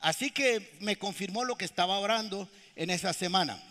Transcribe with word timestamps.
Así 0.00 0.30
que 0.30 0.76
me 0.80 0.96
confirmó 0.96 1.44
lo 1.44 1.56
que 1.56 1.64
estaba 1.64 1.98
orando 1.98 2.48
en 2.74 2.90
esa 2.90 3.12
semana. 3.12 3.62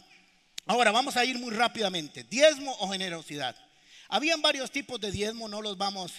Ahora 0.66 0.92
vamos 0.92 1.18
a 1.18 1.26
ir 1.26 1.40
muy 1.40 1.52
rápidamente. 1.52 2.24
Diezmo 2.24 2.76
o 2.80 2.90
generosidad. 2.90 3.56
Habían 4.08 4.42
varios 4.42 4.72
tipos 4.72 5.00
de 5.02 5.12
diezmo, 5.12 5.48
no 5.48 5.62
los 5.62 5.78
vamos 5.78 6.14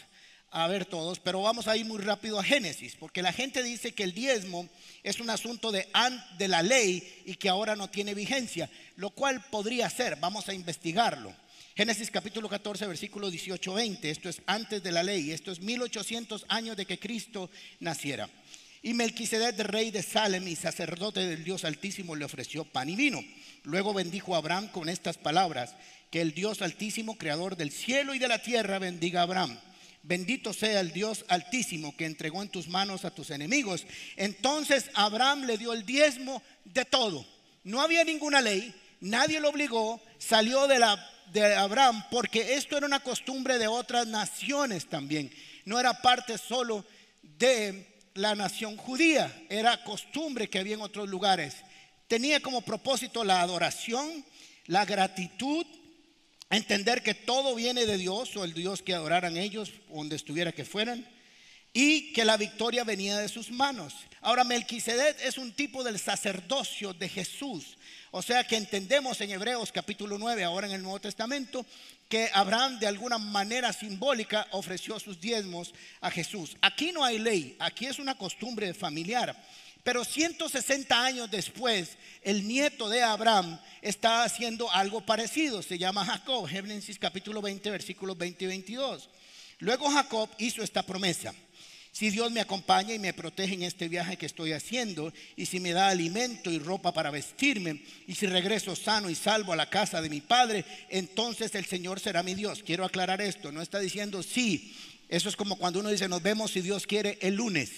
a 0.50 0.66
ver 0.66 0.84
todos, 0.84 1.20
pero 1.20 1.43
vamos 1.43 1.68
a 1.68 1.76
ir 1.76 1.86
muy 1.86 1.98
rápido 1.98 2.38
a 2.38 2.44
Génesis, 2.44 2.96
porque 2.96 3.22
la 3.22 3.32
gente 3.32 3.62
dice 3.62 3.93
que 3.93 4.02
el 4.02 4.12
diezmo 4.12 4.68
es 5.04 5.20
un 5.20 5.30
asunto 5.30 5.70
de, 5.70 5.88
de 6.36 6.49
la 6.49 6.63
ley 6.63 7.22
y 7.24 7.36
que 7.36 7.49
ahora 7.49 7.77
no 7.77 7.88
tiene 7.88 8.14
vigencia, 8.14 8.68
lo 8.96 9.11
cual 9.11 9.44
podría 9.50 9.88
ser, 9.88 10.16
vamos 10.16 10.49
a 10.49 10.54
investigarlo. 10.54 11.32
Génesis 11.77 12.11
capítulo 12.11 12.49
14, 12.49 12.86
versículo 12.86 13.30
18, 13.30 13.74
20, 13.74 14.11
esto 14.11 14.29
es 14.29 14.43
antes 14.46 14.82
de 14.82 14.90
la 14.90 15.04
ley, 15.04 15.30
esto 15.30 15.52
es 15.52 15.61
1800 15.61 16.46
años 16.49 16.77
de 16.77 16.85
que 16.85 16.99
Cristo 16.99 17.49
naciera. 17.79 18.29
Y 18.82 18.94
Melquisedec, 18.94 19.58
rey 19.61 19.90
de 19.90 20.02
Salem 20.02 20.46
y 20.48 20.57
sacerdote 20.57 21.21
del 21.26 21.44
Dios 21.44 21.64
Altísimo, 21.64 22.16
le 22.16 22.25
ofreció 22.25 22.64
pan 22.64 22.88
y 22.88 22.96
vino. 22.96 23.22
Luego 23.64 23.93
bendijo 23.93 24.34
a 24.34 24.38
Abraham 24.38 24.68
con 24.68 24.88
estas 24.88 25.18
palabras, 25.18 25.75
que 26.11 26.21
el 26.21 26.32
Dios 26.32 26.62
Altísimo, 26.62 27.18
creador 27.18 27.57
del 27.57 27.71
cielo 27.71 28.14
y 28.14 28.18
de 28.18 28.29
la 28.29 28.43
tierra, 28.43 28.79
bendiga 28.79 29.21
a 29.21 29.24
Abraham 29.24 29.58
Bendito 30.02 30.54
sea 30.54 30.80
el 30.80 30.93
Dios 30.93 31.26
altísimo 31.29 31.94
que 31.94 32.06
entregó 32.06 32.42
en 32.42 32.48
tus 32.48 32.69
manos 32.69 33.05
a 33.05 33.11
tus 33.11 33.30
enemigos. 33.30 33.86
Entonces 34.16 34.91
Abraham 34.94 35.44
le 35.44 35.58
dio 35.58 35.72
el 35.72 35.84
diezmo 35.84 36.42
de 36.64 36.86
todo. 36.86 37.27
No 37.64 37.83
había 37.83 38.02
ninguna 38.05 38.40
ley, 38.40 38.74
nadie 39.00 39.40
lo 39.40 39.50
obligó, 39.50 40.00
salió 40.18 40.66
de, 40.66 40.78
la, 40.78 41.10
de 41.33 41.55
Abraham 41.55 42.02
porque 42.10 42.55
esto 42.55 42.78
era 42.78 42.86
una 42.86 43.00
costumbre 43.00 43.58
de 43.58 43.68
otras 43.68 44.06
naciones 44.06 44.86
también. 44.86 45.30
No 45.66 45.78
era 45.78 46.00
parte 46.00 46.38
solo 46.38 46.86
de 47.22 47.89
la 48.14 48.34
nación 48.34 48.77
judía, 48.77 49.44
era 49.48 49.83
costumbre 49.84 50.48
que 50.48 50.58
había 50.58 50.75
en 50.75 50.83
otros 50.83 51.08
lugares. 51.08 51.56
Tenía 52.08 52.41
como 52.41 52.62
propósito 52.62 53.25
la 53.25 53.41
adoración, 53.41 54.25
la 54.67 54.84
gratitud 54.84 55.67
entender 56.50 57.02
que 57.02 57.14
todo 57.14 57.55
viene 57.55 57.86
de 57.86 57.97
Dios 57.97 58.36
o 58.36 58.44
el 58.44 58.52
Dios 58.52 58.83
que 58.83 58.94
adoraran 58.94 59.36
ellos, 59.36 59.72
donde 59.89 60.17
estuviera 60.17 60.52
que 60.52 60.64
fueran, 60.64 61.06
y 61.72 62.12
que 62.12 62.25
la 62.25 62.36
victoria 62.36 62.83
venía 62.84 63.19
de 63.19 63.28
sus 63.28 63.50
manos. 63.50 63.94
Ahora, 64.22 64.44
Melquisedec 64.44 65.18
es 65.22 65.38
un 65.38 65.52
tipo 65.52 65.82
del 65.82 65.98
sacerdocio 65.98 66.92
de 66.92 67.08
Jesús. 67.08 67.78
O 68.10 68.20
sea 68.20 68.44
que 68.44 68.56
entendemos 68.56 69.18
en 69.22 69.30
Hebreos 69.30 69.72
capítulo 69.72 70.18
9, 70.18 70.44
ahora 70.44 70.66
en 70.66 70.74
el 70.74 70.82
Nuevo 70.82 71.00
Testamento, 71.00 71.64
que 72.08 72.28
Abraham 72.34 72.78
de 72.78 72.86
alguna 72.86 73.16
manera 73.16 73.72
simbólica 73.72 74.46
ofreció 74.50 74.98
sus 74.98 75.20
diezmos 75.20 75.72
a 76.02 76.10
Jesús. 76.10 76.56
Aquí 76.60 76.92
no 76.92 77.02
hay 77.02 77.18
ley, 77.18 77.56
aquí 77.60 77.86
es 77.86 77.98
una 77.98 78.14
costumbre 78.14 78.74
familiar. 78.74 79.34
Pero 79.82 80.04
160 80.04 81.02
años 81.02 81.30
después, 81.30 81.96
el 82.20 82.46
nieto 82.46 82.90
de 82.90 83.02
Abraham 83.02 83.58
está 83.80 84.24
haciendo 84.24 84.70
algo 84.70 85.00
parecido. 85.00 85.62
Se 85.62 85.78
llama 85.78 86.05
Jacob, 86.05 86.46
Génesis 86.46 86.98
capítulo 86.98 87.40
20, 87.40 87.70
versículos 87.70 88.18
20 88.18 88.44
y 88.44 88.48
22. 88.48 89.08
Luego 89.60 89.88
Jacob 89.90 90.28
hizo 90.38 90.62
esta 90.62 90.82
promesa. 90.82 91.32
Si 91.92 92.10
Dios 92.10 92.30
me 92.30 92.41
acompaña 92.41 92.94
y 92.94 92.98
me 92.98 93.12
protege 93.12 93.55
en 93.55 93.64
este 93.64 93.88
viaje 93.88 94.16
que 94.16 94.27
estoy 94.27 94.52
haciendo, 94.52 95.12
y 95.36 95.46
si 95.46 95.58
me 95.58 95.72
da 95.72 95.88
alimento 95.88 96.50
y 96.50 96.58
ropa 96.58 96.92
para 96.92 97.10
vestirme, 97.10 97.83
y 98.06 98.14
si 98.14 98.27
regreso 98.27 98.77
sano 98.77 99.10
y 99.10 99.14
salvo 99.14 99.52
a 99.52 99.56
la 99.56 99.69
casa 99.69 100.00
de 100.00 100.08
mi 100.08 100.20
padre, 100.20 100.64
entonces 100.88 101.55
el 101.55 101.66
Señor 101.66 101.98
será 101.98 102.22
mi 102.22 102.34
Dios. 102.34 102.62
Quiero 102.62 102.84
aclarar 102.84 103.20
esto, 103.20 103.51
no 103.51 103.61
está 103.61 103.80
diciendo 103.80 104.23
sí. 104.23 104.77
Eso 105.08 105.28
es 105.28 105.34
como 105.34 105.56
cuando 105.56 105.80
uno 105.80 105.89
dice, 105.89 106.08
nos 106.08 106.23
vemos 106.23 106.52
si 106.52 106.61
Dios 106.61 106.86
quiere 106.86 107.18
el 107.20 107.34
lunes. 107.34 107.70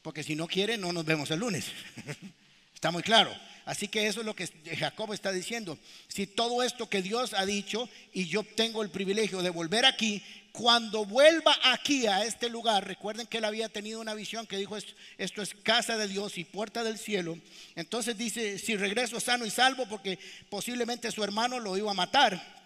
Porque 0.00 0.22
si 0.22 0.34
no 0.34 0.48
quiere, 0.48 0.78
no 0.78 0.92
nos 0.92 1.04
vemos 1.04 1.30
el 1.30 1.40
lunes. 1.40 1.66
Está 2.74 2.90
muy 2.90 3.02
claro. 3.02 3.32
Así 3.64 3.86
que 3.86 4.06
eso 4.08 4.20
es 4.20 4.26
lo 4.26 4.34
que 4.34 4.48
Jacob 4.76 5.12
está 5.12 5.30
diciendo. 5.30 5.78
Si 6.08 6.26
todo 6.26 6.64
esto 6.64 6.88
que 6.88 7.00
Dios 7.00 7.32
ha 7.32 7.46
dicho 7.46 7.88
y 8.12 8.26
yo 8.26 8.42
tengo 8.42 8.82
el 8.82 8.90
privilegio 8.90 9.40
de 9.40 9.50
volver 9.50 9.84
aquí, 9.84 10.20
cuando 10.52 11.06
vuelva 11.06 11.56
aquí 11.64 12.06
a 12.06 12.24
este 12.24 12.50
lugar, 12.50 12.86
recuerden 12.86 13.26
que 13.26 13.38
él 13.38 13.44
había 13.46 13.70
tenido 13.70 14.00
una 14.00 14.12
visión 14.12 14.46
que 14.46 14.58
dijo 14.58 14.76
esto 14.76 15.42
es 15.42 15.54
casa 15.62 15.96
de 15.96 16.08
Dios 16.08 16.36
y 16.36 16.44
puerta 16.44 16.84
del 16.84 16.98
cielo. 16.98 17.38
Entonces 17.74 18.18
dice, 18.18 18.58
si 18.58 18.76
regreso 18.76 19.18
sano 19.18 19.46
y 19.46 19.50
salvo, 19.50 19.86
porque 19.86 20.18
posiblemente 20.50 21.10
su 21.10 21.24
hermano 21.24 21.58
lo 21.58 21.78
iba 21.78 21.90
a 21.90 21.94
matar 21.94 22.62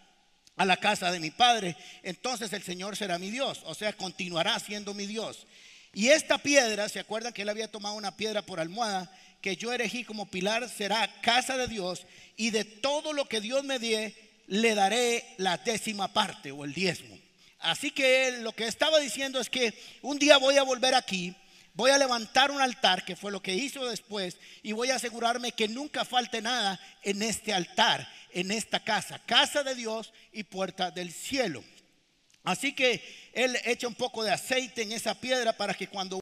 a 0.56 0.64
la 0.64 0.76
casa 0.78 1.12
de 1.12 1.20
mi 1.20 1.30
padre, 1.30 1.76
entonces 2.02 2.52
el 2.52 2.64
Señor 2.64 2.97
será 2.97 3.19
mi 3.19 3.30
Dios, 3.30 3.62
o 3.66 3.74
sea, 3.74 3.92
continuará 3.92 4.58
siendo 4.58 4.92
mi 4.92 5.06
Dios. 5.06 5.47
Y 5.94 6.08
esta 6.08 6.38
piedra, 6.38 6.88
¿se 6.88 6.98
acuerdan 6.98 7.32
que 7.32 7.42
él 7.42 7.48
había 7.48 7.70
tomado 7.70 7.94
una 7.94 8.16
piedra 8.16 8.42
por 8.42 8.58
almohada? 8.58 9.10
Que 9.41 9.56
yo 9.56 9.72
elegí 9.72 10.03
como 10.03 10.28
pilar 10.28 10.68
será 10.68 11.20
casa 11.20 11.56
de 11.56 11.68
Dios 11.68 12.04
y 12.36 12.50
de 12.50 12.64
todo 12.64 13.12
lo 13.12 13.26
que 13.28 13.41
Dios 13.41 13.62
me 13.64 13.78
dé, 13.78 14.14
le 14.48 14.74
daré 14.74 15.24
la 15.38 15.56
décima 15.58 16.12
parte 16.12 16.50
o 16.50 16.64
el 16.64 16.74
diezmo. 16.74 17.25
Así 17.58 17.90
que 17.90 18.28
él 18.28 18.42
lo 18.42 18.52
que 18.52 18.66
estaba 18.66 18.98
diciendo 18.98 19.40
es 19.40 19.50
que 19.50 19.74
un 20.02 20.18
día 20.18 20.36
voy 20.38 20.56
a 20.56 20.62
volver 20.62 20.94
aquí, 20.94 21.34
voy 21.74 21.90
a 21.90 21.98
levantar 21.98 22.50
un 22.50 22.60
altar, 22.60 23.04
que 23.04 23.16
fue 23.16 23.32
lo 23.32 23.42
que 23.42 23.54
hizo 23.54 23.84
después, 23.86 24.38
y 24.62 24.72
voy 24.72 24.90
a 24.90 24.96
asegurarme 24.96 25.52
que 25.52 25.68
nunca 25.68 26.04
falte 26.04 26.40
nada 26.40 26.80
en 27.02 27.22
este 27.22 27.52
altar, 27.52 28.08
en 28.30 28.50
esta 28.50 28.82
casa, 28.82 29.18
casa 29.26 29.62
de 29.62 29.74
Dios 29.74 30.12
y 30.32 30.44
puerta 30.44 30.90
del 30.90 31.12
cielo. 31.12 31.64
Así 32.44 32.72
que 32.72 33.02
él 33.32 33.58
echa 33.64 33.88
un 33.88 33.94
poco 33.94 34.22
de 34.22 34.30
aceite 34.30 34.82
en 34.82 34.92
esa 34.92 35.18
piedra 35.20 35.52
para 35.52 35.74
que 35.74 35.88
cuando 35.88 36.20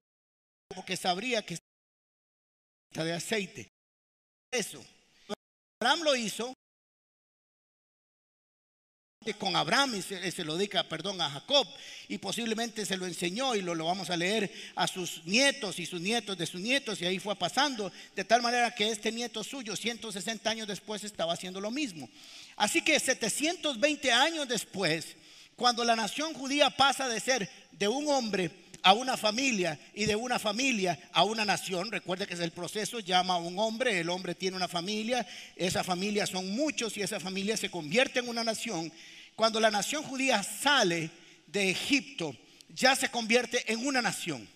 porque 0.74 0.96
sabría 0.96 1.44
que 1.44 1.54
está 1.54 3.04
de 3.04 3.12
aceite. 3.12 3.68
Eso. 4.50 4.84
Abraham 5.80 6.02
lo 6.02 6.16
hizo 6.16 6.54
con 9.32 9.56
Abraham 9.56 9.94
y 9.94 10.02
se, 10.02 10.44
lo 10.44 10.56
dedica, 10.56 10.86
perdón, 10.86 11.22
a 11.22 11.30
Jacob 11.30 11.66
y 12.08 12.18
posiblemente 12.18 12.84
se 12.84 12.98
lo 12.98 13.06
enseñó 13.06 13.54
y 13.54 13.62
lo, 13.62 13.74
lo 13.74 13.86
vamos 13.86 14.10
a 14.10 14.16
leer 14.18 14.52
a 14.76 14.86
sus 14.86 15.24
nietos 15.24 15.78
y 15.78 15.86
sus 15.86 16.02
nietos 16.02 16.36
de 16.36 16.44
sus 16.44 16.60
nietos 16.60 17.00
y 17.00 17.06
ahí 17.06 17.18
fue 17.18 17.34
pasando 17.36 17.90
de 18.14 18.24
tal 18.24 18.42
manera 18.42 18.74
que 18.74 18.90
este 18.90 19.10
nieto 19.10 19.42
suyo 19.42 19.74
160 19.74 20.50
años 20.50 20.68
después 20.68 21.02
estaba 21.04 21.32
haciendo 21.32 21.60
lo 21.62 21.70
mismo. 21.70 22.10
Así 22.56 22.82
que 22.82 23.00
720 23.00 24.12
años 24.12 24.46
después 24.46 25.16
cuando 25.56 25.84
la 25.84 25.94
nación 25.94 26.34
judía 26.34 26.70
pasa 26.70 27.08
de 27.08 27.20
ser 27.20 27.48
de 27.72 27.88
un 27.88 28.08
hombre 28.08 28.50
a 28.82 28.92
una 28.92 29.16
familia 29.16 29.78
y 29.94 30.04
de 30.04 30.16
una 30.16 30.38
familia 30.38 30.98
a 31.12 31.24
una 31.24 31.44
nación, 31.44 31.90
recuerde 31.90 32.26
que 32.26 32.34
es 32.34 32.40
el 32.40 32.50
proceso, 32.50 33.00
llama 33.00 33.34
a 33.34 33.38
un 33.38 33.58
hombre, 33.58 34.00
el 34.00 34.10
hombre 34.10 34.34
tiene 34.34 34.56
una 34.56 34.68
familia, 34.68 35.26
esa 35.56 35.82
familia 35.82 36.26
son 36.26 36.50
muchos 36.50 36.96
y 36.96 37.02
esa 37.02 37.18
familia 37.18 37.56
se 37.56 37.70
convierte 37.70 38.18
en 38.18 38.28
una 38.28 38.44
nación. 38.44 38.92
Cuando 39.36 39.60
la 39.60 39.70
nación 39.70 40.02
judía 40.02 40.42
sale 40.42 41.10
de 41.46 41.70
Egipto, 41.70 42.36
ya 42.68 42.94
se 42.96 43.10
convierte 43.10 43.72
en 43.72 43.86
una 43.86 44.02
nación 44.02 44.48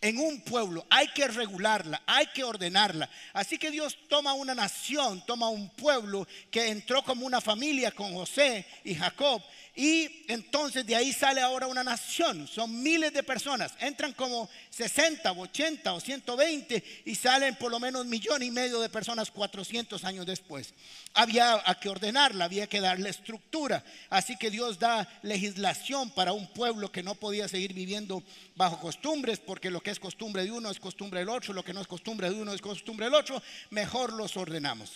en 0.00 0.18
un 0.18 0.40
pueblo, 0.40 0.86
hay 0.90 1.08
que 1.08 1.26
regularla, 1.26 2.02
hay 2.06 2.26
que 2.26 2.44
ordenarla. 2.44 3.08
Así 3.32 3.58
que 3.58 3.70
Dios 3.70 3.96
toma 4.08 4.34
una 4.34 4.54
nación, 4.54 5.24
toma 5.26 5.48
un 5.48 5.70
pueblo 5.70 6.26
que 6.50 6.68
entró 6.68 7.02
como 7.02 7.26
una 7.26 7.40
familia 7.40 7.90
con 7.90 8.12
José 8.12 8.66
y 8.84 8.94
Jacob 8.94 9.42
y 9.76 10.24
entonces 10.28 10.86
de 10.86 10.96
ahí 10.96 11.12
sale 11.12 11.42
ahora 11.42 11.66
una 11.66 11.84
nación. 11.84 12.48
Son 12.48 12.82
miles 12.82 13.12
de 13.12 13.22
personas. 13.22 13.74
Entran 13.78 14.14
como 14.14 14.48
60, 14.70 15.30
80 15.30 15.92
o 15.92 16.00
120 16.00 17.02
y 17.04 17.14
salen 17.14 17.56
por 17.56 17.70
lo 17.70 17.78
menos 17.78 18.00
un 18.00 18.08
millón 18.08 18.42
y 18.42 18.50
medio 18.50 18.80
de 18.80 18.88
personas 18.88 19.30
400 19.30 20.02
años 20.04 20.24
después. 20.24 20.72
Había 21.12 21.62
que 21.78 21.90
ordenarla, 21.90 22.46
había 22.46 22.66
que 22.66 22.80
darle 22.80 23.10
estructura. 23.10 23.84
Así 24.08 24.38
que 24.38 24.50
Dios 24.50 24.78
da 24.78 25.06
legislación 25.22 26.08
para 26.08 26.32
un 26.32 26.46
pueblo 26.54 26.90
que 26.90 27.02
no 27.02 27.14
podía 27.14 27.46
seguir 27.46 27.74
viviendo 27.74 28.22
bajo 28.54 28.80
costumbres, 28.80 29.40
porque 29.40 29.70
lo 29.70 29.82
que 29.82 29.90
es 29.90 30.00
costumbre 30.00 30.44
de 30.44 30.52
uno 30.52 30.70
es 30.70 30.80
costumbre 30.80 31.20
del 31.20 31.28
otro, 31.28 31.52
lo 31.52 31.62
que 31.62 31.74
no 31.74 31.82
es 31.82 31.86
costumbre 31.86 32.30
de 32.30 32.40
uno 32.40 32.54
es 32.54 32.62
costumbre 32.62 33.06
del 33.06 33.14
otro. 33.14 33.42
Mejor 33.68 34.14
los 34.14 34.38
ordenamos. 34.38 34.92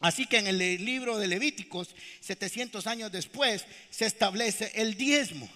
Así 0.00 0.26
que 0.26 0.38
en 0.38 0.46
el 0.46 0.58
libro 0.58 1.18
de 1.18 1.26
Levíticos, 1.26 1.94
700 2.20 2.86
años 2.86 3.10
después, 3.10 3.64
se 3.90 4.06
establece 4.06 4.72
el 4.74 4.96
diezmo. 4.96 5.48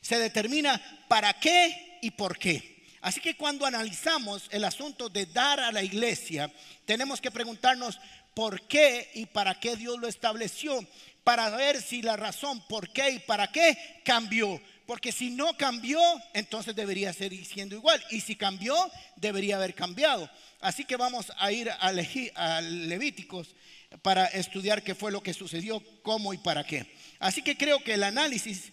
Se 0.00 0.18
determina 0.18 0.80
para 1.08 1.34
qué 1.34 1.98
y 2.00 2.10
por 2.12 2.38
qué. 2.38 2.72
Así 3.02 3.20
que 3.20 3.36
cuando 3.36 3.66
analizamos 3.66 4.48
el 4.50 4.64
asunto 4.64 5.08
de 5.08 5.26
dar 5.26 5.60
a 5.60 5.72
la 5.72 5.82
iglesia, 5.82 6.50
tenemos 6.86 7.20
que 7.20 7.30
preguntarnos 7.30 7.98
por 8.34 8.66
qué 8.66 9.10
y 9.14 9.26
para 9.26 9.58
qué 9.58 9.76
Dios 9.76 9.98
lo 9.98 10.08
estableció, 10.08 10.86
para 11.24 11.50
ver 11.50 11.82
si 11.82 12.00
la 12.00 12.16
razón 12.16 12.64
por 12.68 12.92
qué 12.92 13.10
y 13.10 13.18
para 13.18 13.48
qué 13.48 13.76
cambió. 14.04 14.60
Porque 14.86 15.12
si 15.12 15.30
no 15.30 15.56
cambió, 15.56 16.00
entonces 16.34 16.74
debería 16.74 17.12
seguir 17.12 17.44
siendo 17.44 17.76
igual. 17.76 18.02
Y 18.10 18.20
si 18.20 18.36
cambió, 18.36 18.74
debería 19.16 19.56
haber 19.56 19.74
cambiado. 19.74 20.28
Así 20.60 20.84
que 20.84 20.96
vamos 20.96 21.32
a 21.38 21.52
ir 21.52 21.70
a, 21.70 22.60
Levíticos 22.60 23.54
para 24.00 24.26
estudiar 24.26 24.82
qué 24.82 24.94
fue 24.94 25.12
lo 25.12 25.22
que 25.22 25.34
sucedió, 25.34 25.82
cómo 26.02 26.32
y 26.32 26.38
para 26.38 26.64
qué. 26.64 26.86
Así 27.18 27.42
que 27.42 27.56
creo 27.56 27.82
que 27.84 27.94
el 27.94 28.02
análisis 28.02 28.72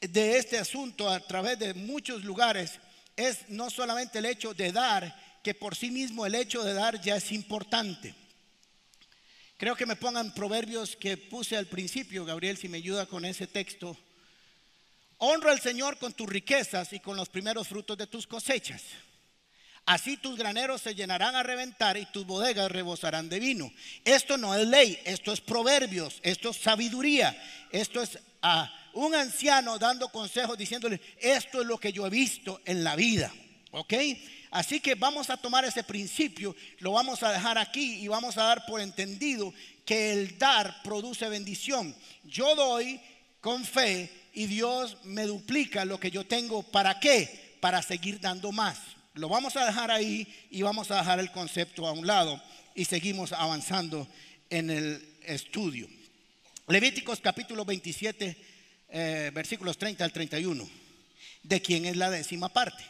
de 0.00 0.38
este 0.38 0.58
asunto 0.58 1.08
a 1.08 1.20
través 1.20 1.58
de 1.58 1.74
muchos 1.74 2.24
lugares 2.24 2.78
es 3.16 3.48
no 3.48 3.70
solamente 3.70 4.18
el 4.18 4.26
hecho 4.26 4.54
de 4.54 4.72
dar 4.72 5.14
que 5.42 5.54
por 5.54 5.74
sí 5.74 5.90
mismo 5.90 6.24
el 6.24 6.34
hecho 6.34 6.62
de 6.62 6.74
dar 6.74 7.00
ya 7.00 7.16
es 7.16 7.32
importante. 7.32 8.14
Creo 9.56 9.76
que 9.76 9.86
me 9.86 9.96
pongan 9.96 10.34
proverbios 10.34 10.96
que 10.96 11.16
puse 11.16 11.56
al 11.56 11.66
principio, 11.66 12.24
Gabriel, 12.24 12.56
si 12.56 12.68
me 12.68 12.78
ayuda 12.78 13.06
con 13.06 13.24
ese 13.24 13.46
texto. 13.46 13.96
Honra 15.18 15.52
al 15.52 15.60
Señor 15.60 15.98
con 15.98 16.12
tus 16.12 16.28
riquezas 16.28 16.92
y 16.92 16.98
con 16.98 17.16
los 17.16 17.28
primeros 17.28 17.68
frutos 17.68 17.96
de 17.96 18.08
tus 18.08 18.26
cosechas. 18.26 18.82
Así 19.84 20.16
tus 20.16 20.36
graneros 20.36 20.80
se 20.80 20.94
llenarán 20.94 21.34
a 21.34 21.42
reventar 21.42 21.96
y 21.96 22.06
tus 22.06 22.24
bodegas 22.24 22.70
rebosarán 22.70 23.28
de 23.28 23.40
vino. 23.40 23.72
Esto 24.04 24.36
no 24.36 24.54
es 24.54 24.66
ley, 24.66 24.98
esto 25.04 25.32
es 25.32 25.40
proverbios, 25.40 26.20
esto 26.22 26.50
es 26.50 26.56
sabiduría, 26.58 27.36
esto 27.70 28.00
es 28.00 28.18
a 28.42 28.72
un 28.94 29.14
anciano 29.14 29.78
dando 29.78 30.08
consejos 30.08 30.56
diciéndole, 30.56 31.00
esto 31.18 31.60
es 31.62 31.66
lo 31.66 31.78
que 31.78 31.92
yo 31.92 32.06
he 32.06 32.10
visto 32.10 32.60
en 32.64 32.84
la 32.84 32.94
vida. 32.94 33.32
¿Ok? 33.72 33.94
Así 34.52 34.80
que 34.80 34.94
vamos 34.94 35.30
a 35.30 35.36
tomar 35.38 35.64
ese 35.64 35.82
principio, 35.82 36.54
lo 36.78 36.92
vamos 36.92 37.22
a 37.22 37.32
dejar 37.32 37.56
aquí 37.56 37.94
y 37.94 38.08
vamos 38.08 38.36
a 38.36 38.44
dar 38.44 38.66
por 38.66 38.80
entendido 38.80 39.52
que 39.84 40.12
el 40.12 40.38
dar 40.38 40.82
produce 40.82 41.28
bendición. 41.28 41.94
Yo 42.22 42.54
doy 42.54 43.00
con 43.40 43.64
fe 43.64 44.12
y 44.34 44.46
Dios 44.46 44.98
me 45.04 45.24
duplica 45.24 45.84
lo 45.84 45.98
que 45.98 46.10
yo 46.10 46.24
tengo. 46.24 46.62
¿Para 46.62 47.00
qué? 47.00 47.56
Para 47.60 47.82
seguir 47.82 48.20
dando 48.20 48.52
más. 48.52 48.78
Lo 49.14 49.28
vamos 49.28 49.56
a 49.56 49.66
dejar 49.66 49.90
ahí 49.90 50.26
y 50.50 50.62
vamos 50.62 50.90
a 50.90 50.96
dejar 50.96 51.20
el 51.20 51.30
concepto 51.30 51.86
a 51.86 51.92
un 51.92 52.06
lado 52.06 52.42
y 52.74 52.86
seguimos 52.86 53.32
avanzando 53.32 54.08
en 54.48 54.70
el 54.70 55.06
estudio. 55.22 55.86
Levíticos 56.66 57.20
capítulo 57.20 57.66
27, 57.66 58.36
eh, 58.88 59.30
versículos 59.34 59.76
30 59.76 60.02
al 60.02 60.12
31. 60.12 60.66
¿De 61.42 61.60
quién 61.60 61.84
es 61.84 61.96
la 61.96 62.08
décima 62.08 62.48
parte? 62.48 62.84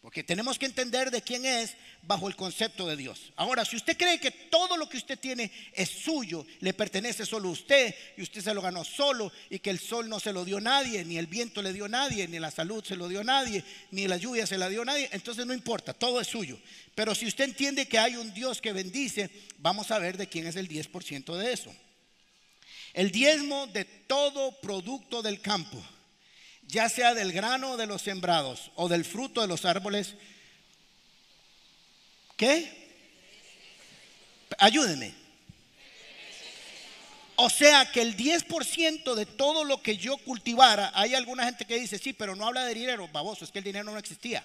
Porque 0.00 0.22
tenemos 0.22 0.60
que 0.60 0.66
entender 0.66 1.10
de 1.10 1.22
quién 1.22 1.44
es 1.44 1.74
bajo 2.06 2.28
el 2.28 2.36
concepto 2.36 2.86
de 2.86 2.96
Dios. 2.96 3.32
Ahora, 3.36 3.64
si 3.64 3.76
usted 3.76 3.96
cree 3.96 4.18
que 4.18 4.30
todo 4.30 4.76
lo 4.76 4.88
que 4.88 4.96
usted 4.96 5.18
tiene 5.18 5.50
es 5.72 5.88
suyo, 5.88 6.46
le 6.60 6.74
pertenece 6.74 7.24
solo 7.24 7.48
a 7.48 7.52
usted 7.52 7.94
y 8.16 8.22
usted 8.22 8.42
se 8.42 8.54
lo 8.54 8.62
ganó 8.62 8.84
solo 8.84 9.32
y 9.50 9.58
que 9.58 9.70
el 9.70 9.78
sol 9.78 10.08
no 10.08 10.20
se 10.20 10.32
lo 10.32 10.44
dio 10.44 10.60
nadie, 10.60 11.04
ni 11.04 11.16
el 11.16 11.26
viento 11.26 11.62
le 11.62 11.72
dio 11.72 11.88
nadie, 11.88 12.28
ni 12.28 12.38
la 12.38 12.50
salud 12.50 12.84
se 12.84 12.96
lo 12.96 13.08
dio 13.08 13.24
nadie, 13.24 13.64
ni 13.90 14.06
la 14.06 14.16
lluvia 14.16 14.46
se 14.46 14.58
la 14.58 14.68
dio 14.68 14.84
nadie, 14.84 15.08
entonces 15.12 15.46
no 15.46 15.54
importa, 15.54 15.94
todo 15.94 16.20
es 16.20 16.28
suyo. 16.28 16.58
Pero 16.94 17.14
si 17.14 17.26
usted 17.26 17.44
entiende 17.44 17.86
que 17.86 17.98
hay 17.98 18.16
un 18.16 18.32
Dios 18.34 18.60
que 18.60 18.72
bendice, 18.72 19.30
vamos 19.58 19.90
a 19.90 19.98
ver 19.98 20.16
de 20.16 20.28
quién 20.28 20.46
es 20.46 20.56
el 20.56 20.68
10% 20.68 21.36
de 21.36 21.52
eso. 21.52 21.74
El 22.92 23.10
diezmo 23.10 23.66
de 23.68 23.84
todo 23.84 24.52
producto 24.60 25.22
del 25.22 25.40
campo 25.40 25.82
ya 26.68 26.88
sea 26.88 27.14
del 27.14 27.32
grano 27.32 27.76
de 27.76 27.86
los 27.86 28.02
sembrados 28.02 28.70
o 28.74 28.88
del 28.88 29.04
fruto 29.04 29.40
de 29.40 29.48
los 29.48 29.64
árboles, 29.64 30.14
¿qué? 32.36 32.84
Ayúdenme. 34.58 35.24
O 37.36 37.50
sea 37.50 37.90
que 37.90 38.00
el 38.00 38.16
10% 38.16 39.14
de 39.14 39.26
todo 39.26 39.64
lo 39.64 39.82
que 39.82 39.96
yo 39.96 40.16
cultivara, 40.18 40.92
hay 40.94 41.14
alguna 41.14 41.44
gente 41.44 41.64
que 41.64 41.78
dice, 41.78 41.98
sí, 41.98 42.12
pero 42.12 42.36
no 42.36 42.46
habla 42.46 42.64
de 42.64 42.74
dinero, 42.74 43.08
baboso, 43.08 43.44
es 43.44 43.50
que 43.50 43.58
el 43.58 43.64
dinero 43.64 43.90
no 43.90 43.98
existía. 43.98 44.44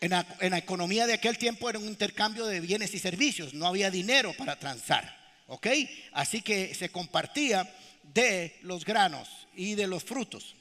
En 0.00 0.10
la, 0.10 0.58
economía 0.58 1.06
de 1.06 1.14
aquel 1.14 1.36
tiempo 1.36 1.68
era 1.68 1.78
un 1.78 1.86
intercambio 1.86 2.46
de 2.46 2.60
bienes 2.60 2.94
y 2.94 2.98
servicios, 2.98 3.52
no 3.52 3.66
había 3.66 3.90
dinero 3.90 4.32
para 4.38 4.58
transar, 4.58 5.16
¿ok? 5.48 5.66
Así 6.12 6.40
que 6.40 6.74
se 6.74 6.88
compartía 6.88 7.68
de 8.14 8.56
los 8.62 8.84
granos 8.84 9.28
y 9.54 9.74
de 9.74 9.86
los 9.88 10.04
frutos. 10.04 10.54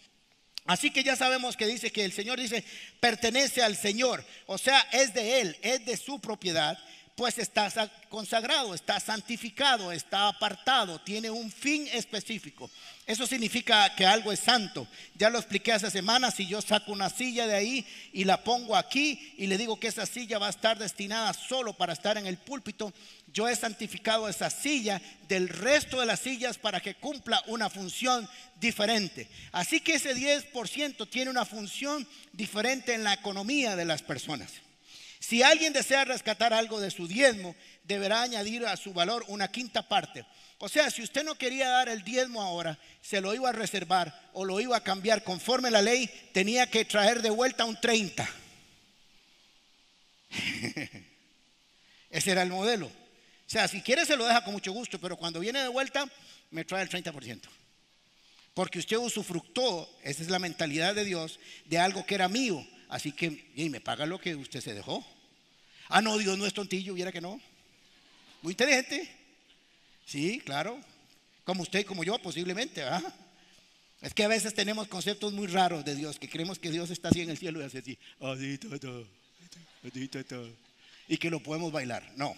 Así 0.68 0.92
que 0.92 1.04
ya 1.04 1.16
sabemos 1.16 1.56
que 1.56 1.66
dice 1.66 1.92
que 1.92 2.04
el 2.06 2.12
Señor 2.12 2.40
dice, 2.40 2.64
pertenece 3.00 3.64
al 3.64 3.78
Señor, 3.78 4.24
o 4.46 4.58
sea, 4.58 4.80
es 4.92 5.14
de 5.14 5.42
Él, 5.42 5.58
es 5.62 5.86
de 5.86 5.96
su 5.96 6.20
propiedad, 6.20 6.78
pues 7.16 7.40
está 7.40 7.72
consagrado, 8.10 8.76
está 8.76 9.00
santificado, 9.00 9.92
está 9.92 10.28
apartado, 10.28 11.00
tiene 11.00 11.32
un 11.32 11.50
fin 11.52 11.88
específico. 11.92 12.70
Eso 13.08 13.26
significa 13.26 13.96
que 13.96 14.06
algo 14.06 14.34
es 14.34 14.42
santo. 14.42 14.86
Ya 15.16 15.30
lo 15.30 15.40
expliqué 15.40 15.72
hace 15.72 15.90
semanas, 15.90 16.34
si 16.36 16.46
yo 16.46 16.62
saco 16.62 16.92
una 16.92 17.10
silla 17.10 17.48
de 17.48 17.56
ahí 17.56 17.88
y 18.12 18.26
la 18.26 18.44
pongo 18.44 18.76
aquí 18.76 19.34
y 19.38 19.48
le 19.48 19.58
digo 19.58 19.80
que 19.80 19.88
esa 19.88 20.06
silla 20.06 20.40
va 20.40 20.48
a 20.48 20.50
estar 20.50 20.78
destinada 20.78 21.34
solo 21.34 21.72
para 21.72 21.94
estar 21.94 22.18
en 22.18 22.28
el 22.28 22.38
púlpito, 22.38 22.94
yo 23.32 23.48
he 23.48 23.56
santificado 23.56 24.28
esa 24.28 24.50
silla 24.50 25.02
del 25.30 25.48
resto 25.48 26.02
de 26.02 26.06
las 26.06 26.20
sillas 26.20 26.58
para 26.58 26.82
que 26.82 26.96
cumpla 26.96 27.42
una 27.48 27.70
función 27.70 28.28
diferente. 28.60 29.30
Así 29.54 29.80
que 29.80 29.94
ese 29.94 30.14
10% 30.14 31.10
tiene 31.10 31.32
una 31.32 31.46
función 31.46 32.06
diferente 32.34 32.94
en 32.94 33.06
la 33.06 33.14
economía 33.14 33.78
de 33.78 33.86
las 33.86 34.02
personas. 34.02 34.52
Si 35.20 35.44
alguien 35.44 35.74
desea 35.74 36.06
rescatar 36.06 36.54
algo 36.54 36.80
de 36.80 36.92
su 36.92 37.08
diezmo, 37.08 37.56
deberá 37.88 38.22
añadir 38.22 38.66
a 38.66 38.76
su 38.78 38.94
valor 38.94 39.24
una 39.28 39.48
quinta 39.50 39.88
parte. 39.88 40.26
O 40.60 40.68
sea, 40.68 40.90
si 40.90 41.04
usted 41.04 41.24
no 41.24 41.36
quería 41.36 41.70
dar 41.70 41.88
el 41.88 42.04
diezmo 42.04 42.42
ahora, 42.42 42.80
se 43.02 43.22
lo 43.22 43.34
iba 43.34 43.50
a 43.50 43.54
reservar 43.54 44.30
o 44.34 44.44
lo 44.44 44.60
iba 44.60 44.76
a 44.76 44.84
cambiar 44.84 45.24
conforme 45.24 45.72
la 45.72 45.82
ley, 45.82 46.10
tenía 46.34 46.68
que 46.70 46.84
traer 46.86 47.22
de 47.22 47.30
vuelta 47.30 47.64
un 47.66 47.80
30. 47.80 48.28
Ese 52.10 52.32
era 52.32 52.42
el 52.42 52.50
modelo. 52.50 52.88
O 52.88 53.50
sea, 53.50 53.68
si 53.68 53.82
quiere 53.82 54.06
se 54.06 54.18
lo 54.18 54.26
deja 54.26 54.44
con 54.44 54.54
mucho 54.54 54.72
gusto, 54.72 55.00
pero 55.00 55.16
cuando 55.16 55.40
viene 55.40 55.62
de 55.62 55.68
vuelta, 55.68 56.10
me 56.52 56.66
trae 56.66 56.84
el 56.84 56.90
30%. 56.90 57.42
Porque 58.54 58.80
usted 58.80 58.98
usufructó, 58.98 59.88
esa 60.04 60.24
es 60.24 60.30
la 60.30 60.40
mentalidad 60.40 60.96
de 60.96 61.06
Dios, 61.06 61.40
de 61.66 61.78
algo 61.78 62.06
que 62.06 62.16
era 62.16 62.28
mío. 62.28 62.66
Así 62.90 63.12
que, 63.12 63.52
y 63.56 63.70
me 63.70 63.80
paga 63.80 64.08
lo 64.08 64.20
que 64.20 64.36
usted 64.36 64.62
se 64.62 64.74
dejó. 64.74 65.06
Ah, 65.90 66.02
no, 66.02 66.18
Dios 66.18 66.38
no 66.38 66.46
es 66.46 66.54
tontillo, 66.54 66.96
viera 66.96 67.12
que 67.12 67.22
no. 67.22 67.40
Muy 68.42 68.54
inteligente. 68.54 69.10
Sí, 70.06 70.40
claro. 70.44 70.80
Como 71.44 71.64
usted 71.64 71.86
como 71.86 72.04
yo, 72.04 72.18
posiblemente. 72.20 72.84
Es 74.02 74.14
que 74.14 74.24
a 74.24 74.28
veces 74.28 74.54
tenemos 74.54 74.88
conceptos 74.88 75.34
muy 75.34 75.48
raros 75.48 75.84
de 75.84 75.96
Dios, 75.96 76.20
que 76.20 76.30
creemos 76.30 76.60
que 76.60 76.72
Dios 76.72 76.90
está 76.92 77.10
así 77.10 77.22
en 77.22 77.30
el 77.30 77.38
cielo 77.38 77.62
y 77.62 77.64
hace 77.64 77.80
así, 77.80 77.98
y 81.08 81.18
que 81.18 81.30
lo 81.30 81.42
podemos 81.42 81.72
bailar. 81.72 82.12
No. 82.16 82.36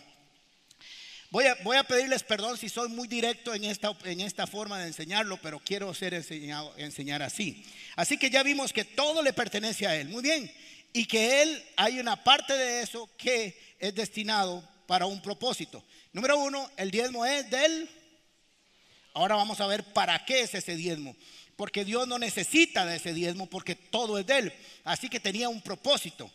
Voy 1.32 1.46
a, 1.46 1.56
voy 1.64 1.78
a, 1.78 1.84
pedirles 1.84 2.24
perdón 2.24 2.58
si 2.58 2.70
soy 2.70 2.90
muy 2.90 3.08
directo 3.08 3.54
en 3.54 3.64
esta, 3.64 3.96
en 4.06 4.22
esta 4.22 4.48
forma 4.48 4.80
de 4.80 4.88
enseñarlo, 4.88 5.38
pero 5.42 5.60
quiero 5.60 5.94
ser 5.94 6.14
enseñado, 6.14 6.74
enseñar 6.78 7.22
así. 7.22 7.64
Así 7.96 8.18
que 8.18 8.30
ya 8.30 8.42
vimos 8.42 8.74
que 8.74 8.86
todo 8.86 9.22
le 9.22 9.34
pertenece 9.34 9.86
a 9.86 9.96
Él. 9.96 10.10
Muy 10.10 10.24
bien. 10.24 10.52
Y 10.94 11.06
que 11.06 11.44
Él 11.44 11.64
hay 11.76 12.00
una 12.00 12.24
parte 12.24 12.54
de 12.54 12.82
eso 12.82 13.10
que 13.18 13.76
es 13.80 13.94
destinado 13.94 14.68
para 14.90 15.06
un 15.06 15.22
propósito. 15.22 15.84
Número 16.14 16.40
uno, 16.40 16.68
el 16.76 16.90
diezmo 16.90 17.24
es 17.24 17.48
del. 17.48 17.88
Ahora 19.14 19.36
vamos 19.36 19.62
a 19.62 19.68
ver 19.68 19.84
para 19.94 20.26
qué 20.26 20.42
es 20.42 20.56
ese 20.56 20.76
diezmo. 20.76 21.16
Porque 21.56 21.86
Dios 21.86 22.08
no 22.08 22.18
necesita 22.18 22.88
de 22.88 22.96
ese 22.96 23.14
diezmo 23.14 23.46
porque 23.46 23.76
todo 23.76 24.18
es 24.18 24.26
de 24.26 24.40
Él. 24.40 24.54
Así 24.84 25.08
que 25.08 25.20
tenía 25.20 25.48
un 25.48 25.62
propósito. 25.62 26.32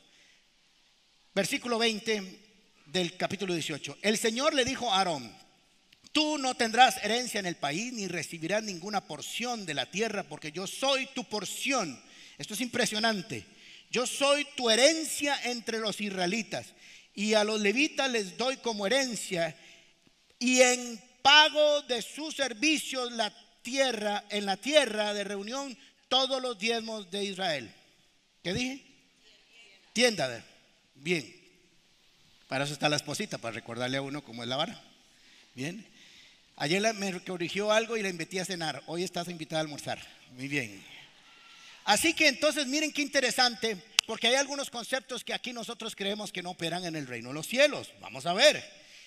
Versículo 1.35 1.79
20 1.79 2.45
del 2.87 3.17
capítulo 3.17 3.55
18. 3.55 3.99
El 4.03 4.19
Señor 4.19 4.55
le 4.55 4.65
dijo 4.65 4.89
a 4.89 4.99
Aarón, 4.99 5.37
tú 6.13 6.39
no 6.39 6.55
tendrás 6.55 7.03
herencia 7.03 7.41
en 7.41 7.47
el 7.47 7.57
país 7.57 7.93
ni 7.93 8.07
recibirás 8.07 8.63
ninguna 8.63 9.05
porción 9.05 9.67
de 9.67 9.75
la 9.75 9.91
tierra 9.91 10.23
porque 10.23 10.53
yo 10.53 10.69
soy 10.69 11.07
tu 11.07 11.25
porción. 11.25 12.01
Esto 12.39 12.55
es 12.55 12.61
impresionante. 12.61 13.47
Yo 13.91 14.07
soy 14.07 14.47
tu 14.57 14.71
herencia 14.71 15.41
entre 15.43 15.81
los 15.81 16.01
israelitas 16.01 16.67
y 17.15 17.35
a 17.35 17.45
los 17.45 17.61
levitas 17.61 18.11
les 18.11 18.37
doy 18.37 18.57
como 18.59 18.87
herencia 18.87 19.57
y 20.39 20.61
en 20.61 21.03
pago 21.23 21.83
de 21.83 22.03
sus 22.03 22.35
servicios 22.35 23.13
la 23.13 23.33
tierra, 23.63 24.25
en 24.29 24.47
la 24.47 24.57
tierra 24.57 25.15
de 25.15 25.25
reunión, 25.25 25.77
todos 26.09 26.43
los 26.43 26.59
diezmos 26.59 27.11
de 27.11 27.25
Israel. 27.25 27.73
¿Qué 28.43 28.53
dije? 28.53 28.85
Tienda. 29.93 30.45
Bien. 30.95 31.35
Para 32.49 32.65
eso 32.65 32.75
está 32.75 32.89
la 32.89 32.97
esposita, 32.97 33.39
para 33.39 33.55
recordarle 33.55 33.97
a 33.97 34.03
uno 34.03 34.23
cómo 34.23 34.43
es 34.43 34.49
la 34.49 34.57
vara. 34.57 34.81
Bien. 35.55 35.87
Ayer 36.57 36.95
me 36.95 37.25
corrigió 37.25 37.73
algo 37.73 37.97
y 37.97 38.03
la 38.03 38.11
invité 38.11 38.41
a 38.41 38.45
cenar. 38.45 38.83
Hoy 38.87 39.03
estás 39.03 39.29
invitada 39.29 39.61
a 39.61 39.63
almorzar. 39.63 39.99
Muy 40.33 40.47
bien. 40.47 40.85
Así 41.85 42.15
que 42.15 42.29
entonces 42.29 42.67
miren 42.67 42.93
qué 42.93 43.03
interesante, 43.03 43.83
porque 44.07 44.29
hay 44.29 44.35
algunos 44.35 44.71
conceptos 44.71 45.25
que 45.25 45.35
aquí 45.35 45.53
nosotros 45.53 45.95
creemos 45.97 46.33
que 46.33 46.43
no 46.43 46.51
operan 46.51 46.85
en 46.85 46.97
el 46.97 47.07
reino 47.07 47.29
de 47.29 47.35
los 47.35 47.47
cielos. 47.47 47.91
Vamos 48.01 48.27
a 48.27 48.35
ver. 48.35 48.65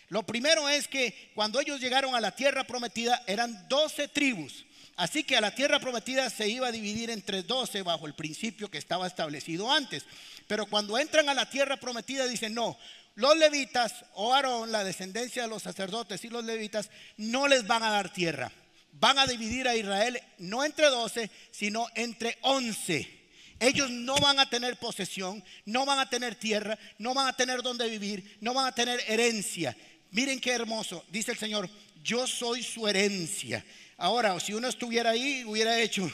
Lo 0.10 0.24
primero 0.24 0.70
es 0.70 0.88
que 0.88 1.32
cuando 1.36 1.60
ellos 1.60 1.82
llegaron 1.82 2.16
a 2.16 2.22
la 2.22 2.32
tierra 2.32 2.66
prometida 2.66 3.24
eran 3.28 3.68
12 3.68 4.08
tribus. 4.08 4.66
Así 4.96 5.24
que 5.24 5.38
a 5.38 5.42
la 5.42 5.54
tierra 5.54 5.80
prometida 5.80 6.30
se 6.30 6.48
iba 6.48 6.68
a 6.68 6.72
dividir 6.72 7.12
entre 7.12 7.44
12 7.44 7.84
bajo 7.84 8.08
el 8.08 8.16
principio 8.16 8.72
que 8.72 8.80
estaba 8.80 9.06
establecido 9.06 9.72
antes. 9.72 10.06
Pero 10.48 10.66
cuando 10.66 10.98
entran 10.98 11.30
a 11.30 11.36
la 11.36 11.50
tierra 11.50 11.78
prometida 11.78 12.26
dicen, 12.26 12.54
no, 12.56 12.78
los 13.16 13.38
levitas 13.38 14.06
o 14.14 14.34
Aarón, 14.34 14.72
la 14.72 14.84
descendencia 14.84 15.44
de 15.44 15.50
los 15.50 15.64
sacerdotes 15.64 16.24
y 16.24 16.30
los 16.30 16.44
levitas, 16.44 16.90
no 17.18 17.48
les 17.48 17.68
van 17.68 17.84
a 17.84 17.92
dar 17.92 18.12
tierra. 18.12 18.52
Van 18.94 19.20
a 19.20 19.28
dividir 19.28 19.68
a 19.68 19.76
Israel 19.76 20.20
no 20.40 20.64
entre 20.64 20.88
12, 20.88 21.30
sino 21.52 21.88
entre 21.94 22.38
11. 22.42 23.17
Ellos 23.60 23.90
no 23.90 24.16
van 24.18 24.40
a 24.40 24.50
tener 24.50 24.78
posesión, 24.78 25.44
no 25.66 25.86
van 25.86 26.00
a 26.00 26.10
tener 26.10 26.36
tierra, 26.36 26.78
no 27.00 27.14
van 27.14 27.28
a 27.28 27.36
tener 27.36 27.62
donde 27.62 27.90
vivir, 27.90 28.38
no 28.42 28.54
van 28.54 28.68
a 28.68 28.76
tener 28.76 29.02
herencia. 29.08 29.76
Miren 30.12 30.40
qué 30.40 30.52
hermoso, 30.52 31.04
dice 31.10 31.32
el 31.32 31.38
Señor, 31.38 31.70
yo 32.04 32.28
soy 32.28 32.64
su 32.64 32.88
herencia. 32.88 33.66
Ahora, 33.98 34.40
si 34.40 34.54
uno 34.54 34.68
estuviera 34.68 35.10
ahí, 35.10 35.44
hubiera 35.46 35.80
hecho, 35.80 36.12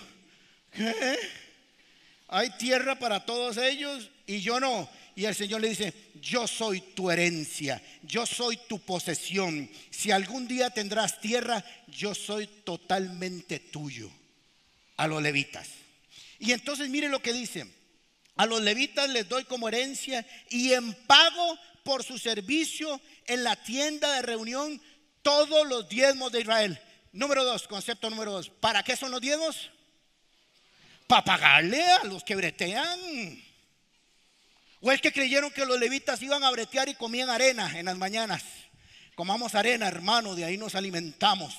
¿qué? 0.71 1.19
Hay 2.29 2.50
tierra 2.57 2.97
para 2.97 3.25
todos 3.25 3.57
ellos 3.57 4.09
y 4.25 4.39
yo 4.39 4.59
no. 4.59 4.89
Y 5.15 5.25
el 5.25 5.35
Señor 5.35 5.62
le 5.62 5.69
dice, 5.69 5.93
yo 6.15 6.47
soy 6.47 6.81
tu 6.81 7.12
herencia, 7.12 7.79
yo 8.01 8.25
soy 8.25 8.57
tu 8.67 8.79
posesión. 8.79 9.69
Si 9.91 10.09
algún 10.09 10.47
día 10.47 10.71
tendrás 10.71 11.21
tierra, 11.21 11.63
yo 11.88 12.15
soy 12.15 12.47
totalmente 12.47 13.59
tuyo. 13.59 14.09
A 14.97 15.05
los 15.07 15.21
levitas. 15.21 15.83
Y 16.43 16.51
entonces 16.51 16.89
mire 16.89 17.07
lo 17.07 17.21
que 17.21 17.31
dice. 17.31 17.65
A 18.35 18.45
los 18.45 18.62
levitas 18.62 19.09
les 19.09 19.29
doy 19.29 19.45
como 19.45 19.69
herencia 19.69 20.25
y 20.50 20.73
en 20.73 20.93
pago 21.05 21.57
por 21.85 22.03
su 22.03 22.17
servicio 22.17 23.00
en 23.27 23.45
la 23.45 23.55
tienda 23.55 24.12
de 24.15 24.23
reunión 24.23 24.81
todos 25.21 25.65
los 25.65 25.88
diezmos 25.88 26.33
de 26.33 26.41
Israel. 26.41 26.81
Número 27.13 27.45
dos, 27.45 27.65
concepto 27.65 28.09
número 28.09 28.33
dos. 28.33 28.50
¿Para 28.50 28.83
qué 28.83 28.97
son 28.97 29.12
los 29.12 29.21
diezmos? 29.21 29.71
Para 31.07 31.23
pagarle 31.23 31.81
a 31.81 32.03
los 32.03 32.25
que 32.25 32.35
bretean. 32.35 33.00
¿O 34.81 34.91
es 34.91 35.00
que 35.00 35.13
creyeron 35.13 35.50
que 35.50 35.65
los 35.65 35.79
levitas 35.79 36.21
iban 36.21 36.43
a 36.43 36.51
bretear 36.51 36.89
y 36.89 36.95
comían 36.95 37.29
arena 37.29 37.71
en 37.79 37.85
las 37.85 37.97
mañanas? 37.97 38.43
Comamos 39.15 39.55
arena, 39.55 39.88
hermano, 39.88 40.35
de 40.35 40.43
ahí 40.43 40.57
nos 40.57 40.75
alimentamos. 40.75 41.55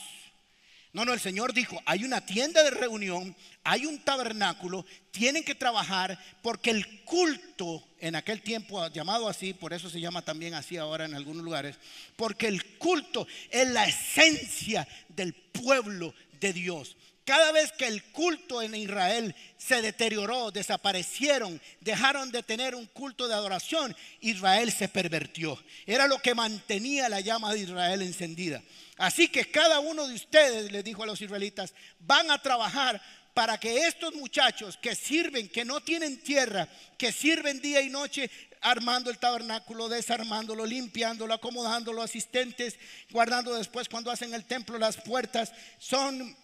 No, 0.95 1.05
no, 1.05 1.13
el 1.13 1.19
Señor 1.19 1.53
dijo, 1.53 1.83
hay 1.87 2.05
una 2.05 2.25
tienda 2.25 2.63
de 2.63 2.71
reunión, 2.71 3.35
hay 3.65 3.85
un 3.85 3.99
tabernáculo, 3.99 4.87
tienen 5.11 5.43
que 5.43 5.57
trabajar 5.57 6.17
porque 6.41 6.71
el 6.71 7.03
culto 7.03 7.85
en 7.99 8.15
aquel 8.15 8.41
tiempo 8.43 8.87
llamado 8.87 9.29
así, 9.29 9.55
por 9.55 9.73
eso 9.73 9.91
se 9.91 10.01
llama 10.01 10.23
también 10.23 10.55
así 10.55 10.77
ahora 10.77 11.05
en 11.05 11.15
algunos 11.15 11.43
lugares, 11.43 11.77
porque 12.15 12.47
el 12.47 12.65
culto 12.79 13.27
es 13.51 13.69
la 13.71 13.87
esencia 13.87 14.87
del 15.09 15.35
pueblo 15.35 16.15
de 16.41 16.53
Dios. 16.53 16.97
Cada 17.25 17.51
vez 17.51 17.73
que 17.73 17.89
el 17.89 18.05
culto 18.05 18.63
en 18.63 18.77
Israel 18.77 19.35
se 19.59 19.83
deterioró, 19.83 20.53
desaparecieron, 20.53 21.61
dejaron 21.81 22.31
de 22.31 22.45
tener 22.45 22.77
un 22.77 22.87
culto 22.87 23.27
de 23.27 23.35
adoración, 23.35 23.97
Israel 24.21 24.71
se 24.71 24.89
pervertió. 24.89 25.61
Era 25.87 26.07
lo 26.07 26.19
que 26.19 26.37
mantenía 26.37 27.09
la 27.09 27.19
llama 27.19 27.53
de 27.53 27.61
Israel 27.61 28.03
encendida. 28.03 28.63
Así 28.97 29.29
que 29.29 29.51
cada 29.51 29.81
uno 29.81 30.07
de 30.07 30.15
ustedes, 30.15 30.71
le 30.71 30.83
dijo 30.83 31.03
a 31.03 31.07
los 31.07 31.21
israelitas, 31.21 31.75
van 31.99 32.31
a 32.31 32.41
trabajar 32.41 33.01
para 33.35 33.59
que 33.59 33.87
estos 33.87 34.15
muchachos 34.15 34.79
que 34.81 34.95
sirven, 34.95 35.49
que 35.49 35.65
no 35.65 35.81
tienen 35.81 36.23
tierra, 36.23 36.69
que 36.97 37.11
sirven 37.11 37.61
día 37.61 37.81
y 37.81 37.91
noche 37.91 38.31
armando 38.61 39.11
el 39.11 39.19
tabernáculo, 39.19 39.89
desarmándolo, 39.89 40.65
limpiándolo, 40.65 41.35
acomodándolo, 41.35 42.01
asistentes, 42.01 42.79
guardando 43.11 43.55
después 43.55 43.89
cuando 43.89 44.11
hacen 44.11 44.33
el 44.33 44.45
templo 44.45 44.79
las 44.79 44.97
puertas, 44.97 45.53
son 45.79 46.35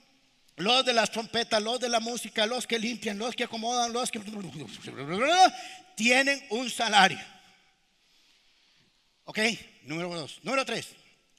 los 0.57 0.85
de 0.85 0.92
las 0.92 1.11
trompetas, 1.11 1.62
los 1.62 1.80
de 1.80 1.88
la 1.88 2.00
música, 2.00 2.45
los 2.45 2.66
que 2.66 2.78
limpian, 2.78 3.19
los 3.19 3.35
que 3.35 3.45
acomodan, 3.45 3.92
los 3.92 4.11
que... 4.11 4.21
Tienen 5.97 6.45
un 6.50 6.69
salario. 6.69 7.21
¿Ok? 9.25 9.38
Número 9.85 10.14
dos. 10.14 10.40
Número 10.42 10.64
tres. 10.64 10.88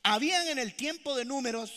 Habían 0.03 0.47
en 0.47 0.59
el 0.59 0.73
tiempo 0.73 1.15
de 1.15 1.25
números 1.25 1.71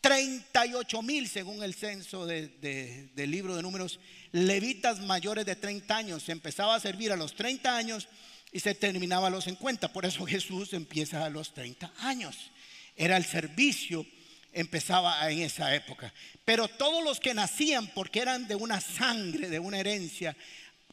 38 0.00 1.02
mil, 1.02 1.28
según 1.28 1.62
el 1.62 1.74
censo 1.74 2.26
del 2.26 3.12
libro 3.14 3.54
de 3.54 3.62
números, 3.62 4.00
levitas 4.32 5.00
mayores 5.00 5.46
de 5.46 5.54
30 5.54 5.96
años. 5.96 6.22
Se 6.24 6.32
empezaba 6.32 6.74
a 6.74 6.80
servir 6.80 7.12
a 7.12 7.16
los 7.16 7.34
30 7.34 7.76
años 7.76 8.08
y 8.50 8.60
se 8.60 8.74
terminaba 8.74 9.28
a 9.28 9.30
los 9.30 9.44
50. 9.44 9.92
Por 9.92 10.04
eso 10.04 10.26
Jesús 10.26 10.72
empieza 10.72 11.24
a 11.24 11.30
los 11.30 11.54
30 11.54 11.92
años. 12.00 12.50
Era 12.96 13.16
el 13.16 13.24
servicio 13.24 14.04
empezaba 14.52 15.30
en 15.30 15.40
esa 15.40 15.74
época. 15.74 16.12
Pero 16.44 16.68
todos 16.68 17.02
los 17.02 17.20
que 17.20 17.34
nacían 17.34 17.86
porque 17.88 18.20
eran 18.20 18.46
de 18.46 18.54
una 18.54 18.80
sangre, 18.80 19.48
de 19.48 19.58
una 19.58 19.78
herencia, 19.78 20.36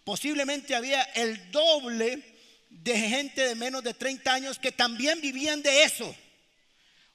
posiblemente 0.03 0.75
había 0.75 1.01
el 1.01 1.51
doble 1.51 2.23
de 2.69 2.97
gente 2.97 3.47
de 3.47 3.55
menos 3.55 3.83
de 3.83 3.93
30 3.93 4.33
años 4.33 4.59
que 4.59 4.71
también 4.71 5.19
vivían 5.21 5.61
de 5.61 5.83
eso. 5.83 6.15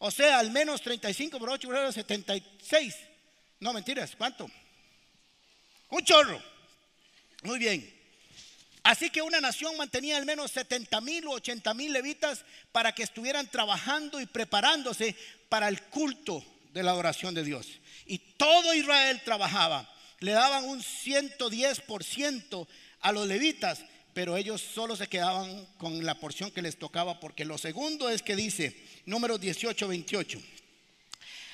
O 0.07 0.11
sea, 0.11 0.39
al 0.39 0.51
menos 0.51 0.83
35 0.83 1.39
por 1.39 1.49
8 1.49 1.67
por 1.67 1.91
76. 1.91 2.95
No, 3.61 3.73
mentiras, 3.73 4.15
¿cuánto? 4.15 4.51
Un 5.89 6.05
chorro. 6.05 6.43
Muy 7.43 7.59
bien. 7.59 7.91
Así 8.83 9.09
que 9.09 9.23
una 9.23 9.41
nación 9.41 9.75
mantenía 9.79 10.19
al 10.19 10.27
menos 10.27 10.51
70 10.51 11.01
mil 11.01 11.27
o 11.27 11.31
80 11.31 11.73
mil 11.73 11.91
levitas 11.91 12.45
para 12.71 12.93
que 12.93 13.03
estuvieran 13.03 13.51
trabajando 13.51 14.21
y 14.21 14.27
preparándose 14.27 15.17
para 15.49 15.69
el 15.69 15.81
culto 15.85 16.45
de 16.75 16.83
la 16.83 16.91
adoración 16.91 17.33
de 17.33 17.43
Dios. 17.43 17.67
Y 18.05 18.19
todo 18.19 18.75
Israel 18.75 19.23
trabajaba. 19.25 19.91
Le 20.21 20.33
daban 20.33 20.67
un 20.67 20.83
110% 20.83 22.67
a 23.01 23.13
los 23.13 23.27
levitas, 23.27 23.81
pero 24.13 24.37
ellos 24.37 24.61
solo 24.61 24.97
se 24.97 25.09
quedaban 25.09 25.65
con 25.79 26.05
la 26.05 26.21
porción 26.21 26.51
que 26.51 26.61
les 26.61 26.79
tocaba, 26.79 27.21
porque 27.21 27.47
lo 27.47 27.57
segundo 27.57 28.11
es 28.11 28.21
que 28.21 28.37
dice, 28.37 28.94
número 29.07 29.39
18, 29.39 29.89
28. 29.89 30.41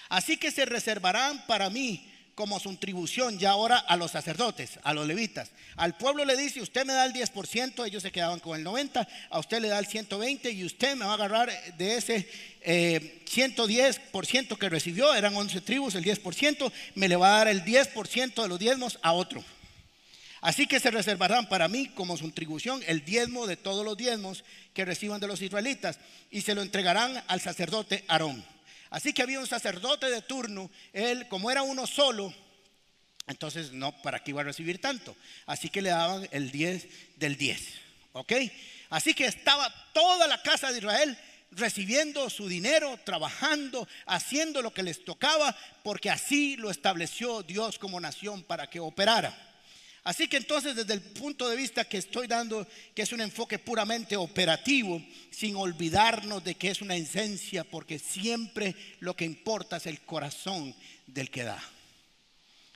Así 0.09 0.37
que 0.37 0.51
se 0.51 0.65
reservarán 0.65 1.47
para 1.47 1.71
mí 1.71 2.07
como 2.35 2.59
su 2.59 2.71
contribución 2.71 3.39
ya 3.39 3.51
ahora 3.51 3.77
a 3.77 3.97
los 3.97 4.13
sacerdotes, 4.13 4.79
a 4.83 4.95
los 4.95 5.07
levitas. 5.07 5.51
Al 5.77 5.95
pueblo 5.97 6.25
le 6.25 6.39
dice, 6.39 6.63
usted 6.63 6.87
me 6.87 6.95
da 6.95 7.05
el 7.05 7.13
10%, 7.13 7.87
ellos 7.87 8.03
se 8.03 8.11
quedaban 8.11 8.41
con 8.41 8.59
el 8.59 8.65
90%, 8.65 9.07
a 9.29 9.39
usted 9.39 9.61
le 9.61 9.69
da 9.69 9.79
el 9.79 9.87
120% 9.87 10.55
y 10.55 10.65
usted 10.65 10.97
me 10.97 11.05
va 11.05 11.11
a 11.11 11.15
agarrar 11.15 11.51
de 11.77 11.97
ese 11.97 12.27
110% 12.65 14.53
eh, 14.53 14.57
que 14.59 14.69
recibió, 14.71 15.15
eran 15.15 15.37
11 15.37 15.61
tribus, 15.61 15.95
el 15.95 16.05
10%, 16.05 16.73
me 16.95 17.09
le 17.09 17.17
va 17.17 17.35
a 17.35 17.39
dar 17.39 17.49
el 17.49 17.63
10% 17.63 18.43
de 18.43 18.49
los 18.49 18.59
diezmos 18.59 18.99
a 19.03 19.13
otro. 19.13 19.45
Así 20.41 20.67
que 20.67 20.81
se 20.81 20.91
reservarán 20.91 21.49
para 21.49 21.69
mí 21.69 21.89
como 21.89 22.17
su 22.17 22.25
contribución 22.25 22.83
el 22.87 23.05
diezmo 23.05 23.47
de 23.47 23.57
todos 23.57 23.85
los 23.85 23.97
diezmos 23.97 24.45
que 24.73 24.85
reciban 24.85 25.21
de 25.21 25.27
los 25.27 25.43
israelitas 25.43 25.99
y 26.31 26.41
se 26.41 26.55
lo 26.55 26.63
entregarán 26.63 27.23
al 27.27 27.41
sacerdote 27.41 28.05
Aarón. 28.09 28.45
Así 28.89 29.13
que 29.13 29.23
había 29.23 29.41
un 29.41 29.47
sacerdote 29.47 30.11
de 30.11 30.23
turno, 30.23 30.71
él 30.93 31.29
como 31.29 31.51
era 31.51 31.63
uno 31.63 31.87
solo, 31.87 32.35
entonces 33.27 33.73
no, 33.73 33.93
¿para 34.03 34.25
qué 34.25 34.31
iba 34.31 34.41
a 34.41 34.45
recibir 34.45 34.81
tanto? 34.81 35.15
Así 35.47 35.69
que 35.69 35.83
le 35.83 35.91
daban 35.91 36.27
el 36.33 36.51
10 36.51 36.89
del 37.17 37.37
10, 37.37 37.63
¿ok? 38.13 38.33
Así 38.89 39.15
que 39.15 39.27
estaba 39.27 39.73
toda 39.93 40.27
la 40.27 40.43
casa 40.43 40.73
de 40.73 40.79
Israel 40.79 41.17
recibiendo 41.53 42.31
su 42.31 42.49
dinero, 42.49 42.99
trabajando, 43.05 43.87
haciendo 44.07 44.63
lo 44.63 44.73
que 44.73 44.83
les 44.83 45.05
tocaba, 45.05 45.57
porque 45.85 46.11
así 46.11 46.57
lo 46.57 46.71
estableció 46.71 47.43
Dios 47.43 47.79
como 47.79 48.01
nación 48.01 48.43
para 48.43 48.69
que 48.69 48.81
operara. 48.81 49.50
Así 50.03 50.29
que 50.29 50.39
entonces 50.39 50.75
desde 50.75 50.95
el 50.95 51.03
punto 51.03 51.49
de 51.49 51.57
vista 51.57 51.85
que 51.85 51.99
estoy 51.99 52.27
dando, 52.27 52.67
que 52.95 53.03
es 53.03 53.13
un 53.13 53.21
enfoque 53.21 53.59
puramente 53.59 54.17
operativo, 54.17 55.03
sin 55.31 55.57
olvidarnos 55.57 56.43
de 56.43 56.55
que 56.55 56.71
es 56.71 56.81
una 56.81 56.97
esencia, 56.97 57.65
porque 57.65 57.99
siempre 57.99 58.75
lo 59.01 59.15
que 59.15 59.27
importa 59.27 59.77
es 59.77 59.87
el 59.87 60.01
corazón 60.01 60.75
del 61.07 61.31
que 61.31 61.45
da. 61.45 61.63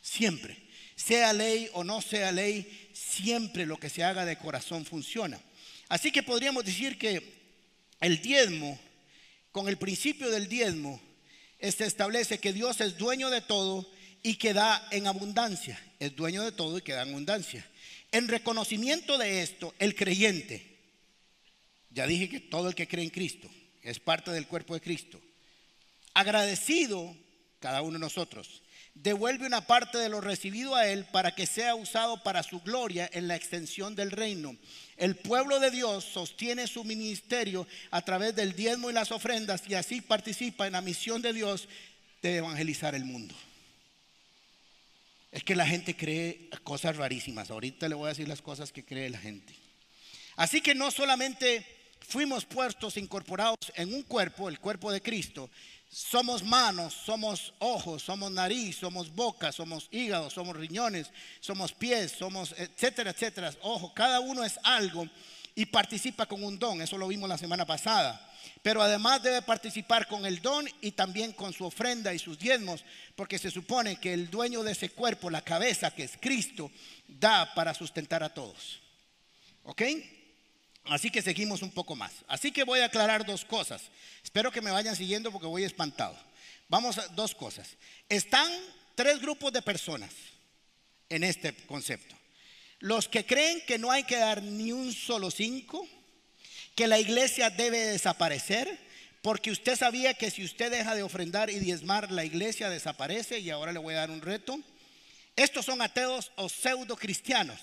Siempre. 0.03 0.59
Sea 0.97 1.33
ley 1.33 1.71
o 1.73 1.83
no 1.83 2.03
sea 2.03 2.31
ley, 2.31 2.89
siempre 2.93 3.67
lo 3.67 3.79
que 3.79 3.91
se 3.91 4.05
haga 4.05 4.25
de 4.25 4.37
corazón 4.37 4.85
funciona. 4.85 5.41
Así 5.89 6.13
que 6.13 6.23
podríamos 6.23 6.65
decir 6.65 6.99
que 6.99 7.35
el 8.01 8.21
diezmo, 8.21 8.79
con 9.51 9.69
el 9.69 9.79
principio 9.79 10.31
del 10.31 10.47
diezmo, 10.47 11.01
se 11.61 11.87
establece 11.87 12.39
que 12.39 12.53
Dios 12.53 12.81
es 12.81 12.99
dueño 12.99 13.31
de 13.31 13.41
todo 13.41 13.91
y 14.25 14.37
que 14.37 14.55
da 14.55 14.89
en 14.91 15.07
abundancia. 15.07 15.79
Es 16.01 16.17
dueño 16.17 16.43
de 16.43 16.51
todo 16.51 16.79
y 16.79 16.83
que 16.83 16.95
da 16.95 17.03
en 17.03 17.11
abundancia. 17.11 17.65
En 18.11 18.27
reconocimiento 18.27 19.19
de 19.19 19.43
esto, 19.43 19.75
el 19.79 19.95
creyente, 19.95 20.67
ya 21.91 22.07
dije 22.07 22.29
que 22.29 22.41
todo 22.41 22.69
el 22.69 22.75
que 22.75 22.89
cree 22.89 23.05
en 23.05 23.11
Cristo 23.11 23.49
es 23.83 24.01
parte 24.01 24.33
del 24.33 24.47
cuerpo 24.47 24.75
de 24.75 24.81
Cristo, 24.81 25.21
agradecido 26.15 27.15
cada 27.61 27.83
uno 27.83 27.93
de 27.93 27.99
nosotros, 27.99 28.63
devuelve 28.95 29.47
una 29.47 29.67
parte 29.67 29.99
de 29.99 30.09
lo 30.09 30.23
recibido 30.23 30.75
a 30.75 30.89
Él 30.89 31.05
para 31.05 31.35
que 31.35 31.47
sea 31.47 31.75
usado 31.75 32.23
para 32.23 32.43
su 32.43 32.61
gloria 32.61 33.11
en 33.13 33.29
la 33.29 33.37
extensión 33.37 33.95
del 33.95 34.11
reino. 34.11 34.57
El 34.97 35.17
pueblo 35.17 35.61
de 35.61 35.71
Dios 35.71 36.03
sostiene 36.03 36.67
su 36.67 36.83
ministerio 36.85 37.67
a 37.91 38.01
través 38.03 38.35
del 38.35 38.57
diezmo 38.57 38.89
y 38.89 38.95
las 38.95 39.13
ofrendas 39.13 39.65
y 39.69 39.75
así 39.75 40.01
participa 40.01 40.67
en 40.67 40.73
la 40.73 40.81
misión 40.81 41.21
de 41.21 41.35
Dios 41.35 41.69
de 42.23 42.37
evangelizar 42.37 42.95
el 42.95 43.05
mundo. 43.05 43.35
Es 45.35 45.43
que 45.43 45.57
la 45.57 45.67
gente 45.67 45.97
cree 45.97 46.49
cosas 46.63 46.97
rarísimas. 46.97 47.51
Ahorita 47.51 47.89
le 47.89 47.97
voy 47.97 48.07
a 48.07 48.11
decir 48.11 48.29
las 48.29 48.41
cosas 48.41 48.71
que 48.71 48.85
cree 48.85 49.11
la 49.11 49.19
gente. 49.19 49.53
Así 50.37 50.61
que 50.61 50.77
no 50.77 50.93
solamente 50.93 51.67
fuimos 51.99 52.45
puestos, 52.45 52.97
incorporados 52.97 53.59
en 53.75 53.93
un 53.93 54.05
cuerpo, 54.05 54.49
el 54.49 54.61
cuerpo 54.61 54.93
de 54.93 55.03
Cristo. 55.03 55.51
Somos 55.89 56.45
manos, 56.45 56.95
somos 56.95 57.53
ojos, 57.59 58.05
somos 58.05 58.31
nariz, 58.31 58.77
somos 58.77 59.13
boca, 59.13 59.51
somos 59.51 59.89
hígado, 59.91 60.31
somos 60.31 60.57
riñones, 60.57 61.11
somos 61.41 61.73
pies, 61.73 62.13
somos 62.13 62.55
etcétera, 62.57 63.11
etcétera. 63.11 63.53
Ojo, 63.63 63.93
cada 63.93 64.21
uno 64.21 64.45
es 64.45 64.61
algo 64.63 65.05
y 65.55 65.67
participa 65.67 66.27
con 66.27 66.43
un 66.43 66.59
don. 66.59 66.81
Eso 66.81 66.99
lo 66.99 67.09
vimos 67.09 67.29
la 67.29 67.39
semana 67.39 67.65
pasada. 67.65 68.31
Pero 68.63 68.83
además 68.83 69.23
debe 69.23 69.43
participar 69.43 70.09
con 70.09 70.27
el 70.27 70.41
don 70.41 70.69
y 70.81 70.93
también 70.93 71.33
con 71.33 71.53
su 71.53 71.65
ofrenda 71.65 72.13
y 72.13 72.19
sus 72.19 72.39
diezmos, 72.39 72.85
porque 73.15 73.39
se 73.39 73.51
supone 73.51 73.97
que 73.97 74.13
el 74.13 74.31
dueño 74.31 74.63
de 74.63 74.73
ese 74.73 74.91
cuerpo, 74.91 75.31
la 75.31 75.43
cabeza 75.43 75.95
que 75.95 76.05
es 76.05 76.17
Cristo, 76.21 76.71
da 77.07 77.55
para 77.55 77.75
sustentar 77.75 78.23
a 78.23 78.33
todos. 78.33 78.81
¿Ok? 79.63 79.83
Así 80.85 81.11
que 81.11 81.23
seguimos 81.23 81.63
un 81.63 81.71
poco 81.71 81.97
más. 81.97 82.13
Así 82.29 82.53
que 82.53 82.65
voy 82.65 82.81
a 82.81 82.87
aclarar 82.87 83.25
dos 83.25 83.45
cosas. 83.45 83.83
Espero 84.23 84.51
que 84.51 84.61
me 84.61 84.71
vayan 84.71 84.97
siguiendo 84.97 85.33
porque 85.33 85.47
voy 85.47 85.65
espantado. 85.65 86.17
Vamos 86.69 86.99
a 86.99 87.07
dos 87.09 87.35
cosas. 87.35 87.77
Están 88.09 88.51
tres 88.95 89.21
grupos 89.21 89.53
de 89.53 89.63
personas 89.63 90.11
en 91.09 91.25
este 91.25 91.55
concepto. 91.67 92.15
Los 92.85 93.09
que 93.09 93.25
creen 93.25 93.63
que 93.67 93.79
no 93.79 93.91
hay 93.91 94.05
que 94.05 94.19
dar 94.19 94.43
ni 94.43 94.71
un 94.71 94.93
solo 94.93 95.31
cinco, 95.31 95.89
que 96.75 96.87
la 96.87 96.99
iglesia 96.99 97.49
debe 97.49 97.79
desaparecer, 97.79 98.79
porque 99.23 99.51
usted 99.51 99.75
sabía 99.75 100.13
que 100.13 100.31
si 100.31 100.45
usted 100.45 100.71
deja 100.71 100.95
de 100.95 101.03
ofrendar 101.03 101.49
y 101.49 101.59
diezmar, 101.59 102.13
la 102.13 102.27
iglesia 102.27 102.69
desaparece, 102.69 103.39
y 103.39 103.49
ahora 103.49 103.73
le 103.73 103.79
voy 103.79 103.95
a 103.95 104.01
dar 104.01 104.11
un 104.11 104.21
reto. 104.21 104.61
Estos 105.35 105.65
son 105.65 105.81
ateos 105.81 106.31
o 106.37 106.51
pseudo 106.51 106.95
cristianos. 106.95 107.59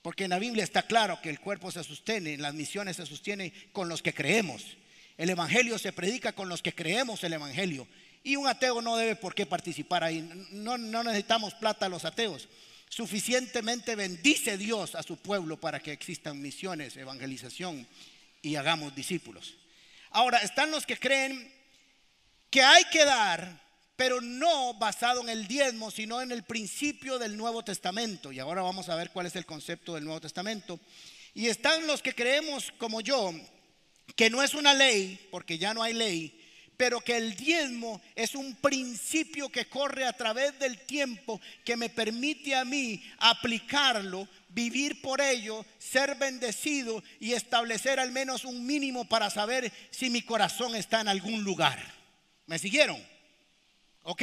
Porque 0.00 0.24
en 0.24 0.30
la 0.30 0.38
Biblia 0.38 0.64
está 0.64 0.84
claro 0.84 1.20
que 1.20 1.28
el 1.28 1.38
cuerpo 1.38 1.70
se 1.70 1.84
sostiene, 1.84 2.38
las 2.38 2.54
misiones 2.54 2.96
se 2.96 3.04
sostienen 3.04 3.52
con 3.72 3.90
los 3.90 4.00
que 4.00 4.14
creemos. 4.14 4.64
El 5.18 5.28
Evangelio 5.28 5.78
se 5.78 5.92
predica 5.92 6.32
con 6.32 6.48
los 6.48 6.62
que 6.62 6.74
creemos 6.74 7.22
el 7.24 7.34
Evangelio. 7.34 7.86
Y 8.24 8.36
un 8.36 8.46
ateo 8.46 8.80
no 8.80 8.96
debe 8.96 9.16
por 9.16 9.34
qué 9.34 9.44
participar 9.44 10.02
ahí. 10.02 10.26
No, 10.50 10.78
no 10.78 11.04
necesitamos 11.04 11.52
plata 11.52 11.84
a 11.84 11.90
los 11.90 12.06
ateos. 12.06 12.48
Suficientemente 12.96 13.94
bendice 13.94 14.56
Dios 14.56 14.94
a 14.94 15.02
su 15.02 15.18
pueblo 15.18 15.60
para 15.60 15.80
que 15.80 15.92
existan 15.92 16.40
misiones, 16.40 16.96
evangelización 16.96 17.86
y 18.40 18.56
hagamos 18.56 18.94
discípulos. 18.94 19.54
Ahora, 20.12 20.38
están 20.38 20.70
los 20.70 20.86
que 20.86 20.98
creen 20.98 21.52
que 22.48 22.62
hay 22.62 22.84
que 22.84 23.04
dar, 23.04 23.60
pero 23.96 24.22
no 24.22 24.72
basado 24.78 25.20
en 25.20 25.28
el 25.28 25.46
diezmo, 25.46 25.90
sino 25.90 26.22
en 26.22 26.32
el 26.32 26.44
principio 26.44 27.18
del 27.18 27.36
Nuevo 27.36 27.62
Testamento. 27.62 28.32
Y 28.32 28.38
ahora 28.38 28.62
vamos 28.62 28.88
a 28.88 28.94
ver 28.94 29.10
cuál 29.10 29.26
es 29.26 29.36
el 29.36 29.44
concepto 29.44 29.92
del 29.94 30.04
Nuevo 30.04 30.22
Testamento. 30.22 30.80
Y 31.34 31.48
están 31.48 31.86
los 31.86 32.00
que 32.00 32.14
creemos, 32.14 32.72
como 32.78 33.02
yo, 33.02 33.30
que 34.14 34.30
no 34.30 34.42
es 34.42 34.54
una 34.54 34.72
ley, 34.72 35.20
porque 35.30 35.58
ya 35.58 35.74
no 35.74 35.82
hay 35.82 35.92
ley, 35.92 36.45
pero 36.76 37.00
que 37.00 37.16
el 37.16 37.34
diezmo 37.34 38.00
es 38.14 38.34
un 38.34 38.54
principio 38.56 39.48
que 39.48 39.66
corre 39.66 40.04
a 40.04 40.12
través 40.12 40.58
del 40.58 40.78
tiempo 40.78 41.40
que 41.64 41.76
me 41.76 41.88
permite 41.88 42.54
a 42.54 42.64
mí 42.64 43.02
aplicarlo, 43.18 44.28
vivir 44.48 45.00
por 45.00 45.20
ello, 45.20 45.64
ser 45.78 46.16
bendecido 46.16 47.02
y 47.20 47.32
establecer 47.32 47.98
al 47.98 48.12
menos 48.12 48.44
un 48.44 48.66
mínimo 48.66 49.06
para 49.06 49.30
saber 49.30 49.72
si 49.90 50.10
mi 50.10 50.22
corazón 50.22 50.74
está 50.74 51.00
en 51.00 51.08
algún 51.08 51.42
lugar. 51.44 51.82
¿Me 52.46 52.58
siguieron? 52.58 53.02
¿Ok? 54.02 54.22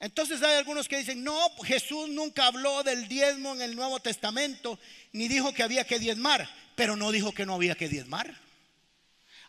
Entonces 0.00 0.42
hay 0.42 0.54
algunos 0.56 0.86
que 0.86 0.98
dicen, 0.98 1.24
no, 1.24 1.50
Jesús 1.64 2.08
nunca 2.10 2.46
habló 2.46 2.82
del 2.82 3.08
diezmo 3.08 3.54
en 3.54 3.62
el 3.62 3.74
Nuevo 3.74 4.00
Testamento, 4.00 4.78
ni 5.12 5.28
dijo 5.28 5.52
que 5.54 5.62
había 5.62 5.84
que 5.84 5.98
diezmar, 5.98 6.48
pero 6.76 6.96
no 6.96 7.10
dijo 7.10 7.32
que 7.32 7.46
no 7.46 7.54
había 7.54 7.74
que 7.74 7.88
diezmar. 7.88 8.43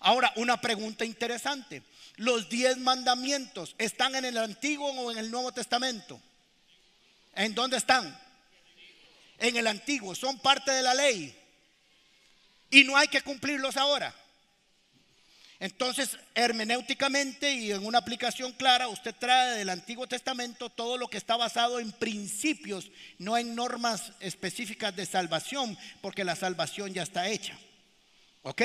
Ahora, 0.05 0.31
una 0.35 0.61
pregunta 0.61 1.03
interesante. 1.03 1.81
¿Los 2.17 2.47
diez 2.47 2.77
mandamientos 2.77 3.73
están 3.79 4.13
en 4.13 4.25
el 4.25 4.37
Antiguo 4.37 4.87
o 4.91 5.11
en 5.11 5.17
el 5.17 5.31
Nuevo 5.31 5.51
Testamento? 5.51 6.21
¿En 7.33 7.55
dónde 7.55 7.77
están? 7.77 8.15
En 9.39 9.57
el 9.57 9.65
Antiguo. 9.65 10.13
Son 10.13 10.37
parte 10.37 10.69
de 10.69 10.83
la 10.83 10.93
ley. 10.93 11.35
Y 12.69 12.83
no 12.83 12.95
hay 12.95 13.07
que 13.07 13.23
cumplirlos 13.23 13.77
ahora. 13.77 14.13
Entonces, 15.59 16.19
hermenéuticamente 16.35 17.51
y 17.51 17.71
en 17.71 17.83
una 17.83 17.97
aplicación 17.97 18.51
clara, 18.51 18.87
usted 18.87 19.15
trae 19.15 19.57
del 19.57 19.69
Antiguo 19.69 20.05
Testamento 20.05 20.69
todo 20.69 20.99
lo 20.99 21.07
que 21.07 21.17
está 21.17 21.35
basado 21.35 21.79
en 21.79 21.91
principios, 21.91 22.91
no 23.17 23.39
en 23.39 23.55
normas 23.55 24.11
específicas 24.19 24.95
de 24.95 25.07
salvación, 25.07 25.75
porque 26.01 26.23
la 26.23 26.35
salvación 26.35 26.93
ya 26.93 27.01
está 27.01 27.27
hecha. 27.27 27.57
¿Ok? 28.43 28.61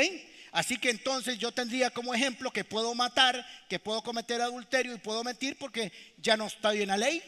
Así 0.52 0.78
que 0.78 0.90
entonces 0.90 1.38
yo 1.38 1.52
tendría 1.52 1.90
como 1.90 2.14
ejemplo 2.14 2.52
que 2.52 2.64
puedo 2.64 2.94
matar, 2.94 3.46
que 3.68 3.78
puedo 3.78 4.02
cometer 4.02 4.40
adulterio 4.40 4.94
y 4.94 4.98
puedo 4.98 5.22
mentir 5.22 5.56
porque 5.58 5.92
ya 6.18 6.36
no 6.36 6.46
está 6.46 6.72
bien 6.72 6.88
la 6.88 6.96
ley. 6.96 7.22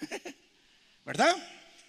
¿Verdad? 1.04 1.36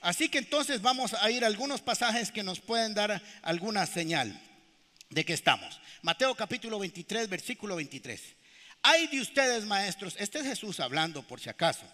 Así 0.02 0.30
que 0.30 0.38
entonces 0.38 0.82
vamos 0.82 1.14
a 1.16 1.32
ir 1.32 1.44
a 1.44 1.48
algunos 1.48 1.82
pasajes 1.82 2.32
que 2.32 2.44
nos 2.44 2.60
pueden 2.60 2.94
dar 2.94 3.22
alguna 3.42 3.86
señal 3.88 4.40
de 5.10 5.26
que 5.26 5.34
estamos. 5.34 5.80
Mateo 6.04 6.36
capítulo 6.36 6.78
23, 6.78 7.30
versículo 7.30 7.76
23. 7.78 8.22
Hay 8.84 9.08
de 9.08 9.22
ustedes 9.22 9.66
maestros, 9.66 10.16
este 10.20 10.40
es 10.40 10.46
Jesús 10.46 10.80
hablando 10.80 11.24
por 11.24 11.40
si 11.40 11.50
acaso. 11.50 11.86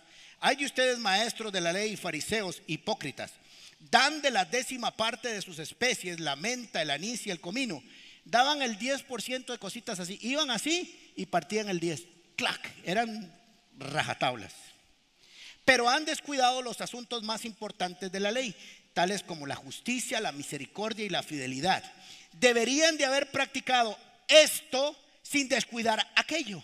Hay 0.42 0.58
de 0.58 0.66
ustedes 0.66 0.98
maestros 0.98 1.54
de 1.54 1.62
la 1.62 1.72
ley, 1.72 1.96
fariseos, 1.96 2.62
hipócritas. 2.68 3.32
Dan 3.80 4.22
de 4.22 4.32
la 4.32 4.44
décima 4.44 4.92
parte 4.92 5.30
de 5.30 5.42
sus 5.42 5.60
especies 5.60 6.20
la 6.20 6.36
menta, 6.36 6.82
el 6.82 6.90
anís 6.90 7.26
y 7.28 7.32
el 7.32 7.40
comino 7.40 7.82
daban 8.26 8.62
el 8.62 8.78
10% 8.78 9.46
de 9.46 9.58
cositas 9.58 10.00
así. 10.00 10.18
Iban 10.22 10.52
así 10.52 11.14
y 11.16 11.26
partían 11.26 11.70
el 11.70 11.80
10. 11.80 12.04
¡Clac! 12.36 12.72
Eran 12.84 13.34
rajatablas. 13.78 14.54
Pero 15.66 15.90
han 15.90 16.06
descuidado 16.06 16.62
los 16.62 16.82
asuntos 16.82 17.24
más 17.24 17.46
importantes 17.46 18.12
de 18.12 18.20
la 18.20 18.32
ley, 18.32 18.56
tales 18.94 19.24
como 19.24 19.48
la 19.48 19.56
justicia, 19.56 20.20
la 20.20 20.32
misericordia 20.32 21.06
y 21.06 21.10
la 21.10 21.24
fidelidad. 21.24 21.84
Deberían 22.34 22.98
de 22.98 23.06
haber 23.06 23.32
practicado 23.32 23.98
esto 24.28 24.98
sin 25.22 25.48
descuidar 25.48 26.06
aquello. 26.16 26.64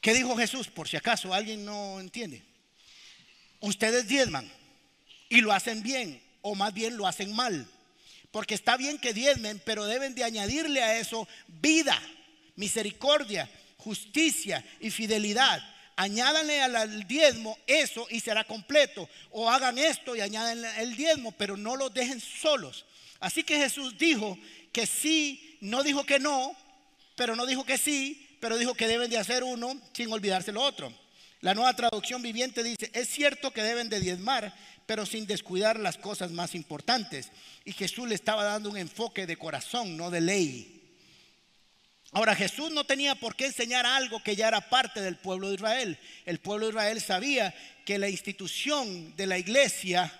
¿Qué 0.00 0.12
dijo 0.12 0.36
Jesús? 0.36 0.68
Por 0.68 0.88
si 0.88 0.96
acaso 0.96 1.32
alguien 1.32 1.64
no 1.64 2.00
entiende. 2.00 2.42
Ustedes 3.60 4.06
diezman 4.06 4.50
y 5.30 5.40
lo 5.40 5.52
hacen 5.52 5.82
bien, 5.82 6.22
o 6.42 6.54
más 6.54 6.74
bien 6.74 6.96
lo 6.96 7.06
hacen 7.06 7.34
mal. 7.34 7.66
Porque 8.34 8.56
está 8.56 8.76
bien 8.76 8.98
que 8.98 9.14
diezmen, 9.14 9.62
pero 9.64 9.84
deben 9.84 10.16
de 10.16 10.24
añadirle 10.24 10.82
a 10.82 10.98
eso 10.98 11.28
vida, 11.46 12.02
misericordia, 12.56 13.48
justicia 13.76 14.64
y 14.80 14.90
fidelidad. 14.90 15.62
Añádanle 15.94 16.60
al 16.60 17.06
diezmo 17.06 17.56
eso 17.68 18.08
y 18.10 18.18
será 18.18 18.42
completo. 18.42 19.08
O 19.30 19.48
hagan 19.48 19.78
esto 19.78 20.16
y 20.16 20.20
añaden 20.20 20.64
el 20.78 20.96
diezmo, 20.96 21.30
pero 21.30 21.56
no 21.56 21.76
los 21.76 21.94
dejen 21.94 22.20
solos. 22.20 22.84
Así 23.20 23.44
que 23.44 23.56
Jesús 23.56 23.96
dijo 23.98 24.36
que 24.72 24.84
sí, 24.84 25.56
no 25.60 25.84
dijo 25.84 26.04
que 26.04 26.18
no, 26.18 26.56
pero 27.14 27.36
no 27.36 27.46
dijo 27.46 27.64
que 27.64 27.78
sí, 27.78 28.36
pero 28.40 28.58
dijo 28.58 28.74
que 28.74 28.88
deben 28.88 29.10
de 29.10 29.18
hacer 29.18 29.44
uno 29.44 29.80
sin 29.92 30.12
olvidarse 30.12 30.50
lo 30.50 30.60
otro. 30.60 30.92
La 31.44 31.52
nueva 31.52 31.76
traducción 31.76 32.22
viviente 32.22 32.62
dice, 32.62 32.90
es 32.94 33.06
cierto 33.06 33.50
que 33.50 33.62
deben 33.62 33.90
de 33.90 34.00
diezmar, 34.00 34.54
pero 34.86 35.04
sin 35.04 35.26
descuidar 35.26 35.78
las 35.78 35.98
cosas 35.98 36.30
más 36.30 36.54
importantes. 36.54 37.28
Y 37.66 37.72
Jesús 37.72 38.08
le 38.08 38.14
estaba 38.14 38.44
dando 38.44 38.70
un 38.70 38.78
enfoque 38.78 39.26
de 39.26 39.36
corazón, 39.36 39.98
no 39.98 40.10
de 40.10 40.22
ley. 40.22 40.96
Ahora 42.12 42.34
Jesús 42.34 42.70
no 42.70 42.84
tenía 42.84 43.14
por 43.14 43.36
qué 43.36 43.44
enseñar 43.44 43.84
algo 43.84 44.22
que 44.22 44.36
ya 44.36 44.48
era 44.48 44.70
parte 44.70 45.02
del 45.02 45.18
pueblo 45.18 45.50
de 45.50 45.56
Israel. 45.56 45.98
El 46.24 46.38
pueblo 46.38 46.64
de 46.64 46.72
Israel 46.72 47.00
sabía 47.02 47.54
que 47.84 47.98
la 47.98 48.08
institución 48.08 49.14
de 49.14 49.26
la 49.26 49.36
iglesia, 49.36 50.18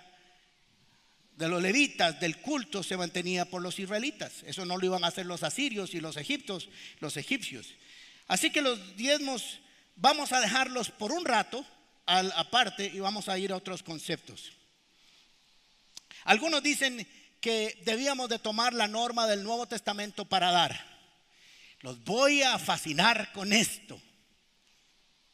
de 1.37 1.47
los 1.47 1.59
levitas, 1.59 2.19
del 2.19 2.37
culto, 2.37 2.83
se 2.83 2.97
mantenía 2.97 3.45
por 3.45 3.63
los 3.63 3.79
israelitas. 3.79 4.43
Eso 4.45 4.63
no 4.63 4.77
lo 4.77 4.85
iban 4.85 5.03
a 5.03 5.07
hacer 5.07 5.25
los 5.25 5.41
asirios 5.41 5.95
y 5.95 6.01
los 6.01 6.17
egiptos, 6.17 6.69
los 6.99 7.17
egipcios. 7.17 7.73
Así 8.27 8.51
que 8.51 8.61
los 8.61 8.95
diezmos 8.95 9.61
vamos 9.95 10.31
a 10.31 10.39
dejarlos 10.39 10.91
por 10.91 11.11
un 11.11 11.25
rato 11.25 11.65
aparte 12.05 12.85
y 12.85 12.99
vamos 12.99 13.29
a 13.29 13.37
ir 13.37 13.51
a 13.51 13.57
otros 13.57 13.83
conceptos. 13.83 14.51
Algunos 16.25 16.63
dicen 16.63 17.07
que 17.39 17.79
debíamos 17.85 18.29
de 18.29 18.39
tomar 18.39 18.73
la 18.73 18.87
norma 18.87 19.27
del 19.27 19.43
Nuevo 19.43 19.67
Testamento 19.67 20.25
para 20.25 20.51
dar. 20.51 20.95
Los 21.81 22.03
voy 22.03 22.41
a 22.41 22.57
fascinar 22.57 23.31
con 23.33 23.53
esto. 23.53 24.01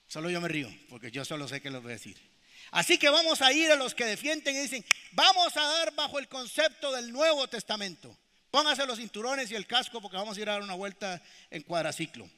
Solo 0.08 0.30
yo 0.30 0.42
me 0.42 0.50
río, 0.50 0.70
porque 0.90 1.10
yo 1.12 1.24
solo 1.24 1.48
sé 1.48 1.62
que 1.62 1.70
lo 1.70 1.82
voy 1.82 1.92
a 1.92 1.96
decir. 1.96 2.32
Así 2.72 2.98
que 2.98 3.10
vamos 3.10 3.42
a 3.42 3.54
ir 3.54 3.72
a 3.72 3.76
los 3.76 3.96
que 3.96 4.06
defienden 4.06 4.56
y 4.56 4.60
dicen, 4.60 4.86
vamos 5.14 5.56
a 5.56 5.62
dar 5.62 5.96
bajo 5.96 6.20
el 6.20 6.28
concepto 6.28 6.92
del 6.92 7.12
Nuevo 7.12 7.48
Testamento. 7.48 8.18
Póngase 8.50 8.86
los 8.86 9.00
cinturones 9.00 9.50
y 9.52 9.56
el 9.56 9.66
casco 9.66 10.02
porque 10.02 10.18
vamos 10.18 10.38
a 10.38 10.42
ir 10.42 10.50
a 10.50 10.54
dar 10.54 10.64
una 10.64 10.74
vuelta 10.74 11.22
en 11.50 11.64
cuadraciclo. 11.64 12.30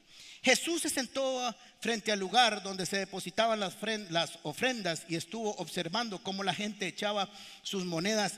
Jesús 0.44 0.82
se 0.82 0.90
sentó 0.90 1.54
frente 1.80 2.12
al 2.12 2.18
lugar 2.18 2.62
donde 2.62 2.84
se 2.84 2.98
depositaban 2.98 3.58
las, 3.58 4.38
ofrendas 4.42 5.06
y 5.08 5.16
estuvo 5.16 5.54
observando 5.56 6.22
cómo 6.22 6.44
la 6.44 6.52
gente 6.52 6.86
echaba 6.86 7.30
sus 7.62 7.86
monedas 7.86 8.34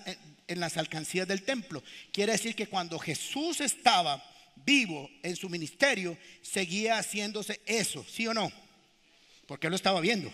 en 0.46 0.60
las 0.60 0.76
alcancías 0.76 1.26
del 1.26 1.42
templo. 1.42 1.82
Quiere 2.12 2.30
decir 2.30 2.54
que 2.54 2.68
cuando 2.68 2.96
Jesús 3.00 3.60
estaba 3.60 4.24
vivo 4.64 5.10
en 5.24 5.34
su 5.34 5.48
ministerio, 5.48 6.16
seguía 6.42 6.98
haciéndose 6.98 7.60
eso, 7.66 8.06
¿sí 8.08 8.28
o 8.28 8.34
no? 8.34 8.52
Porque 9.48 9.66
él 9.66 9.72
lo 9.72 9.76
estaba 9.76 10.00
viendo. 10.00 10.32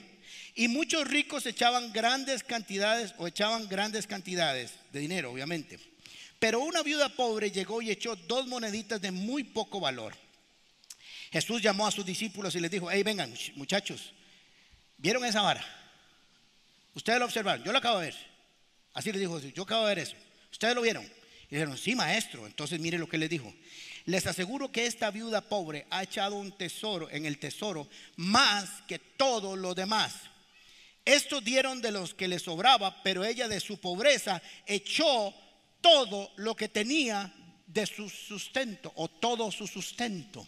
Y 0.55 0.69
muchos 0.69 1.09
ricos 1.09 1.47
echaban 1.47 1.91
grandes 1.91 2.45
cantidades 2.45 3.15
o 3.17 3.27
echaban 3.27 3.67
grandes 3.67 4.07
cantidades 4.07 4.75
de 4.93 5.01
dinero, 5.01 5.33
obviamente. 5.33 5.79
Pero 6.39 6.61
una 6.61 6.83
viuda 6.83 7.09
pobre 7.09 7.51
llegó 7.51 7.81
y 7.81 7.91
echó 7.91 8.15
dos 8.15 8.47
moneditas 8.47 9.01
de 9.01 9.11
muy 9.11 9.43
poco 9.43 9.81
valor. 9.81 10.15
Jesús 11.33 11.63
llamó 11.63 11.87
a 11.87 11.91
sus 11.91 12.05
discípulos 12.05 12.55
y 12.55 12.61
les 12.61 12.71
dijo, 12.71 12.91
hey, 12.91 13.03
vengan 13.03 13.33
muchachos, 13.55 14.13
¿vieron 14.99 15.25
esa 15.25 15.43
vara? 15.43 15.65
Ustedes 16.95 17.19
lo 17.19 17.25
observaron, 17.25 17.65
yo 17.65 17.73
lo 17.73 17.79
acabo 17.79 17.99
de 17.99 18.07
ver. 18.07 18.17
Así 18.93 19.11
les 19.11 19.21
dijo 19.21 19.39
yo 19.41 19.63
acabo 19.63 19.87
de 19.87 19.95
ver 19.95 19.99
eso. 20.07 20.17
¿Ustedes 20.51 20.75
lo 20.75 20.83
vieron? 20.83 21.05
Y 21.49 21.55
dijeron, 21.55 21.79
sí, 21.79 21.95
maestro. 21.95 22.47
Entonces 22.47 22.79
mire 22.79 22.99
lo 22.99 23.09
que 23.09 23.17
les 23.17 23.31
dijo. 23.31 23.53
Les 24.05 24.27
aseguro 24.27 24.71
que 24.71 24.85
esta 24.85 25.11
viuda 25.11 25.41
pobre 25.41 25.87
ha 25.91 26.03
echado 26.03 26.37
un 26.37 26.53
tesoro 26.53 27.09
en 27.11 27.25
el 27.25 27.39
tesoro 27.39 27.89
más 28.17 28.69
que 28.87 28.99
todo 28.99 29.57
lo 29.57 29.75
demás 29.75 30.13
estos 31.05 31.43
dieron 31.43 31.81
de 31.81 31.91
los 31.91 32.15
que 32.15 32.29
les 32.29 32.43
sobraba, 32.43 33.03
pero 33.03 33.25
ella 33.25 33.49
de 33.49 33.61
su 33.61 33.79
pobreza 33.79 34.41
echó 34.67 35.35
todo 35.81 36.31
lo 36.37 36.55
que 36.55 36.69
tenía 36.69 37.33
de 37.67 37.87
su 37.87 38.09
sustento 38.09 38.93
o 38.97 39.09
todo 39.09 39.51
su 39.51 39.67
sustento. 39.67 40.47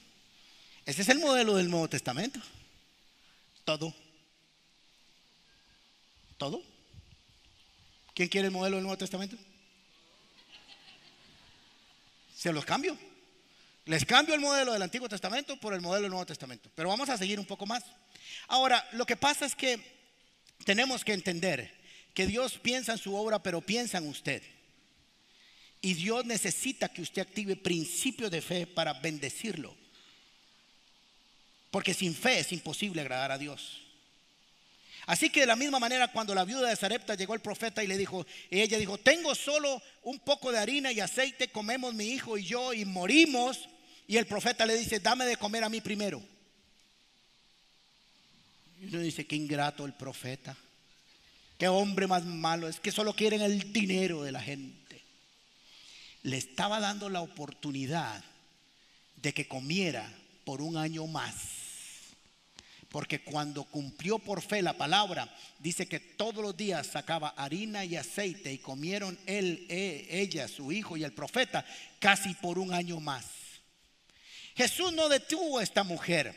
Ese 0.87 1.03
es 1.03 1.09
el 1.09 1.19
modelo 1.19 1.57
del 1.57 1.71
Nuevo 1.71 1.89
Testamento. 1.89 2.41
Todo. 3.65 3.95
Todo. 6.37 6.63
¿Quién 8.15 8.29
quiere 8.29 8.47
el 8.47 8.53
modelo 8.53 8.77
del 8.77 8.85
Nuevo 8.85 8.99
Testamento? 8.99 9.37
Se 12.37 12.53
los 12.53 12.65
cambio. 12.65 12.97
Les 13.87 14.05
cambio 14.05 14.35
el 14.35 14.41
modelo 14.41 14.73
del 14.73 14.83
Antiguo 14.83 15.09
Testamento 15.09 15.59
por 15.59 15.75
el 15.75 15.81
modelo 15.81 16.03
del 16.03 16.11
Nuevo 16.11 16.27
Testamento. 16.27 16.71
Pero 16.75 16.91
vamos 16.91 17.09
a 17.09 17.17
seguir 17.17 17.41
un 17.41 17.47
poco 17.47 17.67
más. 17.67 17.85
Ahora, 18.49 18.87
lo 18.93 19.07
que 19.07 19.17
pasa 19.17 19.47
es 19.47 19.55
que 19.55 19.81
tenemos 20.65 21.05
que 21.05 21.13
entender 21.13 21.73
que 22.13 22.27
Dios 22.27 22.59
piensa 22.59 22.93
en 22.93 22.99
su 22.99 23.15
obra, 23.15 23.43
pero 23.43 23.61
piensa 23.61 23.99
en 23.99 24.09
usted. 24.09 24.43
Y 25.81 25.95
Dios 25.95 26.25
necesita 26.25 26.89
que 26.89 27.03
usted 27.03 27.23
active 27.23 27.57
principios 27.57 28.31
de 28.31 28.41
fe 28.41 28.67
para 28.67 28.95
bendecirlo. 28.95 29.84
Porque 31.75 31.93
sin 31.93 32.15
fe 32.15 32.39
es 32.39 32.53
imposible 32.53 33.01
agradar 33.01 33.33
a 33.33 33.37
Dios. 33.37 33.81
Así 35.07 35.29
que 35.29 35.41
de 35.41 35.47
la 35.47 35.57
misma 35.57 35.81
manera 35.81 36.07
cuando 36.07 36.33
la 36.33 36.45
viuda 36.45 36.69
de 36.69 36.77
Sarepta 36.77 37.17
llegó 37.17 37.35
el 37.35 37.41
profeta 37.41 37.83
y 37.83 37.89
le 37.89 37.99
dijo, 37.99 38.25
y 38.49 38.61
ella 38.61 38.79
dijo, 38.79 38.97
tengo 38.97 39.35
solo 39.35 39.83
un 40.05 40.21
poco 40.21 40.53
de 40.53 40.61
harina 40.61 40.93
y 40.93 41.01
aceite, 41.01 41.49
comemos 41.49 41.93
mi 41.93 42.05
hijo 42.11 42.39
y 42.39 42.45
yo 42.45 42.73
y 42.73 42.85
morimos. 42.85 43.69
Y 44.07 44.19
el 44.19 44.27
profeta 44.27 44.65
le 44.65 44.77
dice, 44.77 45.01
dame 45.01 45.25
de 45.25 45.37
comer 45.37 45.65
a 45.65 45.69
mí 45.69 45.81
primero. 45.81 46.23
Y 48.81 48.87
uno 48.87 49.01
dice, 49.01 49.27
qué 49.27 49.35
ingrato 49.35 49.85
el 49.85 49.95
profeta. 49.95 50.57
Qué 51.59 51.67
hombre 51.67 52.07
más 52.07 52.25
malo. 52.25 52.69
Es 52.69 52.79
que 52.79 52.93
solo 52.93 53.15
quieren 53.17 53.43
el 53.43 53.73
dinero 53.73 54.23
de 54.23 54.31
la 54.31 54.41
gente. 54.41 55.03
Le 56.23 56.37
estaba 56.37 56.79
dando 56.79 57.09
la 57.09 57.21
oportunidad 57.21 58.23
de 59.17 59.35
que 59.35 59.49
comiera 59.49 60.09
por 60.45 60.63
un 60.63 60.77
año 60.77 61.09
más. 61.09 61.64
Porque 62.95 63.23
cuando 63.23 63.65
cumplió 63.65 64.21
por 64.21 64.41
fe 64.41 64.63
la 64.63 64.75
palabra, 64.75 65.29
dice 65.59 65.89
que 65.89 65.99
todos 65.99 66.37
los 66.37 66.57
días 66.57 66.87
sacaba 66.87 67.31
harina 67.31 67.85
y 67.85 67.97
aceite 67.97 68.53
y 68.53 68.59
comieron 68.59 69.19
él, 69.27 69.67
e, 69.69 70.07
ella, 70.11 70.47
su 70.47 70.71
hijo 70.71 70.97
y 70.97 71.03
el 71.03 71.13
profeta 71.13 71.67
casi 71.99 72.35
por 72.35 72.57
un 72.57 72.73
año 72.73 73.01
más. 73.01 73.27
Jesús 74.55 74.93
no 74.93 75.09
detuvo 75.09 75.59
a 75.59 75.65
esta 75.65 75.83
mujer 75.83 76.37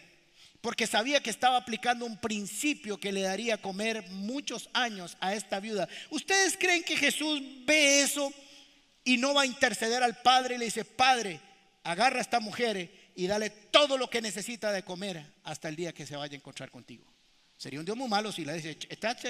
porque 0.60 0.88
sabía 0.88 1.22
que 1.22 1.30
estaba 1.30 1.58
aplicando 1.58 2.08
un 2.08 2.18
principio 2.18 3.00
que 3.00 3.12
le 3.12 3.22
daría 3.22 3.54
a 3.54 3.62
comer 3.62 4.10
muchos 4.10 4.68
años 4.74 5.16
a 5.20 5.36
esta 5.36 5.60
viuda. 5.60 5.88
¿Ustedes 6.10 6.58
creen 6.58 6.84
que 6.84 6.98
Jesús 6.98 7.40
ve 7.68 8.02
eso 8.02 8.34
y 9.04 9.18
no 9.18 9.36
va 9.36 9.44
a 9.44 9.46
interceder 9.46 10.02
al 10.02 10.24
Padre 10.24 10.56
y 10.56 10.58
le 10.58 10.66
dice, 10.66 10.86
Padre, 10.86 11.40
agarra 11.84 12.18
a 12.18 12.22
esta 12.24 12.40
mujer 12.40 13.07
y 13.18 13.26
dale 13.26 13.50
todo 13.50 13.98
lo 13.98 14.10
que 14.10 14.22
necesita 14.22 14.72
de 14.72 14.84
comer 14.84 15.26
hasta 15.44 15.68
el 15.68 15.76
día 15.76 15.92
que 15.92 16.06
se 16.06 16.16
vaya 16.16 16.34
a 16.34 16.38
encontrar 16.38 16.70
contigo? 16.70 17.04
Sería 17.58 17.80
un 17.80 17.86
Dios 17.86 17.98
muy 17.98 18.08
malo 18.08 18.32
si 18.32 18.46
le 18.46 18.54
dice, 18.54 18.78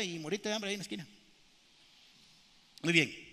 y 0.03 0.19
morite 0.19 0.49
de 0.49 0.55
hambre 0.55 0.69
ahí 0.69 0.73
en 0.73 0.79
la 0.79 0.83
esquina. 0.83 1.07
Muy 2.83 2.91
bien. 2.91 3.27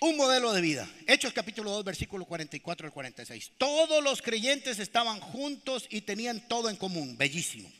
Un 0.00 0.16
modelo 0.16 0.50
de 0.54 0.62
vida. 0.62 0.90
Hechos 1.06 1.34
capítulo 1.34 1.70
2, 1.72 1.84
versículo 1.84 2.24
44 2.24 2.86
al 2.86 2.92
46. 2.92 3.52
Todos 3.58 4.02
los 4.02 4.22
creyentes 4.22 4.78
estaban 4.78 5.20
juntos 5.20 5.86
y 5.90 6.00
tenían 6.00 6.48
todo 6.48 6.70
en 6.70 6.76
común. 6.76 7.18
Bellísimo. 7.18 7.70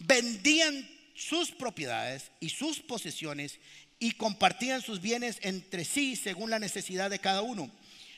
Vendían 0.00 0.90
sus 1.14 1.52
propiedades 1.52 2.32
y 2.40 2.48
sus 2.48 2.80
posesiones 2.80 3.60
y 4.00 4.12
compartían 4.12 4.82
sus 4.82 5.00
bienes 5.00 5.38
entre 5.42 5.84
sí 5.84 6.16
según 6.16 6.50
la 6.50 6.58
necesidad 6.58 7.10
de 7.10 7.20
cada 7.20 7.42
uno. 7.42 7.70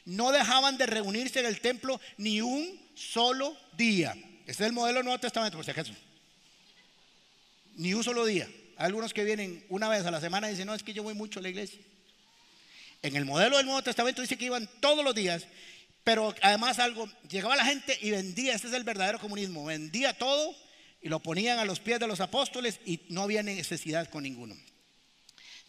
No 0.04 0.32
dejaban 0.32 0.78
de 0.78 0.86
reunirse 0.86 1.40
en 1.40 1.46
el 1.46 1.60
templo 1.60 2.00
ni 2.16 2.40
un 2.40 2.80
solo 2.94 3.56
día. 3.76 4.16
Este 4.46 4.64
es 4.64 4.68
el 4.68 4.72
modelo 4.72 4.98
del 4.98 5.04
Nuevo 5.04 5.20
Testamento, 5.20 5.56
por 5.56 5.64
si 5.64 5.70
acaso. 5.70 5.92
Ni 7.76 7.94
un 7.94 8.02
solo 8.02 8.24
día. 8.24 8.48
Hay 8.76 8.86
algunos 8.86 9.12
que 9.12 9.24
vienen 9.24 9.64
una 9.68 9.88
vez 9.88 10.04
a 10.06 10.10
la 10.10 10.20
semana 10.20 10.48
y 10.48 10.52
dicen, 10.52 10.66
no, 10.66 10.74
es 10.74 10.82
que 10.82 10.92
yo 10.92 11.02
voy 11.02 11.14
mucho 11.14 11.38
a 11.38 11.42
la 11.42 11.50
iglesia. 11.50 11.80
En 13.02 13.16
el 13.16 13.24
modelo 13.24 13.56
del 13.56 13.66
Nuevo 13.66 13.82
Testamento 13.82 14.22
dice 14.22 14.36
que 14.36 14.46
iban 14.46 14.68
todos 14.80 15.04
los 15.04 15.14
días, 15.14 15.46
pero 16.04 16.34
además 16.42 16.78
algo, 16.78 17.08
llegaba 17.28 17.56
la 17.56 17.64
gente 17.64 17.98
y 18.00 18.10
vendía, 18.10 18.54
este 18.54 18.68
es 18.68 18.74
el 18.74 18.84
verdadero 18.84 19.18
comunismo, 19.18 19.64
vendía 19.64 20.12
todo 20.12 20.54
y 21.00 21.08
lo 21.08 21.20
ponían 21.20 21.58
a 21.58 21.64
los 21.64 21.80
pies 21.80 22.00
de 22.00 22.06
los 22.06 22.20
apóstoles 22.20 22.80
y 22.84 23.00
no 23.08 23.22
había 23.22 23.42
necesidad 23.42 24.08
con 24.08 24.22
ninguno. 24.22 24.56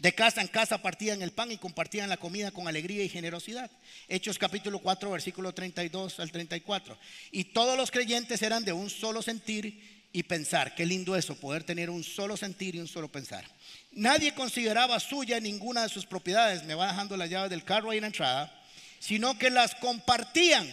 De 0.01 0.15
casa 0.15 0.41
en 0.41 0.47
casa 0.47 0.81
partían 0.81 1.21
el 1.21 1.31
pan 1.31 1.51
y 1.51 1.59
compartían 1.59 2.09
la 2.09 2.17
comida 2.17 2.49
con 2.49 2.67
alegría 2.67 3.03
y 3.03 3.09
generosidad. 3.09 3.69
Hechos 4.07 4.39
capítulo 4.39 4.79
4, 4.79 5.11
versículo 5.11 5.53
32 5.53 6.19
al 6.19 6.31
34. 6.31 6.97
Y 7.31 7.43
todos 7.43 7.77
los 7.77 7.91
creyentes 7.91 8.41
eran 8.41 8.65
de 8.65 8.73
un 8.73 8.89
solo 8.89 9.21
sentir 9.21 10.07
y 10.11 10.23
pensar. 10.23 10.73
Qué 10.73 10.87
lindo 10.87 11.15
eso, 11.15 11.35
poder 11.35 11.63
tener 11.63 11.91
un 11.91 12.03
solo 12.03 12.35
sentir 12.35 12.73
y 12.73 12.79
un 12.79 12.87
solo 12.87 13.11
pensar. 13.11 13.45
Nadie 13.91 14.33
consideraba 14.33 14.99
suya 14.99 15.39
ninguna 15.39 15.83
de 15.83 15.89
sus 15.89 16.07
propiedades, 16.07 16.63
me 16.63 16.73
va 16.73 16.87
dejando 16.87 17.15
la 17.15 17.27
llave 17.27 17.49
del 17.49 17.63
carro 17.63 17.91
ahí 17.91 17.99
en 17.99 18.01
la 18.01 18.07
entrada, 18.07 18.59
sino 18.97 19.37
que 19.37 19.51
las 19.51 19.75
compartían. 19.75 20.67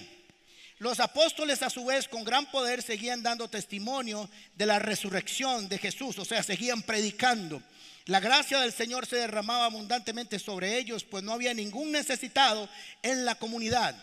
Los 0.78 1.00
apóstoles 1.00 1.60
a 1.60 1.68
su 1.68 1.84
vez 1.84 2.08
con 2.08 2.24
gran 2.24 2.50
poder 2.50 2.80
seguían 2.80 3.22
dando 3.22 3.50
testimonio 3.50 4.30
de 4.54 4.64
la 4.64 4.78
resurrección 4.78 5.68
de 5.68 5.76
Jesús, 5.76 6.18
o 6.18 6.24
sea, 6.24 6.42
seguían 6.42 6.80
predicando. 6.80 7.62
La 8.08 8.20
gracia 8.20 8.60
del 8.60 8.72
Señor 8.72 9.04
se 9.04 9.16
derramaba 9.16 9.66
abundantemente 9.66 10.38
sobre 10.38 10.78
ellos, 10.78 11.04
pues 11.04 11.22
no 11.22 11.34
había 11.34 11.52
ningún 11.52 11.92
necesitado 11.92 12.66
en 13.02 13.26
la 13.26 13.34
comunidad. 13.34 13.94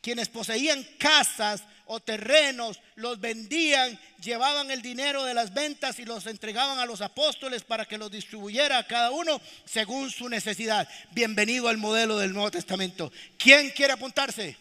Quienes 0.00 0.28
poseían 0.28 0.82
casas 0.98 1.62
o 1.86 2.00
terrenos, 2.00 2.80
los 2.96 3.20
vendían, 3.20 3.96
llevaban 4.20 4.72
el 4.72 4.82
dinero 4.82 5.22
de 5.22 5.34
las 5.34 5.54
ventas 5.54 6.00
y 6.00 6.04
los 6.04 6.26
entregaban 6.26 6.80
a 6.80 6.84
los 6.84 7.00
apóstoles 7.00 7.62
para 7.62 7.84
que 7.84 7.96
los 7.96 8.10
distribuyera 8.10 8.76
a 8.76 8.88
cada 8.88 9.12
uno 9.12 9.40
según 9.64 10.10
su 10.10 10.28
necesidad. 10.28 10.88
Bienvenido 11.12 11.68
al 11.68 11.78
modelo 11.78 12.18
del 12.18 12.32
Nuevo 12.32 12.50
Testamento. 12.50 13.12
¿Quién 13.38 13.70
quiere 13.70 13.92
apuntarse? 13.92 14.56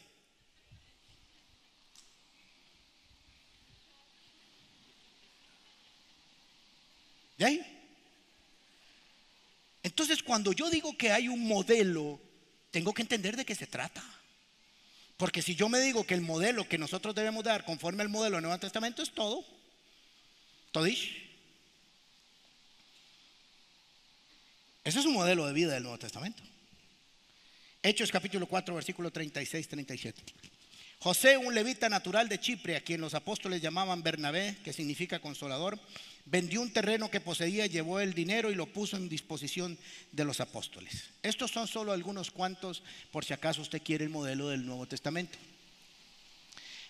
¿De 7.40 7.46
ahí? 7.46 7.73
Entonces, 9.94 10.24
cuando 10.24 10.54
yo 10.54 10.72
digo 10.72 10.98
que 10.98 11.12
hay 11.12 11.28
un 11.28 11.48
modelo, 11.48 12.20
tengo 12.72 12.96
que 12.96 13.04
entender 13.04 13.38
de 13.38 13.46
qué 13.46 13.54
se 13.54 13.68
trata. 13.68 14.04
Porque 15.18 15.44
si 15.44 15.54
yo 15.54 15.70
me 15.70 15.80
digo 15.80 16.04
que 16.04 16.16
el 16.16 16.22
modelo 16.22 16.68
que 16.68 16.80
nosotros 16.80 17.14
debemos 17.14 17.44
dar 17.44 17.64
conforme 17.64 18.02
al 18.02 18.10
modelo 18.10 18.38
del 18.38 18.42
Nuevo 18.42 18.60
Testamento 18.60 19.04
es 19.04 19.12
todo, 19.12 19.46
todish. 20.72 21.30
Ese 24.84 25.00
es 25.00 25.06
un 25.06 25.14
modelo 25.14 25.46
de 25.46 25.54
vida 25.54 25.74
del 25.74 25.84
Nuevo 25.84 26.00
Testamento. 26.00 26.42
Hechos 27.84 28.12
capítulo 28.12 28.48
4, 28.48 28.74
versículo 28.74 29.12
36, 29.12 29.68
37. 29.68 30.24
José, 30.98 31.38
un 31.38 31.54
levita 31.54 31.88
natural 31.88 32.28
de 32.28 32.40
Chipre, 32.40 32.78
a 32.78 32.82
quien 32.82 33.00
los 33.00 33.14
apóstoles 33.14 33.62
llamaban 33.62 34.02
Bernabé, 34.02 34.58
que 34.64 34.74
significa 34.74 35.20
consolador, 35.20 35.80
vendió 36.26 36.62
un 36.62 36.72
terreno 36.72 37.10
que 37.10 37.20
poseía, 37.20 37.66
llevó 37.68 38.00
el 38.00 38.14
dinero 38.14 38.52
y 38.52 38.56
lo 38.56 38.68
puso 38.68 38.98
en 38.98 39.10
disposición 39.10 39.78
de 40.12 40.26
los 40.26 40.40
apóstoles. 40.40 41.10
Estos 41.22 41.52
son 41.52 41.68
solo 41.68 41.92
algunos 41.92 42.32
cuantos, 42.32 42.84
por 43.12 43.26
si 43.26 43.34
acaso 43.34 43.62
usted 43.62 43.82
quiere 43.82 44.06
el 44.06 44.10
modelo 44.10 44.50
del 44.50 44.66
Nuevo 44.66 44.86
Testamento. 44.88 45.38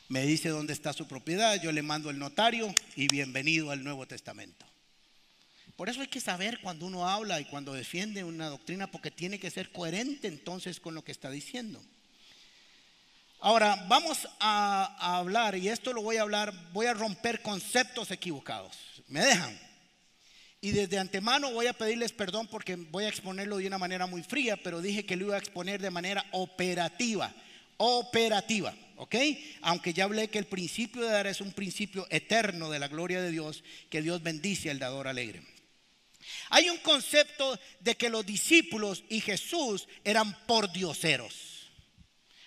Me 0.10 0.26
dice 0.26 0.50
dónde 0.50 0.74
está 0.74 0.94
su 0.94 1.08
propiedad, 1.08 1.62
yo 1.62 1.72
le 1.72 1.82
mando 1.82 2.10
el 2.10 2.20
notario 2.20 2.74
y 2.96 3.08
bienvenido 3.08 3.72
al 3.72 3.84
Nuevo 3.84 4.06
Testamento. 4.06 4.66
Por 5.76 5.90
eso 5.90 6.02
hay 6.02 6.08
que 6.08 6.22
saber 6.22 6.60
cuando 6.62 6.86
uno 6.86 7.10
habla 7.10 7.40
y 7.40 7.46
cuando 7.46 7.74
defiende 7.74 8.24
una 8.24 8.48
doctrina, 8.48 8.92
porque 8.92 9.10
tiene 9.10 9.40
que 9.40 9.50
ser 9.50 9.72
coherente 9.72 10.28
entonces 10.28 10.80
con 10.80 10.94
lo 10.94 11.04
que 11.04 11.12
está 11.12 11.32
diciendo. 11.32 11.84
Ahora, 13.40 13.86
vamos 13.90 14.28
a, 14.40 15.18
hablar, 15.18 15.58
y 15.58 15.68
esto 15.68 15.92
lo 15.92 16.02
voy 16.02 16.18
a 16.18 16.22
hablar, 16.22 16.54
voy 16.72 16.86
a 16.86 16.94
romper 16.94 17.42
conceptos 17.42 18.12
equivocados. 18.12 18.93
¿Me 19.08 19.22
dejan? 19.22 19.60
Y 20.62 20.72
desde 20.72 20.98
antemano 20.98 21.52
voy 21.52 21.68
a 21.68 21.74
pedirles 21.74 22.14
perdón 22.14 22.48
porque 22.48 22.78
voy 22.78 23.04
a 23.04 23.10
exponerlo 23.10 23.58
de 23.58 23.68
una 23.68 23.78
manera 23.78 24.08
muy 24.08 24.24
fría, 24.24 24.56
pero 24.56 24.82
dije 24.82 25.06
que 25.06 25.18
lo 25.18 25.26
iba 25.26 25.36
a 25.36 25.40
exponer 25.40 25.82
de 25.82 25.92
manera 25.92 26.26
operativa. 26.32 27.34
Operativa, 27.76 28.74
¿ok? 28.96 29.16
Aunque 29.62 29.94
ya 29.94 30.06
hablé 30.06 30.30
que 30.30 30.40
el 30.40 30.46
principio 30.46 31.02
de 31.02 31.12
dar 31.12 31.28
es 31.28 31.42
un 31.42 31.52
principio 31.52 32.08
eterno 32.10 32.70
de 32.70 32.80
la 32.80 32.88
gloria 32.88 33.22
de 33.22 33.32
Dios, 33.32 33.62
que 33.90 34.02
Dios 34.02 34.24
bendice 34.24 34.72
al 34.72 34.80
dador 34.80 35.10
alegre. 35.10 35.44
Hay 36.50 36.70
un 36.70 36.78
concepto 36.78 37.60
de 37.82 37.96
que 37.96 38.10
los 38.10 38.26
discípulos 38.26 39.04
y 39.10 39.20
Jesús 39.20 39.88
eran 40.06 40.46
por 40.46 40.72
dioseros. 40.72 41.70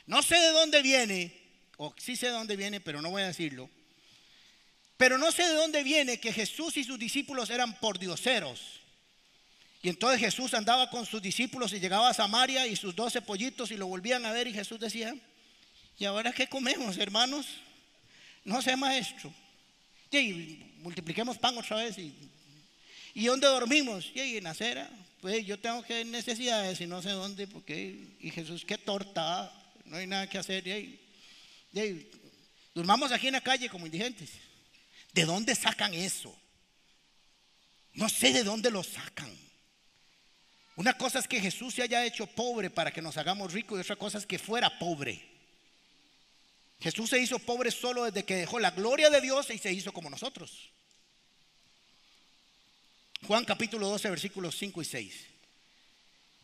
No 0.07 0.23
sé 0.23 0.37
de 0.37 0.53
dónde 0.53 0.81
viene, 0.81 1.37
o 1.77 1.95
sí 1.99 2.17
sé 2.17 2.29
de 2.29 2.33
dónde 2.33 2.57
viene, 2.57 2.81
pero 2.81 3.03
no 3.03 3.11
voy 3.11 3.23
a 3.23 3.27
decirlo. 3.27 3.69
Pero 4.97 5.19
no 5.19 5.31
sé 5.31 5.47
de 5.47 5.55
dónde 5.55 5.83
viene 5.83 6.19
que 6.19 6.33
Jesús 6.33 6.77
y 6.77 6.85
sus 6.85 6.99
discípulos 6.99 7.51
eran 7.51 7.79
por 7.81 7.99
dioseros. 7.99 8.81
Y 9.83 9.89
entonces 9.89 10.21
Jesús 10.21 10.55
andaba 10.55 10.91
con 10.91 11.05
sus 11.07 11.21
discípulos 11.21 11.73
y 11.73 11.81
llegaba 11.81 12.09
a 12.09 12.15
Samaria 12.15 12.67
y 12.67 12.77
sus 12.77 12.97
doce 12.97 13.21
pollitos 13.21 13.71
y 13.71 13.77
lo 13.77 13.87
volvían 13.87 14.25
a 14.25 14.33
ver 14.33 14.49
y 14.49 14.53
Jesús 14.53 14.81
decía, 14.81 15.15
¿y 15.99 16.05
ahora 16.07 16.33
qué 16.33 16.49
comemos, 16.49 16.97
hermanos? 16.97 17.47
No 18.45 18.63
sé, 18.63 18.75
maestro. 18.75 19.33
Y 20.11 20.73
multipliquemos 20.79 21.37
pan 21.37 21.59
otra 21.59 21.77
vez. 21.77 21.99
¿Y, 21.99 22.15
¿y 23.15 23.27
dónde 23.27 23.47
dormimos? 23.47 24.11
Y 24.15 24.39
en 24.39 24.47
acera. 24.47 24.89
Pues 25.21 25.45
yo 25.47 25.59
tengo 25.59 25.83
que 25.83 26.05
necesidades 26.05 26.81
y 26.81 26.87
no 26.87 27.03
sé 27.03 27.11
dónde, 27.11 27.47
porque, 27.47 28.17
y 28.21 28.31
Jesús, 28.31 28.65
qué 28.65 28.79
torta 28.79 29.53
no 29.85 29.97
hay 29.97 30.07
nada 30.07 30.29
que 30.29 30.39
hacer. 30.39 30.65
durmamos 32.75 33.13
aquí 33.13 33.27
en 33.27 33.35
la 33.35 33.41
calle 33.41 33.69
como 33.69 33.87
indigentes. 33.87 34.31
¿De 35.17 35.25
dónde 35.25 35.55
sacan 35.55 35.95
eso? 35.95 36.39
No 37.95 38.07
sé 38.11 38.35
de 38.35 38.45
dónde 38.45 38.71
lo 38.71 38.83
sacan. 38.83 39.35
Una 40.77 40.93
cosa 40.93 41.21
es 41.21 41.27
que 41.27 41.41
Jesús 41.41 41.73
se 41.73 41.83
haya 41.83 42.05
hecho 42.05 42.27
pobre 42.27 42.69
para 42.69 42.93
que 42.93 43.01
nos 43.01 43.17
hagamos 43.17 43.55
ricos 43.55 43.79
y 43.79 43.81
otra 43.81 43.97
cosa 43.97 44.19
es 44.19 44.27
que 44.27 44.39
fuera 44.39 44.79
pobre. 44.79 45.27
Jesús 46.81 47.09
se 47.09 47.19
hizo 47.19 47.39
pobre 47.39 47.71
solo 47.71 48.05
desde 48.05 48.27
que 48.27 48.37
dejó 48.37 48.59
la 48.59 48.73
gloria 48.73 49.09
de 49.09 49.23
Dios 49.23 49.49
y 49.49 49.57
se 49.57 49.73
hizo 49.73 49.91
como 49.91 50.11
nosotros. 50.11 50.69
Juan 53.27 53.47
capítulo 53.47 53.89
12 53.89 54.11
versículos 54.11 54.55
5 54.59 54.83
y 54.83 54.85
6. 54.85 55.15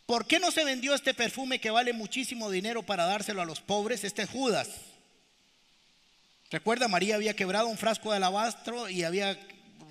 ¿Por 0.07 0.27
qué 0.27 0.41
no 0.41 0.51
se 0.51 0.65
vendió 0.65 0.95
este 0.95 1.13
perfume 1.13 1.61
que 1.61 1.71
vale 1.71 1.93
muchísimo 1.93 2.51
dinero 2.51 2.83
para 2.83 3.05
dárselo 3.05 3.43
a 3.43 3.45
los 3.45 3.61
pobres? 3.61 4.03
Este 4.03 4.23
es 4.23 4.31
Judas. 4.31 4.71
Recuerda, 6.53 6.87
María 6.87 7.15
había 7.15 7.35
quebrado 7.35 7.67
un 7.67 7.79
frasco 7.79 8.11
de 8.11 8.19
alabastro 8.19 8.87
y 8.87 9.05
había 9.05 9.38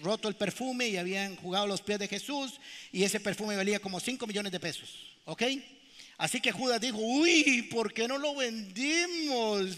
roto 0.03 0.27
el 0.27 0.35
perfume 0.35 0.89
y 0.89 0.97
habían 0.97 1.35
jugado 1.37 1.65
los 1.65 1.81
pies 1.81 1.97
de 1.97 2.07
Jesús 2.07 2.59
y 2.91 3.03
ese 3.03 3.19
perfume 3.19 3.55
valía 3.55 3.79
como 3.79 3.99
5 3.99 4.27
millones 4.27 4.51
de 4.51 4.59
pesos. 4.59 5.17
¿Ok? 5.25 5.41
Así 6.19 6.39
que 6.39 6.51
Judas 6.51 6.79
dijo, 6.79 6.99
uy, 6.99 7.63
¿por 7.63 7.91
qué 7.91 8.07
no 8.07 8.19
lo 8.19 8.35
vendimos 8.35 9.75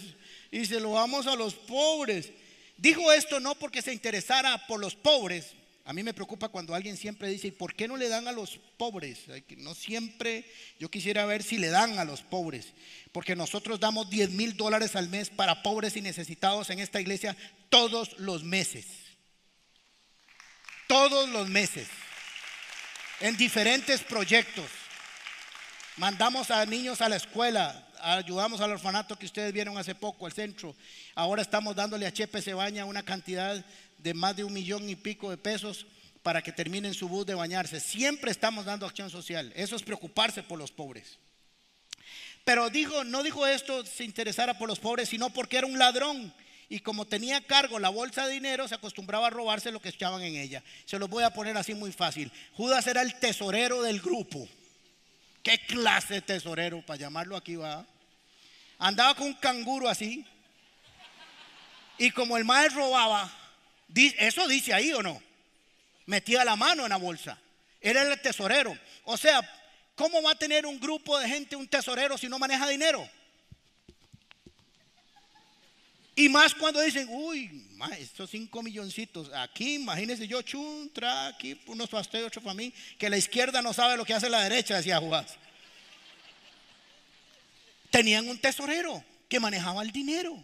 y 0.50 0.66
se 0.66 0.78
lo 0.78 0.92
damos 0.92 1.26
a 1.26 1.36
los 1.36 1.54
pobres? 1.54 2.30
Dijo 2.76 3.10
esto 3.12 3.40
no 3.40 3.54
porque 3.54 3.80
se 3.80 3.94
interesara 3.94 4.66
por 4.66 4.78
los 4.78 4.94
pobres, 4.94 5.54
a 5.86 5.92
mí 5.92 6.02
me 6.02 6.14
preocupa 6.14 6.48
cuando 6.48 6.74
alguien 6.74 6.96
siempre 6.96 7.28
dice, 7.28 7.48
¿y 7.48 7.52
por 7.52 7.74
qué 7.74 7.86
no 7.86 7.98
le 7.98 8.08
dan 8.08 8.26
a 8.26 8.32
los 8.32 8.58
pobres? 8.78 9.24
No 9.58 9.74
siempre, 9.74 10.50
yo 10.78 10.90
quisiera 10.90 11.26
ver 11.26 11.42
si 11.42 11.58
le 11.58 11.68
dan 11.68 11.98
a 11.98 12.06
los 12.06 12.22
pobres, 12.22 12.72
porque 13.12 13.36
nosotros 13.36 13.80
damos 13.80 14.08
10 14.08 14.30
mil 14.30 14.56
dólares 14.56 14.96
al 14.96 15.10
mes 15.10 15.28
para 15.28 15.62
pobres 15.62 15.96
y 15.96 16.00
necesitados 16.00 16.70
en 16.70 16.78
esta 16.78 17.02
iglesia 17.02 17.36
todos 17.68 18.18
los 18.18 18.44
meses. 18.44 18.86
Todos 20.86 21.28
los 21.28 21.50
meses. 21.50 21.88
En 23.20 23.36
diferentes 23.36 24.02
proyectos. 24.02 24.70
Mandamos 25.96 26.50
a 26.50 26.64
niños 26.64 27.02
a 27.02 27.10
la 27.10 27.16
escuela, 27.16 27.86
ayudamos 28.00 28.60
al 28.60 28.72
orfanato 28.72 29.18
que 29.18 29.26
ustedes 29.26 29.52
vieron 29.52 29.76
hace 29.78 29.94
poco, 29.94 30.26
al 30.26 30.32
centro. 30.32 30.74
Ahora 31.14 31.42
estamos 31.42 31.76
dándole 31.76 32.06
a 32.06 32.12
Chepe 32.12 32.42
Cebaña 32.42 32.84
una 32.84 33.02
cantidad 33.02 33.64
de 34.04 34.12
más 34.12 34.36
de 34.36 34.44
un 34.44 34.52
millón 34.52 34.88
y 34.88 34.96
pico 34.96 35.30
de 35.30 35.38
pesos 35.38 35.86
para 36.22 36.42
que 36.42 36.52
terminen 36.52 36.92
su 36.92 37.08
bus 37.08 37.24
de 37.24 37.34
bañarse. 37.34 37.80
Siempre 37.80 38.30
estamos 38.30 38.66
dando 38.66 38.84
acción 38.84 39.08
social. 39.08 39.50
Eso 39.56 39.74
es 39.76 39.82
preocuparse 39.82 40.42
por 40.42 40.58
los 40.58 40.70
pobres. 40.70 41.18
Pero 42.44 42.68
dijo, 42.68 43.02
no 43.04 43.22
dijo 43.22 43.46
esto 43.46 43.84
se 43.86 44.04
interesara 44.04 44.58
por 44.58 44.68
los 44.68 44.78
pobres, 44.78 45.08
sino 45.08 45.30
porque 45.30 45.56
era 45.56 45.66
un 45.66 45.78
ladrón. 45.78 46.34
Y 46.68 46.80
como 46.80 47.06
tenía 47.06 47.40
cargo 47.40 47.78
la 47.78 47.88
bolsa 47.88 48.26
de 48.26 48.34
dinero, 48.34 48.68
se 48.68 48.74
acostumbraba 48.74 49.28
a 49.28 49.30
robarse 49.30 49.72
lo 49.72 49.80
que 49.80 49.88
echaban 49.88 50.20
en 50.20 50.36
ella. 50.36 50.62
Se 50.84 50.98
lo 50.98 51.08
voy 51.08 51.24
a 51.24 51.32
poner 51.32 51.56
así 51.56 51.72
muy 51.72 51.90
fácil. 51.90 52.30
Judas 52.52 52.86
era 52.86 53.00
el 53.00 53.18
tesorero 53.18 53.80
del 53.80 54.02
grupo. 54.02 54.46
¿Qué 55.42 55.58
clase 55.66 56.14
de 56.14 56.20
tesorero? 56.20 56.84
Para 56.84 57.00
llamarlo 57.00 57.36
aquí 57.36 57.56
va. 57.56 57.86
Andaba 58.78 59.14
con 59.14 59.28
un 59.28 59.34
canguro 59.34 59.88
así. 59.88 60.26
Y 61.96 62.10
como 62.10 62.36
el 62.36 62.44
maestro 62.44 62.82
robaba, 62.82 63.32
¿Eso 63.94 64.46
dice 64.48 64.72
ahí 64.72 64.92
o 64.92 65.02
no? 65.02 65.22
Metía 66.06 66.44
la 66.44 66.56
mano 66.56 66.84
en 66.84 66.90
la 66.90 66.96
bolsa. 66.96 67.38
Era 67.80 68.02
el 68.02 68.20
tesorero. 68.20 68.76
O 69.04 69.16
sea, 69.16 69.40
¿cómo 69.94 70.22
va 70.22 70.32
a 70.32 70.38
tener 70.38 70.66
un 70.66 70.80
grupo 70.80 71.18
de 71.18 71.28
gente 71.28 71.56
un 71.56 71.68
tesorero 71.68 72.16
si 72.18 72.28
no 72.28 72.38
maneja 72.38 72.68
dinero? 72.68 73.08
Y 76.16 76.28
más 76.28 76.54
cuando 76.54 76.80
dicen, 76.80 77.08
uy, 77.10 77.66
estos 77.98 78.30
cinco 78.30 78.62
milloncitos, 78.62 79.30
aquí 79.34 79.74
imagínense 79.74 80.28
yo, 80.28 80.42
chun, 80.42 80.90
tra, 80.92 81.26
aquí 81.26 81.60
unos 81.66 81.88
para 81.88 82.02
usted 82.02 82.30
para 82.40 82.54
mí, 82.54 82.72
que 82.98 83.10
la 83.10 83.16
izquierda 83.16 83.60
no 83.62 83.72
sabe 83.72 83.96
lo 83.96 84.04
que 84.04 84.14
hace 84.14 84.30
la 84.30 84.42
derecha, 84.42 84.76
decía 84.76 85.00
Juan. 85.00 85.26
Tenían 87.90 88.28
un 88.28 88.38
tesorero 88.38 89.04
que 89.28 89.40
manejaba 89.40 89.82
el 89.82 89.90
dinero. 89.90 90.42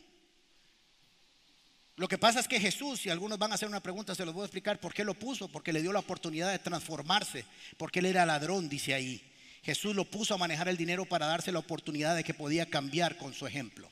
Lo 2.00 2.08
que 2.08 2.16
pasa 2.16 2.40
es 2.40 2.48
que 2.48 2.58
Jesús, 2.58 2.98
si 2.98 3.10
algunos 3.10 3.38
van 3.38 3.52
a 3.52 3.56
hacer 3.56 3.68
una 3.68 3.82
pregunta, 3.82 4.14
se 4.14 4.24
los 4.24 4.32
voy 4.32 4.40
a 4.40 4.46
explicar 4.46 4.80
por 4.80 4.94
qué 4.94 5.04
lo 5.04 5.12
puso, 5.12 5.48
porque 5.48 5.70
le 5.70 5.82
dio 5.82 5.92
la 5.92 5.98
oportunidad 5.98 6.50
de 6.50 6.58
transformarse, 6.58 7.44
porque 7.76 7.98
él 7.98 8.06
era 8.06 8.24
ladrón, 8.24 8.70
dice 8.70 8.94
ahí. 8.94 9.22
Jesús 9.62 9.94
lo 9.94 10.06
puso 10.06 10.32
a 10.32 10.38
manejar 10.38 10.66
el 10.70 10.78
dinero 10.78 11.04
para 11.04 11.26
darse 11.26 11.52
la 11.52 11.58
oportunidad 11.58 12.16
de 12.16 12.24
que 12.24 12.32
podía 12.32 12.64
cambiar 12.64 13.18
con 13.18 13.34
su 13.34 13.46
ejemplo. 13.46 13.86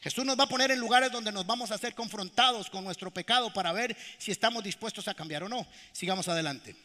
Jesús 0.00 0.24
nos 0.24 0.38
va 0.38 0.44
a 0.44 0.48
poner 0.48 0.70
en 0.70 0.78
lugares 0.78 1.10
donde 1.10 1.32
nos 1.32 1.44
vamos 1.44 1.72
a 1.72 1.78
ser 1.78 1.96
confrontados 1.96 2.70
con 2.70 2.84
nuestro 2.84 3.10
pecado 3.10 3.52
para 3.52 3.72
ver 3.72 3.96
si 4.16 4.30
estamos 4.30 4.62
dispuestos 4.62 5.08
a 5.08 5.14
cambiar 5.14 5.42
o 5.42 5.48
no. 5.48 5.66
Sigamos 5.90 6.28
adelante. 6.28 6.76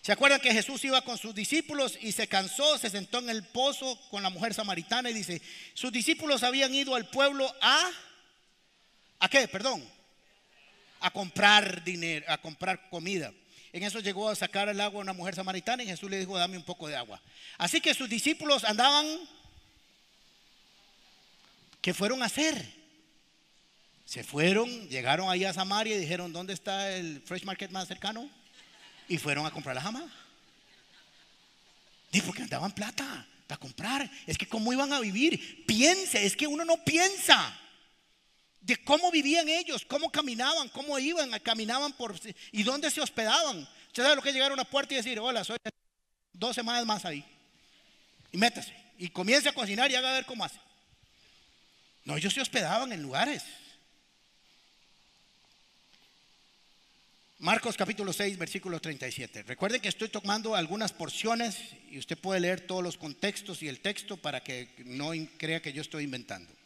¿Se 0.00 0.12
acuerdan 0.12 0.40
que 0.40 0.52
Jesús 0.52 0.84
iba 0.84 1.02
con 1.02 1.18
sus 1.18 1.34
discípulos 1.34 1.98
y 2.00 2.12
se 2.12 2.28
cansó, 2.28 2.78
se 2.78 2.88
sentó 2.88 3.18
en 3.18 3.30
el 3.30 3.42
pozo 3.42 3.98
con 4.12 4.22
la 4.22 4.30
mujer 4.30 4.54
samaritana 4.54 5.10
y 5.10 5.14
dice, 5.14 5.42
sus 5.74 5.90
discípulos 5.90 6.44
habían 6.44 6.72
ido 6.72 6.94
al 6.94 7.10
pueblo 7.10 7.52
a 7.60 7.90
¿A 9.20 9.28
qué? 9.28 9.46
Perdón. 9.46 9.86
A 11.00 11.10
comprar 11.10 11.84
dinero, 11.84 12.26
a 12.28 12.38
comprar 12.38 12.88
comida. 12.90 13.32
En 13.72 13.84
eso 13.84 14.00
llegó 14.00 14.28
a 14.28 14.34
sacar 14.34 14.68
el 14.68 14.80
agua 14.80 15.00
una 15.00 15.12
mujer 15.12 15.34
samaritana 15.34 15.82
y 15.82 15.86
Jesús 15.86 16.10
le 16.10 16.18
dijo, 16.18 16.36
dame 16.36 16.56
un 16.56 16.64
poco 16.64 16.88
de 16.88 16.96
agua. 16.96 17.20
Así 17.56 17.80
que 17.80 17.94
sus 17.94 18.08
discípulos 18.08 18.64
andaban, 18.64 19.06
¿qué 21.80 21.94
fueron 21.94 22.22
a 22.22 22.26
hacer? 22.26 22.80
Se 24.04 24.24
fueron, 24.24 24.88
llegaron 24.88 25.30
ahí 25.30 25.44
a 25.44 25.52
Samaria 25.52 25.94
y 25.94 26.00
dijeron, 26.00 26.32
¿dónde 26.32 26.52
está 26.52 26.90
el 26.90 27.22
fresh 27.24 27.44
market 27.44 27.70
más 27.70 27.86
cercano? 27.86 28.28
Y 29.08 29.18
fueron 29.18 29.46
a 29.46 29.52
comprar 29.52 29.76
la 29.76 29.82
jama. 29.82 30.12
Dijo 32.10 32.26
porque 32.26 32.42
andaban 32.42 32.72
plata 32.72 33.26
para 33.46 33.60
comprar. 33.60 34.10
Es 34.26 34.36
que 34.36 34.48
cómo 34.48 34.72
iban 34.72 34.92
a 34.92 34.98
vivir. 34.98 35.64
Piense, 35.64 36.26
es 36.26 36.34
que 36.34 36.48
uno 36.48 36.64
no 36.64 36.82
piensa 36.84 37.56
de 38.60 38.76
cómo 38.84 39.10
vivían 39.10 39.48
ellos, 39.48 39.84
cómo 39.86 40.10
caminaban, 40.10 40.68
cómo 40.68 40.98
iban, 40.98 41.30
caminaban 41.40 41.92
por 41.92 42.14
y 42.52 42.62
dónde 42.62 42.90
se 42.90 43.00
hospedaban. 43.00 43.68
Usted 43.88 44.02
sabe 44.02 44.16
lo 44.16 44.22
que 44.22 44.28
es 44.28 44.34
llegar 44.34 44.50
a 44.50 44.54
una 44.54 44.64
puerta 44.64 44.94
y 44.94 44.98
decir, 44.98 45.18
hola, 45.18 45.42
soy 45.44 45.56
dos 46.32 46.54
semanas 46.54 46.84
más 46.86 47.04
ahí. 47.04 47.24
Y 48.32 48.38
métase. 48.38 48.74
Y 48.98 49.08
comience 49.08 49.48
a 49.48 49.54
cocinar 49.54 49.90
y 49.90 49.94
haga 49.94 50.12
ver 50.12 50.26
cómo 50.26 50.44
hace. 50.44 50.58
No, 52.04 52.16
ellos 52.16 52.32
se 52.32 52.40
hospedaban 52.40 52.92
en 52.92 53.02
lugares. 53.02 53.42
Marcos 57.38 57.74
capítulo 57.74 58.12
6, 58.12 58.36
versículo 58.36 58.80
37. 58.80 59.44
Recuerden 59.44 59.80
que 59.80 59.88
estoy 59.88 60.10
tomando 60.10 60.54
algunas 60.54 60.92
porciones 60.92 61.56
y 61.90 61.98
usted 61.98 62.18
puede 62.18 62.40
leer 62.40 62.60
todos 62.60 62.82
los 62.82 62.98
contextos 62.98 63.62
y 63.62 63.68
el 63.68 63.80
texto 63.80 64.18
para 64.18 64.44
que 64.44 64.74
no 64.84 65.12
crea 65.38 65.62
que 65.62 65.72
yo 65.72 65.80
estoy 65.80 66.04
inventando. 66.04 66.59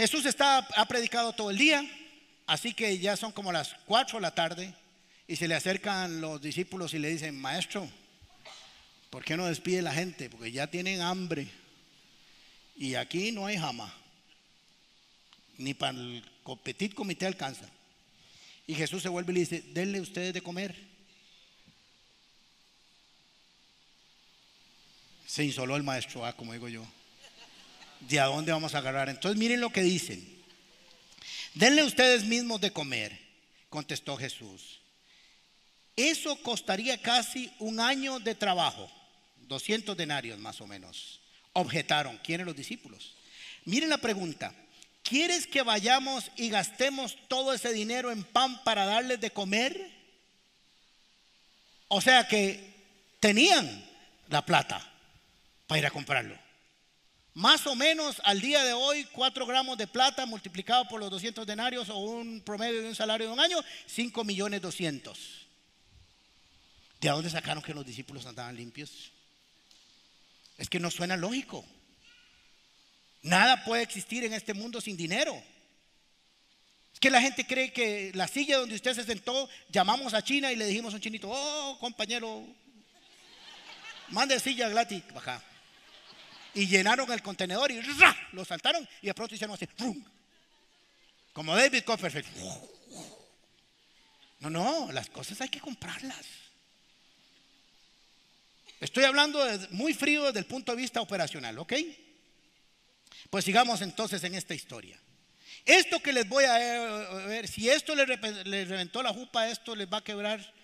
Jesús 0.00 0.24
está, 0.24 0.66
ha 0.76 0.88
predicado 0.88 1.34
todo 1.34 1.50
el 1.50 1.58
día, 1.58 1.84
así 2.46 2.72
que 2.72 2.98
ya 2.98 3.18
son 3.18 3.32
como 3.32 3.52
las 3.52 3.76
4 3.84 4.16
de 4.16 4.22
la 4.22 4.34
tarde 4.34 4.74
y 5.28 5.36
se 5.36 5.46
le 5.46 5.54
acercan 5.54 6.22
los 6.22 6.40
discípulos 6.40 6.94
y 6.94 6.98
le 6.98 7.10
dicen, 7.10 7.38
maestro, 7.38 7.86
¿por 9.10 9.22
qué 9.22 9.36
no 9.36 9.44
despide 9.44 9.82
la 9.82 9.92
gente? 9.92 10.30
Porque 10.30 10.52
ya 10.52 10.68
tienen 10.68 11.02
hambre 11.02 11.48
y 12.76 12.94
aquí 12.94 13.30
no 13.30 13.44
hay 13.44 13.58
jama, 13.58 13.92
ni 15.58 15.74
para 15.74 15.98
el 15.98 16.24
petit 16.62 16.94
comité 16.94 17.26
alcanza. 17.26 17.68
Y 18.66 18.74
Jesús 18.74 19.02
se 19.02 19.10
vuelve 19.10 19.32
y 19.32 19.34
le 19.34 19.40
dice, 19.40 19.62
denle 19.74 20.00
ustedes 20.00 20.32
de 20.32 20.40
comer. 20.40 20.74
Se 25.26 25.44
insoló 25.44 25.76
el 25.76 25.82
maestro 25.82 26.24
A, 26.24 26.32
como 26.34 26.54
digo 26.54 26.68
yo. 26.68 26.86
¿De 28.00 28.18
a 28.18 28.26
dónde 28.26 28.52
vamos 28.52 28.74
a 28.74 28.78
agarrar? 28.78 29.08
Entonces 29.08 29.38
miren 29.38 29.60
lo 29.60 29.70
que 29.70 29.82
dicen. 29.82 30.40
Denle 31.54 31.82
ustedes 31.82 32.24
mismos 32.24 32.60
de 32.60 32.72
comer, 32.72 33.18
contestó 33.68 34.16
Jesús. 34.16 34.80
Eso 35.96 36.36
costaría 36.42 37.00
casi 37.02 37.52
un 37.58 37.80
año 37.80 38.20
de 38.20 38.34
trabajo, 38.34 38.90
200 39.48 39.96
denarios 39.96 40.38
más 40.38 40.60
o 40.60 40.66
menos. 40.66 41.20
Objetaron, 41.52 42.18
¿quiénes 42.18 42.46
los 42.46 42.56
discípulos? 42.56 43.14
Miren 43.64 43.90
la 43.90 43.98
pregunta. 43.98 44.54
¿Quieres 45.02 45.46
que 45.46 45.62
vayamos 45.62 46.30
y 46.36 46.50
gastemos 46.50 47.16
todo 47.28 47.52
ese 47.52 47.72
dinero 47.72 48.12
en 48.12 48.22
pan 48.22 48.62
para 48.64 48.86
darles 48.86 49.20
de 49.20 49.30
comer? 49.30 49.90
O 51.88 52.00
sea 52.00 52.28
que 52.28 52.72
tenían 53.18 53.84
la 54.28 54.46
plata 54.46 54.86
para 55.66 55.80
ir 55.80 55.86
a 55.86 55.90
comprarlo. 55.90 56.38
Más 57.34 57.66
o 57.66 57.76
menos 57.76 58.20
al 58.24 58.40
día 58.40 58.64
de 58.64 58.72
hoy, 58.72 59.04
4 59.12 59.46
gramos 59.46 59.78
de 59.78 59.86
plata 59.86 60.26
multiplicado 60.26 60.88
por 60.88 60.98
los 60.98 61.10
200 61.10 61.46
denarios 61.46 61.88
o 61.88 61.96
un 61.98 62.40
promedio 62.40 62.82
de 62.82 62.88
un 62.88 62.94
salario 62.94 63.26
de 63.26 63.32
un 63.32 63.40
año, 63.40 63.58
5 63.86 64.24
millones 64.24 64.60
200. 64.60 65.46
¿De 67.00 67.08
dónde 67.08 67.30
sacaron 67.30 67.62
que 67.62 67.72
los 67.72 67.86
discípulos 67.86 68.26
andaban 68.26 68.56
limpios? 68.56 69.12
Es 70.58 70.68
que 70.68 70.80
no 70.80 70.90
suena 70.90 71.16
lógico. 71.16 71.64
Nada 73.22 73.64
puede 73.64 73.82
existir 73.82 74.24
en 74.24 74.34
este 74.34 74.52
mundo 74.52 74.80
sin 74.80 74.96
dinero. 74.96 75.40
Es 76.92 76.98
que 76.98 77.10
la 77.10 77.22
gente 77.22 77.46
cree 77.46 77.72
que 77.72 78.10
la 78.14 78.26
silla 78.26 78.58
donde 78.58 78.74
usted 78.74 78.94
se 78.94 79.04
sentó, 79.04 79.48
llamamos 79.68 80.14
a 80.14 80.22
China 80.22 80.50
y 80.50 80.56
le 80.56 80.66
dijimos 80.66 80.92
a 80.92 80.96
un 80.96 81.00
chinito, 81.00 81.28
oh 81.30 81.78
compañero, 81.78 82.44
mande 84.08 84.38
silla 84.40 84.68
gratis, 84.68 85.02
baja. 85.14 85.42
Y 86.54 86.66
llenaron 86.66 87.10
el 87.12 87.22
contenedor 87.22 87.70
y 87.70 87.80
lo 88.32 88.44
saltaron 88.44 88.88
y 89.02 89.06
de 89.06 89.14
pronto 89.14 89.34
hicieron 89.34 89.54
así, 89.54 89.68
como 91.32 91.54
David 91.54 91.84
Copperfield. 91.84 92.26
No, 94.40 94.50
no, 94.50 94.92
las 94.92 95.08
cosas 95.10 95.40
hay 95.40 95.48
que 95.48 95.60
comprarlas. 95.60 96.26
Estoy 98.80 99.04
hablando 99.04 99.38
muy 99.70 99.92
frío 99.92 100.24
desde 100.24 100.38
el 100.40 100.46
punto 100.46 100.72
de 100.72 100.80
vista 100.80 101.02
operacional, 101.02 101.58
¿ok? 101.58 101.74
Pues 103.28 103.44
sigamos 103.44 103.82
entonces 103.82 104.24
en 104.24 104.34
esta 104.34 104.54
historia. 104.54 104.98
Esto 105.66 106.00
que 106.00 106.12
les 106.12 106.26
voy 106.28 106.44
a 106.44 106.56
ver, 107.26 107.46
si 107.46 107.68
esto 107.68 107.94
les, 107.94 108.68
reventó 108.68 109.02
la 109.02 109.12
jupa, 109.12 109.48
esto 109.48 109.76
les 109.76 109.86
va 109.86 109.98
a 109.98 110.04
quebrar 110.04 110.54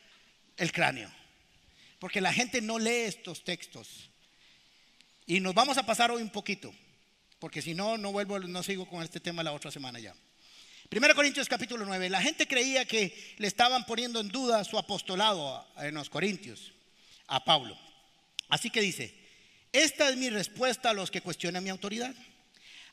el 0.57 0.73
cráneo. 0.73 1.13
Porque 1.99 2.23
la 2.23 2.33
gente 2.33 2.63
no 2.63 2.79
lee 2.79 3.05
estos 3.05 3.45
textos. 3.45 4.11
Y 5.27 5.41
nos 5.41 5.55
vamos 5.55 5.77
a 5.77 5.85
pasar 5.85 6.13
hoy 6.13 6.23
un 6.23 6.31
poquito, 6.31 6.73
porque 7.41 7.61
si 7.61 7.75
no, 7.75 7.99
no 7.99 8.13
vuelvo, 8.13 8.39
no 8.39 8.63
sigo 8.63 8.87
con 8.87 9.03
este 9.03 9.19
tema 9.19 9.43
la 9.43 9.53
otra 9.53 9.73
semana 9.73 9.99
ya. 9.99 10.15
Primero 10.89 11.17
Corintios 11.17 11.49
capítulo 11.49 11.85
9. 11.85 12.09
La 12.11 12.23
gente 12.23 12.47
creía 12.47 12.85
que 12.85 13.35
le 13.39 13.49
estaban 13.49 13.85
poniendo 13.87 14.21
en 14.21 14.29
duda 14.29 14.63
su 14.63 14.79
apostolado 14.79 15.67
en 15.79 15.95
los 15.95 16.09
Corintios, 16.09 16.73
a 17.27 17.45
Pablo. 17.45 17.77
Así 18.49 18.71
que 18.71 18.81
dice, 18.81 19.13
esta 19.73 20.09
es 20.09 20.17
mi 20.17 20.31
respuesta 20.31 20.91
a 20.91 20.95
los 20.95 21.11
que 21.11 21.21
cuestionan 21.21 21.65
mi 21.65 21.71
autoridad. 21.71 22.15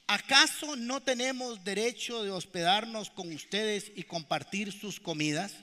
¿Acaso 0.08 0.76
no 0.76 1.02
tenemos 1.02 1.64
derecho 1.64 2.24
de 2.24 2.32
hospedarnos 2.32 3.12
con 3.12 3.32
ustedes 3.32 3.92
y 3.96 4.04
compartir 4.04 4.72
sus 4.72 5.00
comidas? 5.00 5.54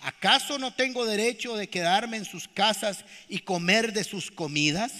¿Acaso 0.00 0.58
no 0.58 0.74
tengo 0.74 1.06
derecho 1.06 1.54
de 1.54 1.68
quedarme 1.68 2.16
en 2.16 2.24
sus 2.24 2.48
casas 2.48 3.04
y 3.28 3.38
comer 3.38 3.92
de 3.92 4.02
sus 4.02 4.32
comidas? 4.32 4.92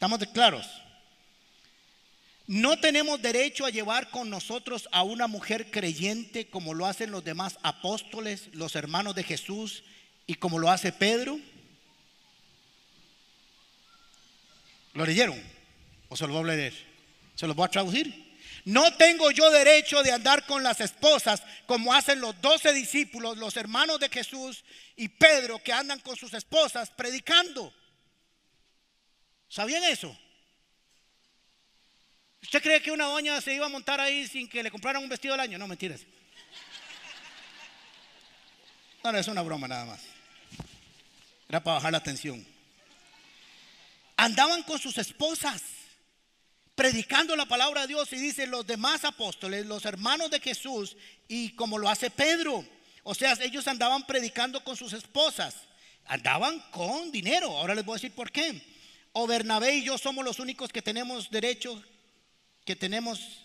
¿Estamos 0.00 0.18
claros? 0.32 0.66
No 2.46 2.80
tenemos 2.80 3.20
derecho 3.20 3.66
a 3.66 3.70
llevar 3.70 4.08
con 4.08 4.30
nosotros 4.30 4.88
a 4.92 5.02
una 5.02 5.26
mujer 5.26 5.70
creyente 5.70 6.48
como 6.48 6.72
lo 6.72 6.86
hacen 6.86 7.10
los 7.10 7.22
demás 7.22 7.58
apóstoles, 7.62 8.48
los 8.54 8.76
hermanos 8.76 9.14
de 9.14 9.24
Jesús 9.24 9.84
y 10.26 10.36
como 10.36 10.58
lo 10.58 10.70
hace 10.70 10.90
Pedro. 10.90 11.38
¿Lo 14.94 15.04
leyeron? 15.04 15.38
¿O 16.08 16.16
se 16.16 16.26
lo 16.26 16.32
voy 16.32 16.44
a 16.44 16.54
leer? 16.54 16.72
¿Se 17.34 17.46
lo 17.46 17.52
voy 17.52 17.66
a 17.66 17.68
traducir? 17.68 18.38
No 18.64 18.94
tengo 18.94 19.30
yo 19.30 19.50
derecho 19.50 20.02
de 20.02 20.12
andar 20.12 20.46
con 20.46 20.62
las 20.62 20.80
esposas 20.80 21.42
como 21.66 21.92
hacen 21.92 22.22
los 22.22 22.40
doce 22.40 22.72
discípulos, 22.72 23.36
los 23.36 23.54
hermanos 23.58 24.00
de 24.00 24.08
Jesús 24.08 24.64
y 24.96 25.08
Pedro 25.08 25.62
que 25.62 25.74
andan 25.74 26.00
con 26.00 26.16
sus 26.16 26.32
esposas 26.32 26.88
predicando. 26.88 27.74
¿Sabían 29.50 29.82
eso? 29.82 30.16
¿Usted 32.40 32.62
cree 32.62 32.80
que 32.80 32.92
una 32.92 33.06
doña 33.06 33.40
se 33.40 33.52
iba 33.52 33.66
a 33.66 33.68
montar 33.68 34.00
ahí 34.00 34.26
sin 34.26 34.48
que 34.48 34.62
le 34.62 34.70
compraran 34.70 35.02
un 35.02 35.08
vestido 35.08 35.34
al 35.34 35.40
año? 35.40 35.58
No, 35.58 35.66
mentiras. 35.66 36.02
No, 39.02 39.10
no, 39.10 39.18
es 39.18 39.26
una 39.26 39.42
broma 39.42 39.66
nada 39.66 39.84
más. 39.86 40.00
Era 41.48 41.62
para 41.62 41.74
bajar 41.74 41.92
la 41.92 42.02
tensión. 42.02 42.46
Andaban 44.16 44.62
con 44.62 44.78
sus 44.78 44.96
esposas 44.98 45.62
predicando 46.76 47.34
la 47.34 47.46
palabra 47.46 47.82
de 47.82 47.88
Dios 47.88 48.12
y 48.12 48.16
dice 48.16 48.46
los 48.46 48.66
demás 48.66 49.04
apóstoles, 49.04 49.66
los 49.66 49.84
hermanos 49.84 50.30
de 50.30 50.40
Jesús 50.40 50.96
y 51.26 51.50
como 51.50 51.76
lo 51.76 51.88
hace 51.88 52.08
Pedro. 52.10 52.64
O 53.02 53.14
sea, 53.16 53.36
ellos 53.40 53.66
andaban 53.66 54.06
predicando 54.06 54.62
con 54.62 54.76
sus 54.76 54.92
esposas, 54.92 55.56
andaban 56.06 56.60
con 56.70 57.10
dinero. 57.10 57.58
Ahora 57.58 57.74
les 57.74 57.84
voy 57.84 57.94
a 57.94 57.96
decir 57.96 58.12
por 58.12 58.30
qué. 58.30 58.79
O 59.12 59.26
Bernabé 59.26 59.76
y 59.76 59.84
yo 59.84 59.98
somos 59.98 60.24
los 60.24 60.38
únicos 60.38 60.72
que 60.72 60.82
tenemos 60.82 61.30
derecho, 61.30 61.82
que 62.64 62.76
tenemos 62.76 63.44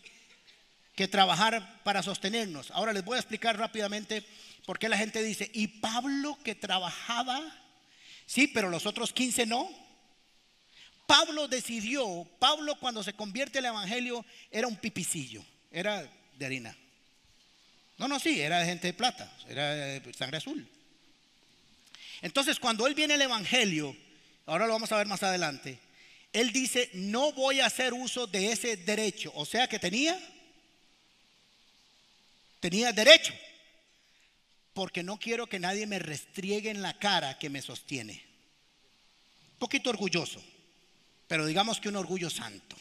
que 0.95 1.07
trabajar 1.07 1.81
para 1.83 2.03
sostenernos. 2.03 2.71
Ahora 2.71 2.93
les 2.93 3.03
voy 3.03 3.17
a 3.17 3.19
explicar 3.19 3.57
rápidamente 3.57 4.23
por 4.65 4.79
qué 4.79 4.89
la 4.89 4.97
gente 4.97 5.21
dice, 5.23 5.49
¿y 5.53 5.67
Pablo 5.67 6.37
que 6.43 6.55
trabajaba? 6.55 7.41
Sí, 8.25 8.47
pero 8.47 8.69
los 8.69 8.85
otros 8.85 9.11
15 9.11 9.45
no. 9.45 9.69
Pablo 11.05 11.47
decidió, 11.47 12.27
Pablo 12.39 12.75
cuando 12.79 13.03
se 13.03 13.13
convierte 13.13 13.59
al 13.59 13.65
Evangelio 13.65 14.25
era 14.49 14.67
un 14.67 14.77
pipicillo, 14.77 15.45
era 15.71 16.09
de 16.37 16.45
harina. 16.45 16.75
No, 17.97 18.07
no, 18.07 18.19
sí, 18.19 18.41
era 18.41 18.59
de 18.59 18.65
gente 18.65 18.87
de 18.87 18.93
plata, 18.93 19.31
era 19.47 19.73
de 19.73 20.13
sangre 20.13 20.37
azul. 20.37 20.67
Entonces 22.21 22.59
cuando 22.59 22.87
él 22.87 22.95
viene 22.95 23.13
al 23.13 23.21
Evangelio, 23.21 23.95
ahora 24.45 24.67
lo 24.67 24.73
vamos 24.73 24.91
a 24.91 24.97
ver 24.97 25.07
más 25.07 25.23
adelante, 25.23 25.79
él 26.33 26.51
dice, 26.51 26.89
no 26.93 27.31
voy 27.31 27.59
a 27.61 27.67
hacer 27.67 27.93
uso 27.93 28.27
de 28.27 28.51
ese 28.51 28.75
derecho. 28.75 29.31
O 29.35 29.45
sea 29.45 29.67
que 29.67 29.79
tenía, 29.79 30.19
tenía 32.59 32.91
derecho, 32.91 33.33
porque 34.73 35.01
no 35.01 35.17
quiero 35.17 35.47
que 35.47 35.59
nadie 35.59 35.87
me 35.87 35.99
restriegue 35.99 36.69
en 36.69 36.81
la 36.81 36.97
cara 36.99 37.39
que 37.39 37.49
me 37.49 37.61
sostiene. 37.61 38.23
Un 39.53 39.59
poquito 39.59 39.89
orgulloso 39.89 40.43
pero 41.27 41.45
digamos 41.45 41.79
que 41.79 41.89
un 41.89 41.95
orgullo 41.95 42.29
santo. 42.29 42.75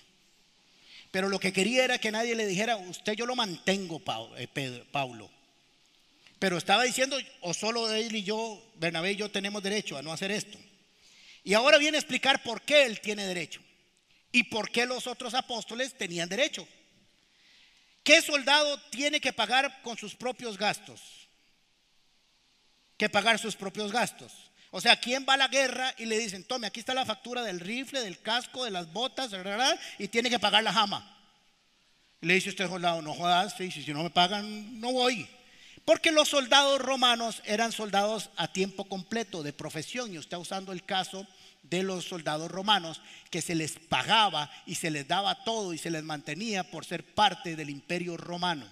Pero 1.11 1.29
lo 1.29 1.39
que 1.39 1.53
quería 1.53 1.85
era 1.85 1.99
que 1.99 2.11
nadie 2.11 2.35
le 2.35 2.47
dijera, 2.47 2.77
usted 2.77 3.15
yo 3.15 3.25
lo 3.27 3.37
mantengo, 3.37 4.03
eh, 4.37 4.85
Paulo. 4.91 5.31
Pero 6.39 6.59
estaba 6.59 6.83
diciendo, 6.83 7.17
o 7.41 7.55
solo 7.55 7.91
él 7.93 8.15
y 8.15 8.25
yo, 8.25 8.63
Bernabé 8.77 9.13
y 9.13 9.17
yo 9.17 9.31
tenemos 9.31 9.63
derecho 9.63 9.97
a 9.97 10.03
no 10.03 10.13
hacer 10.13 10.31
esto. 10.33 10.59
Y 11.45 11.53
ahora 11.53 11.77
viene 11.77 11.99
a 11.99 12.01
explicar 12.01 12.43
por 12.43 12.63
qué 12.63 12.87
él 12.87 13.01
tiene 13.01 13.27
derecho 13.27 13.61
y 14.33 14.45
por 14.45 14.71
qué 14.71 14.87
los 14.87 15.07
otros 15.07 15.35
apóstoles 15.35 15.97
tenían 15.97 16.29
derecho. 16.29 16.67
¿Qué 18.03 18.21
soldado 18.23 18.81
tiene 18.91 19.21
que 19.21 19.33
pagar 19.33 19.83
con 19.83 19.97
sus 19.97 20.15
propios 20.15 20.57
gastos? 20.57 21.01
Que 22.97 23.11
pagar 23.11 23.39
sus 23.39 23.57
propios 23.57 23.93
gastos. 23.93 24.33
O 24.71 24.81
sea, 24.81 24.99
¿quién 24.99 25.25
va 25.29 25.35
a 25.35 25.37
la 25.37 25.49
guerra 25.49 25.95
y 25.99 26.07
le 26.07 26.19
dicen, 26.19 26.45
tome, 26.45 26.67
aquí 26.67 26.81
está 26.81 26.95
la 26.95 27.07
factura 27.07 27.43
del 27.43 27.61
rifle, 27.61 28.01
del 28.01 28.21
casco, 28.21 28.65
de 28.65 28.73
las 28.73 28.93
botas, 28.93 29.31
y 29.99 30.09
tiene 30.09 30.31
que 30.31 30.39
pagar 30.39 30.65
la 30.65 30.73
jama? 30.73 31.17
Le 32.21 32.35
dice 32.35 32.49
usted, 32.49 32.67
soldado, 32.67 33.01
no 33.01 33.15
jodas, 33.15 33.55
si 33.57 33.93
no 33.93 34.03
me 34.03 34.11
pagan, 34.11 34.81
no 34.81 34.93
voy. 34.93 35.29
Porque 35.85 36.13
los 36.13 36.29
soldados 36.29 36.81
romanos 36.81 37.43
eran 37.45 37.73
soldados 37.73 38.31
a 38.37 38.49
tiempo 38.49 38.85
completo 38.85 39.43
de 39.43 39.53
profesión 39.53 40.13
y 40.13 40.19
usted 40.19 40.39
usando 40.39 40.73
el 40.73 40.85
caso 40.85 41.27
de 41.63 41.83
los 41.83 42.05
soldados 42.05 42.51
romanos 42.51 43.01
que 43.31 43.43
se 43.43 43.55
les 43.55 43.79
pagaba 43.79 44.51
y 44.67 44.77
se 44.77 44.91
les 44.91 45.07
daba 45.07 45.45
todo 45.45 45.75
y 45.75 45.79
se 45.79 45.91
les 45.91 46.03
mantenía 46.03 46.65
por 46.65 46.85
ser 46.85 47.05
parte 47.05 47.57
del 47.57 47.71
imperio 47.71 48.17
romano. 48.17 48.67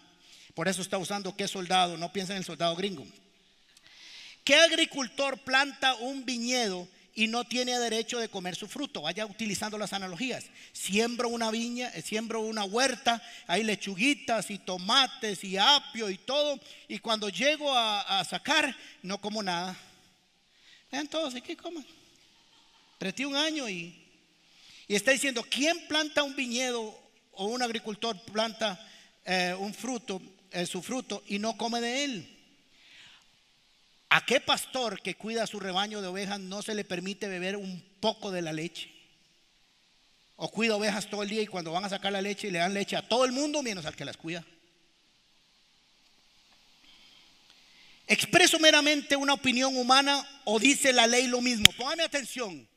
Por 0.54 0.68
eso 0.68 0.82
está 0.82 0.98
usando 0.98 1.36
qué 1.36 1.48
soldado, 1.48 1.96
no 1.96 2.12
piensa 2.12 2.32
en 2.32 2.38
el 2.38 2.44
soldado 2.44 2.76
gringo. 2.76 3.06
¿Qué 4.44 4.56
agricultor 4.56 5.38
planta 5.38 5.94
un 5.94 6.24
viñedo 6.24 6.88
y 7.14 7.26
no 7.26 7.44
tiene 7.44 7.78
derecho 7.78 8.18
de 8.18 8.28
comer 8.28 8.56
su 8.56 8.66
fruto. 8.68 9.02
Vaya 9.02 9.26
utilizando 9.26 9.76
las 9.76 9.92
analogías. 9.92 10.46
Siembro 10.72 11.28
una 11.28 11.50
viña, 11.50 11.88
eh, 11.88 12.02
siembro 12.02 12.40
una 12.40 12.64
huerta, 12.64 13.22
hay 13.46 13.64
lechuguitas 13.64 14.50
y 14.50 14.58
tomates 14.58 15.44
y 15.44 15.56
apio 15.58 16.08
y 16.08 16.18
todo. 16.18 16.58
Y 16.88 16.98
cuando 16.98 17.28
llego 17.28 17.72
a, 17.76 18.24
sacar, 18.24 18.74
no 19.02 19.20
como 19.20 19.42
nada. 19.42 19.76
Vean 20.90 21.08
todos, 21.08 21.34
¿y 21.34 21.42
qué 21.42 21.56
coman? 21.56 21.84
Pretí 22.98 23.24
un 23.24 23.36
año 23.36 23.68
y, 23.68 23.94
y 24.86 24.94
está 24.94 25.10
diciendo, 25.10 25.44
¿quién 25.48 25.86
planta 25.88 26.22
un 26.22 26.36
viñedo 26.36 26.98
o 27.32 27.46
un 27.46 27.62
agricultor 27.62 28.18
planta 28.24 28.78
eh, 29.24 29.54
un 29.58 29.74
fruto, 29.74 30.20
eh, 30.50 30.66
su 30.66 30.82
fruto 30.82 31.22
y 31.26 31.38
no 31.38 31.56
come 31.56 31.80
de 31.80 32.04
él? 32.04 32.31
¿A 34.14 34.26
qué 34.26 34.40
pastor 34.40 35.00
que 35.00 35.14
cuida 35.14 35.46
su 35.46 35.58
rebaño 35.58 36.02
de 36.02 36.08
ovejas 36.08 36.38
no 36.38 36.60
se 36.60 36.74
le 36.74 36.84
permite 36.84 37.28
beber 37.28 37.56
un 37.56 37.82
poco 37.98 38.30
de 38.30 38.42
la 38.42 38.52
leche? 38.52 38.92
O 40.36 40.50
cuida 40.50 40.76
ovejas 40.76 41.08
todo 41.08 41.22
el 41.22 41.30
día 41.30 41.40
y 41.40 41.46
cuando 41.46 41.72
van 41.72 41.86
a 41.86 41.88
sacar 41.88 42.12
la 42.12 42.20
leche 42.20 42.50
le 42.50 42.58
dan 42.58 42.74
leche 42.74 42.94
a 42.94 43.08
todo 43.08 43.24
el 43.24 43.32
mundo 43.32 43.62
menos 43.62 43.86
al 43.86 43.96
que 43.96 44.04
las 44.04 44.18
cuida. 44.18 44.44
¿Expreso 48.06 48.58
meramente 48.58 49.16
una 49.16 49.32
opinión 49.32 49.74
humana 49.78 50.22
o 50.44 50.58
dice 50.58 50.92
la 50.92 51.06
ley 51.06 51.26
lo 51.26 51.40
mismo? 51.40 51.72
Póngame 51.78 52.02
atención, 52.02 52.68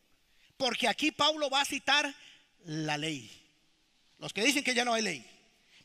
porque 0.55 0.87
aquí 0.87 1.11
Pablo 1.11 1.49
va 1.49 1.59
a 1.59 1.65
citar 1.65 2.15
la 2.63 2.97
ley. 2.97 3.29
Los 4.19 4.31
que 4.31 4.41
dicen 4.41 4.63
que 4.63 4.73
ya 4.73 4.85
no 4.85 4.93
hay 4.93 5.01
ley. 5.01 5.25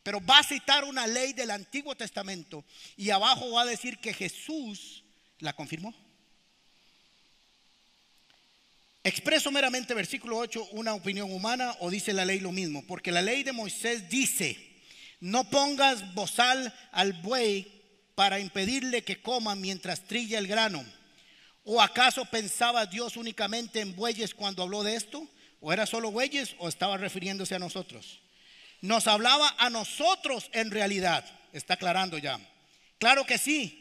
Pero 0.05 0.25
va 0.25 0.39
a 0.39 0.45
citar 0.45 0.85
una 0.85 1.09
ley 1.09 1.33
del 1.33 1.51
Antiguo 1.51 1.97
Testamento 1.97 2.65
y 2.97 3.11
abajo 3.11 3.51
va 3.51 3.63
a 3.63 3.67
decir 3.67 3.99
que 3.99 4.15
Jesús 4.15 5.03
la 5.41 5.53
confirmó. 5.53 5.95
Expreso 9.03 9.51
meramente 9.51 9.95
versículo 9.95 10.37
8 10.37 10.69
una 10.73 10.95
opinión 10.95 11.33
humana 11.33 11.75
o 11.81 11.91
dice 11.91 12.13
la 12.13 12.25
ley 12.25 12.41
lo 12.41 12.53
mismo, 12.53 12.85
porque 12.87 13.13
la 13.13 13.23
ley 13.23 13.43
de 13.43 13.53
Moisés 13.53 14.11
dice, 14.11 14.59
no 15.21 15.49
pongas 15.49 16.15
bozal 16.15 16.75
al 16.93 17.15
buey 17.15 17.81
para 18.15 18.39
impedirle 18.39 19.03
que 19.03 19.23
coma 19.23 19.55
mientras 19.55 20.03
trilla 20.03 20.39
el 20.39 20.47
grano. 20.47 20.85
¿O 21.65 21.81
acaso 21.81 22.25
pensaba 22.27 22.85
Dios 22.87 23.17
únicamente 23.17 23.81
en 23.81 23.97
bueyes 23.97 24.35
cuando 24.35 24.63
habló 24.63 24.83
de 24.83 24.97
esto? 24.97 25.27
¿O 25.61 25.73
era 25.73 25.87
solo 25.87 26.11
bueyes 26.11 26.55
o 26.59 26.69
estaba 26.69 26.99
refiriéndose 26.99 27.55
a 27.55 27.59
nosotros? 27.59 28.21
Nos 28.83 29.07
hablaba 29.07 29.55
a 29.59 29.71
nosotros 29.71 30.51
en 30.53 30.71
realidad, 30.71 31.25
está 31.53 31.75
aclarando 31.75 32.19
ya. 32.19 32.39
Claro 32.99 33.25
que 33.25 33.39
sí, 33.39 33.80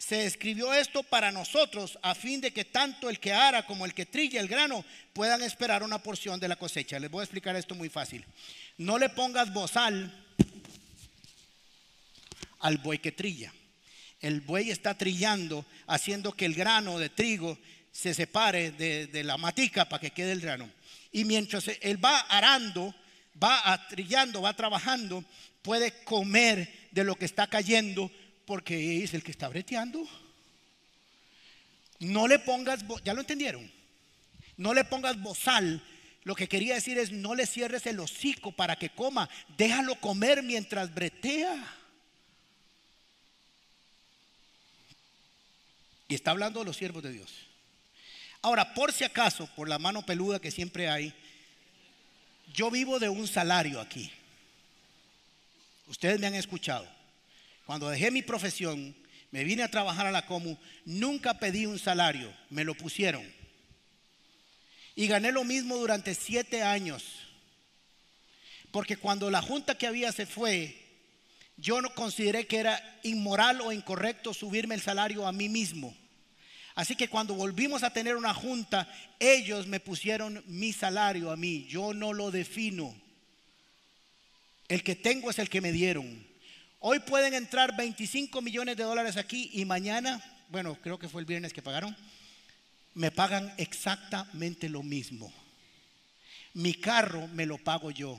se 0.00 0.24
escribió 0.24 0.72
esto 0.72 1.02
para 1.02 1.30
nosotros 1.30 1.98
a 2.00 2.14
fin 2.14 2.40
de 2.40 2.54
que 2.54 2.64
tanto 2.64 3.10
el 3.10 3.20
que 3.20 3.34
ara 3.34 3.66
como 3.66 3.84
el 3.84 3.92
que 3.92 4.06
trilla 4.06 4.40
el 4.40 4.48
grano 4.48 4.82
puedan 5.12 5.42
esperar 5.42 5.82
una 5.82 6.02
porción 6.02 6.40
de 6.40 6.48
la 6.48 6.56
cosecha. 6.56 6.98
Les 6.98 7.10
voy 7.10 7.20
a 7.20 7.24
explicar 7.24 7.54
esto 7.54 7.74
muy 7.74 7.90
fácil. 7.90 8.24
No 8.78 8.98
le 8.98 9.10
pongas 9.10 9.52
bozal 9.52 10.10
al 12.60 12.78
buey 12.78 12.98
que 12.98 13.12
trilla. 13.12 13.52
El 14.20 14.40
buey 14.40 14.70
está 14.70 14.96
trillando, 14.96 15.66
haciendo 15.86 16.32
que 16.32 16.46
el 16.46 16.54
grano 16.54 16.98
de 16.98 17.10
trigo 17.10 17.58
se 17.92 18.14
separe 18.14 18.70
de, 18.70 19.22
la 19.22 19.36
matica 19.36 19.86
para 19.86 20.00
que 20.00 20.12
quede 20.12 20.32
el 20.32 20.40
grano. 20.40 20.70
Y 21.12 21.26
mientras 21.26 21.68
él 21.82 22.02
va 22.02 22.20
arando, 22.20 22.94
va 23.42 23.86
trillando, 23.90 24.40
va 24.40 24.56
trabajando, 24.56 25.22
puede 25.60 25.92
comer 26.04 26.88
de 26.90 27.04
lo 27.04 27.16
que 27.16 27.26
está 27.26 27.48
cayendo 27.48 28.10
porque 28.50 29.04
es 29.04 29.14
el 29.14 29.22
que 29.22 29.30
está 29.30 29.48
breteando. 29.48 30.04
No 32.00 32.26
le 32.26 32.40
pongas, 32.40 32.84
ya 33.04 33.14
lo 33.14 33.20
entendieron, 33.20 33.70
no 34.56 34.74
le 34.74 34.84
pongas 34.84 35.22
bozal. 35.22 35.80
Lo 36.24 36.34
que 36.34 36.48
quería 36.48 36.74
decir 36.74 36.98
es 36.98 37.12
no 37.12 37.36
le 37.36 37.46
cierres 37.46 37.86
el 37.86 38.00
hocico 38.00 38.50
para 38.50 38.74
que 38.74 38.90
coma, 38.90 39.30
déjalo 39.56 39.94
comer 40.00 40.42
mientras 40.42 40.92
bretea. 40.92 41.64
Y 46.08 46.16
está 46.16 46.32
hablando 46.32 46.58
de 46.58 46.66
los 46.66 46.76
siervos 46.76 47.04
de 47.04 47.12
Dios. 47.12 47.30
Ahora, 48.42 48.74
por 48.74 48.92
si 48.92 49.04
acaso, 49.04 49.46
por 49.54 49.68
la 49.68 49.78
mano 49.78 50.04
peluda 50.04 50.40
que 50.40 50.50
siempre 50.50 50.88
hay, 50.88 51.14
yo 52.52 52.68
vivo 52.68 52.98
de 52.98 53.10
un 53.10 53.28
salario 53.28 53.80
aquí. 53.80 54.10
Ustedes 55.86 56.18
me 56.18 56.26
han 56.26 56.34
escuchado. 56.34 56.99
Cuando 57.70 57.88
dejé 57.88 58.10
mi 58.10 58.22
profesión, 58.22 58.96
me 59.30 59.44
vine 59.44 59.62
a 59.62 59.70
trabajar 59.70 60.04
a 60.04 60.10
la 60.10 60.26
Comu, 60.26 60.56
nunca 60.84 61.38
pedí 61.38 61.66
un 61.66 61.78
salario, 61.78 62.34
me 62.48 62.64
lo 62.64 62.74
pusieron. 62.74 63.22
Y 64.96 65.06
gané 65.06 65.30
lo 65.30 65.44
mismo 65.44 65.76
durante 65.76 66.16
siete 66.16 66.64
años. 66.64 67.04
Porque 68.72 68.96
cuando 68.96 69.30
la 69.30 69.40
junta 69.40 69.78
que 69.78 69.86
había 69.86 70.10
se 70.10 70.26
fue, 70.26 70.82
yo 71.58 71.80
no 71.80 71.94
consideré 71.94 72.48
que 72.48 72.58
era 72.58 72.98
inmoral 73.04 73.60
o 73.60 73.70
incorrecto 73.70 74.34
subirme 74.34 74.74
el 74.74 74.80
salario 74.80 75.24
a 75.24 75.30
mí 75.30 75.48
mismo. 75.48 75.96
Así 76.74 76.96
que 76.96 77.06
cuando 77.06 77.34
volvimos 77.34 77.84
a 77.84 77.92
tener 77.92 78.16
una 78.16 78.34
junta, 78.34 78.92
ellos 79.20 79.68
me 79.68 79.78
pusieron 79.78 80.42
mi 80.48 80.72
salario 80.72 81.30
a 81.30 81.36
mí. 81.36 81.66
Yo 81.68 81.94
no 81.94 82.14
lo 82.14 82.32
defino. 82.32 82.92
El 84.66 84.82
que 84.82 84.96
tengo 84.96 85.30
es 85.30 85.38
el 85.38 85.48
que 85.48 85.60
me 85.60 85.70
dieron. 85.70 86.29
Hoy 86.82 86.98
pueden 87.00 87.34
entrar 87.34 87.76
25 87.76 88.40
millones 88.40 88.74
de 88.74 88.84
dólares 88.84 89.18
aquí 89.18 89.50
y 89.52 89.66
mañana, 89.66 90.24
bueno, 90.48 90.78
creo 90.80 90.98
que 90.98 91.10
fue 91.10 91.20
el 91.20 91.26
viernes 91.26 91.52
que 91.52 91.60
pagaron, 91.60 91.94
me 92.94 93.10
pagan 93.10 93.52
exactamente 93.58 94.66
lo 94.70 94.82
mismo. 94.82 95.30
Mi 96.54 96.72
carro 96.72 97.28
me 97.28 97.44
lo 97.44 97.58
pago 97.58 97.90
yo. 97.90 98.18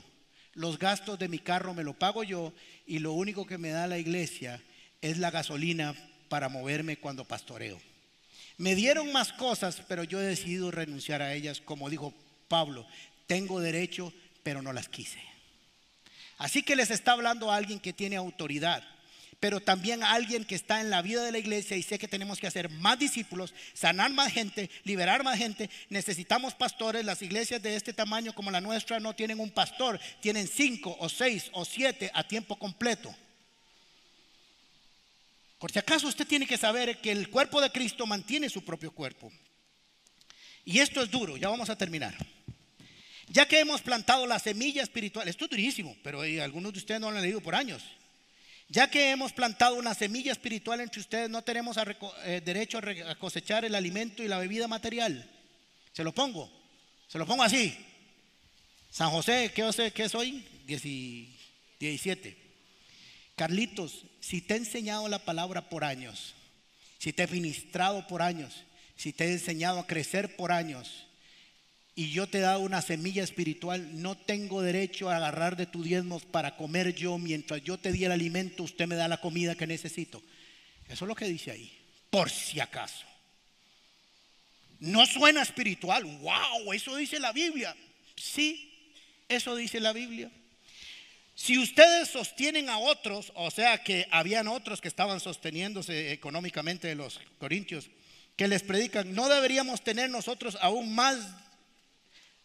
Los 0.54 0.78
gastos 0.78 1.18
de 1.18 1.26
mi 1.26 1.40
carro 1.40 1.74
me 1.74 1.82
lo 1.82 1.94
pago 1.94 2.22
yo 2.22 2.52
y 2.86 3.00
lo 3.00 3.14
único 3.14 3.46
que 3.46 3.58
me 3.58 3.70
da 3.70 3.88
la 3.88 3.98
iglesia 3.98 4.62
es 5.00 5.18
la 5.18 5.32
gasolina 5.32 5.96
para 6.28 6.48
moverme 6.48 6.98
cuando 6.98 7.24
pastoreo. 7.24 7.80
Me 8.58 8.76
dieron 8.76 9.10
más 9.10 9.32
cosas, 9.32 9.82
pero 9.88 10.04
yo 10.04 10.20
he 10.20 10.24
decidido 10.24 10.70
renunciar 10.70 11.20
a 11.20 11.34
ellas, 11.34 11.60
como 11.60 11.90
dijo 11.90 12.14
Pablo, 12.46 12.86
tengo 13.26 13.58
derecho, 13.58 14.12
pero 14.44 14.62
no 14.62 14.72
las 14.72 14.88
quise. 14.88 15.31
Así 16.42 16.64
que 16.64 16.74
les 16.74 16.90
está 16.90 17.12
hablando 17.12 17.52
a 17.52 17.56
alguien 17.56 17.78
que 17.78 17.92
tiene 17.92 18.16
autoridad, 18.16 18.82
pero 19.38 19.60
también 19.60 20.02
a 20.02 20.10
alguien 20.10 20.44
que 20.44 20.56
está 20.56 20.80
en 20.80 20.90
la 20.90 21.00
vida 21.00 21.22
de 21.22 21.30
la 21.30 21.38
iglesia 21.38 21.76
y 21.76 21.84
sé 21.84 22.00
que 22.00 22.08
tenemos 22.08 22.40
que 22.40 22.48
hacer 22.48 22.68
más 22.68 22.98
discípulos, 22.98 23.54
sanar 23.74 24.10
más 24.10 24.32
gente, 24.32 24.68
liberar 24.82 25.22
más 25.22 25.38
gente. 25.38 25.70
Necesitamos 25.88 26.54
pastores. 26.54 27.04
Las 27.04 27.22
iglesias 27.22 27.62
de 27.62 27.76
este 27.76 27.92
tamaño 27.92 28.34
como 28.34 28.50
la 28.50 28.60
nuestra 28.60 28.98
no 28.98 29.14
tienen 29.14 29.38
un 29.38 29.52
pastor, 29.52 30.00
tienen 30.20 30.48
cinco 30.48 30.96
o 30.98 31.08
seis 31.08 31.48
o 31.52 31.64
siete 31.64 32.10
a 32.12 32.26
tiempo 32.26 32.58
completo. 32.58 33.14
Por 35.60 35.70
si 35.70 35.78
acaso 35.78 36.08
usted 36.08 36.26
tiene 36.26 36.48
que 36.48 36.58
saber 36.58 37.00
que 37.00 37.12
el 37.12 37.30
cuerpo 37.30 37.60
de 37.60 37.70
Cristo 37.70 38.04
mantiene 38.04 38.48
su 38.48 38.64
propio 38.64 38.90
cuerpo. 38.90 39.30
Y 40.64 40.80
esto 40.80 41.04
es 41.04 41.08
duro, 41.08 41.36
ya 41.36 41.50
vamos 41.50 41.70
a 41.70 41.78
terminar. 41.78 42.16
Ya 43.32 43.48
que 43.48 43.60
hemos 43.60 43.80
plantado 43.80 44.26
la 44.26 44.38
semilla 44.38 44.82
espiritual, 44.82 45.26
esto 45.26 45.46
es 45.46 45.50
durísimo, 45.50 45.96
pero 46.02 46.20
algunos 46.20 46.70
de 46.74 46.80
ustedes 46.80 47.00
no 47.00 47.10
lo 47.10 47.16
han 47.16 47.22
leído 47.22 47.40
por 47.40 47.54
años. 47.54 47.82
Ya 48.68 48.90
que 48.90 49.10
hemos 49.10 49.32
plantado 49.32 49.76
una 49.76 49.94
semilla 49.94 50.32
espiritual 50.32 50.82
entre 50.82 51.00
ustedes, 51.00 51.30
no 51.30 51.40
tenemos 51.40 51.78
eh, 52.24 52.42
derecho 52.44 52.78
a, 52.78 53.14
cosechar 53.14 53.64
el 53.64 53.74
alimento 53.74 54.22
y 54.22 54.28
la 54.28 54.36
bebida 54.36 54.68
material. 54.68 55.30
Se 55.94 56.04
lo 56.04 56.12
pongo, 56.12 56.52
se 57.08 57.18
lo 57.18 57.24
pongo 57.24 57.42
así. 57.42 57.74
San 58.90 59.08
José, 59.08 59.50
¿qué, 59.54 59.92
qué 59.94 60.08
soy? 60.10 60.46
17. 60.66 62.36
Carlitos, 63.34 64.04
si 64.20 64.42
te 64.42 64.54
he 64.54 64.58
enseñado 64.58 65.08
la 65.08 65.24
palabra 65.24 65.70
por 65.70 65.84
años, 65.84 66.34
si 66.98 67.14
te 67.14 67.22
he 67.22 67.28
ministrado 67.28 68.06
por 68.06 68.20
años, 68.20 68.64
si 68.94 69.14
te 69.14 69.24
he 69.24 69.32
enseñado 69.32 69.78
a 69.78 69.86
crecer 69.86 70.36
por 70.36 70.52
años, 70.52 71.06
y 71.94 72.10
yo 72.10 72.26
te 72.26 72.38
he 72.38 72.42
dado 72.42 72.60
una 72.60 72.80
semilla 72.80 73.22
espiritual, 73.22 74.00
no 74.00 74.16
tengo 74.16 74.62
derecho 74.62 75.10
a 75.10 75.16
agarrar 75.16 75.56
de 75.56 75.66
tus 75.66 75.84
diezmos 75.84 76.24
para 76.24 76.56
comer 76.56 76.94
yo. 76.94 77.18
Mientras 77.18 77.62
yo 77.62 77.78
te 77.78 77.92
di 77.92 78.04
el 78.04 78.12
alimento, 78.12 78.62
usted 78.62 78.86
me 78.86 78.94
da 78.94 79.08
la 79.08 79.20
comida 79.20 79.54
que 79.54 79.66
necesito. 79.66 80.22
Eso 80.88 81.04
es 81.04 81.08
lo 81.08 81.14
que 81.14 81.26
dice 81.26 81.50
ahí, 81.50 81.70
por 82.08 82.30
si 82.30 82.60
acaso. 82.60 83.04
No 84.80 85.06
suena 85.06 85.42
espiritual, 85.42 86.04
wow, 86.04 86.72
eso 86.72 86.96
dice 86.96 87.20
la 87.20 87.32
Biblia. 87.32 87.76
Sí, 88.16 88.72
eso 89.28 89.54
dice 89.54 89.78
la 89.78 89.92
Biblia. 89.92 90.30
Si 91.34 91.58
ustedes 91.58 92.08
sostienen 92.08 92.68
a 92.68 92.78
otros, 92.78 93.32
o 93.34 93.50
sea 93.50 93.82
que 93.82 94.06
habían 94.10 94.48
otros 94.48 94.80
que 94.80 94.88
estaban 94.88 95.20
sosteniéndose 95.20 96.12
económicamente 96.12 96.88
de 96.88 96.94
los 96.94 97.20
corintios, 97.38 97.90
que 98.36 98.48
les 98.48 98.62
predican, 98.62 99.14
no 99.14 99.28
deberíamos 99.28 99.82
tener 99.82 100.10
nosotros 100.10 100.58
aún 100.60 100.94
más, 100.94 101.18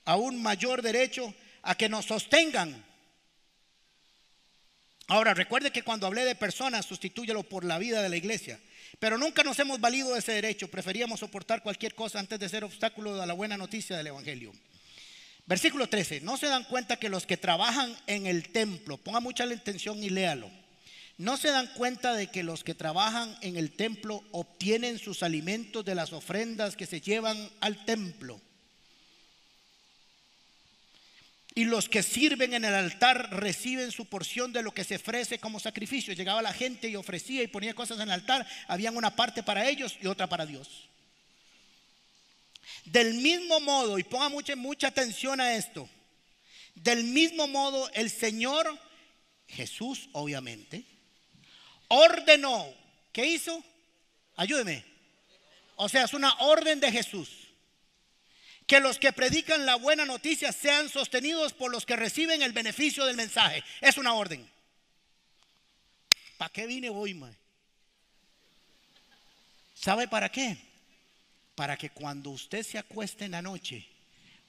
aún 0.08 0.42
mayor 0.42 0.82
derecho 0.82 1.34
a 1.62 1.76
que 1.76 1.90
nos 1.90 2.06
sostengan. 2.06 2.84
Ahora, 5.08 5.34
recuerde 5.34 5.72
que 5.72 5.84
cuando 5.84 6.08
hablé 6.08 6.26
de 6.26 6.36
personas, 6.36 6.86
sustitúyelo 6.86 7.44
por 7.44 7.64
la 7.64 7.78
vida 7.78 8.02
de 8.02 8.10
la 8.10 8.16
iglesia. 8.16 8.60
Pero 9.00 9.18
nunca 9.18 9.44
nos 9.44 9.60
hemos 9.60 9.80
valido 9.80 10.14
de 10.14 10.20
ese 10.20 10.32
derecho. 10.32 10.70
Preferíamos 10.70 11.20
soportar 11.20 11.62
cualquier 11.62 11.94
cosa 11.94 12.20
antes 12.20 12.40
de 12.40 12.50
ser 12.50 12.64
obstáculo 12.64 13.22
a 13.22 13.26
la 13.26 13.34
buena 13.34 13.58
noticia 13.58 13.98
del 13.98 14.08
Evangelio. 14.08 14.54
Versículo 15.46 15.88
13. 15.88 16.22
No 16.22 16.38
se 16.38 16.48
dan 16.48 16.64
cuenta 16.64 16.98
que 16.98 17.10
los 17.10 17.26
que 17.26 17.38
trabajan 17.38 17.96
en 18.08 18.28
el 18.28 18.50
templo, 18.50 18.98
ponga 18.98 19.20
mucha 19.20 19.44
atención 19.44 20.02
y 20.04 20.10
léalo. 20.10 20.50
No 21.18 21.36
se 21.36 21.50
dan 21.50 21.68
cuenta 21.76 22.14
de 22.14 22.28
que 22.28 22.44
los 22.44 22.64
que 22.64 22.76
trabajan 22.76 23.38
en 23.42 23.58
el 23.58 23.72
templo 23.72 24.24
obtienen 24.32 25.00
sus 25.00 25.24
alimentos 25.24 25.84
de 25.84 25.96
las 25.96 26.14
ofrendas 26.14 26.78
que 26.78 26.86
se 26.86 27.02
llevan 27.02 27.50
al 27.60 27.84
templo. 27.86 28.40
Y 31.58 31.66
los 31.66 31.90
que 31.90 32.04
sirven 32.04 32.54
en 32.54 32.66
el 32.66 32.74
altar 32.76 33.30
reciben 33.32 33.92
su 33.92 34.06
porción 34.06 34.54
de 34.54 34.62
lo 34.62 34.72
que 34.72 34.84
se 34.84 34.98
ofrece 34.98 35.40
como 35.40 35.60
sacrificio. 35.60 36.14
Llegaba 36.14 36.40
la 36.44 36.54
gente 36.54 36.88
y 36.88 36.96
ofrecía 36.96 37.42
y 37.42 37.48
ponía 37.48 37.74
cosas 37.74 37.98
en 37.98 38.04
el 38.04 38.12
altar. 38.12 38.46
Habían 38.68 38.96
una 38.96 39.16
parte 39.16 39.42
para 39.42 39.68
ellos 39.68 39.98
y 40.00 40.06
otra 40.06 40.30
para 40.30 40.46
Dios. 40.46 40.88
Del 42.86 43.16
mismo 43.16 43.60
modo, 43.62 43.98
y 43.98 44.04
ponga 44.04 44.30
mucha, 44.30 44.56
mucha 44.56 44.90
atención 44.90 45.42
a 45.42 45.56
esto, 45.56 45.90
del 46.76 47.06
mismo 47.06 47.48
modo 47.48 47.90
el 47.96 48.12
Señor, 48.12 48.78
Jesús 49.48 50.10
obviamente, 50.12 50.86
ordenó, 51.88 52.72
¿qué 53.12 53.26
hizo? 53.26 53.64
Ayúdeme. 54.36 54.86
O 55.76 55.90
sea, 55.90 56.04
es 56.04 56.14
una 56.14 56.36
orden 56.36 56.80
de 56.80 56.92
Jesús 56.92 57.30
que 58.68 58.82
los 58.82 59.00
que 59.00 59.14
predican 59.14 59.66
la 59.66 59.76
buena 59.76 60.06
noticia 60.06 60.52
sean 60.52 60.90
sostenidos 60.90 61.54
por 61.54 61.72
los 61.72 61.86
que 61.86 61.96
reciben 61.96 62.42
el 62.42 62.52
beneficio 62.52 63.06
del 63.06 63.16
mensaje. 63.16 63.64
Es 63.80 63.98
una 63.98 64.14
orden. 64.14 64.48
¿Para 66.38 66.52
qué 66.52 66.68
vine 66.68 66.90
hoy? 66.90 67.20
¿Sabe 69.74 70.08
para 70.10 70.30
qué? 70.30 70.58
Para 71.56 71.78
que 71.78 71.90
cuando 71.90 72.30
usted 72.32 72.62
se 72.62 72.78
acueste 72.78 73.26
en 73.26 73.32
la 73.32 73.42
noche, 73.42 73.88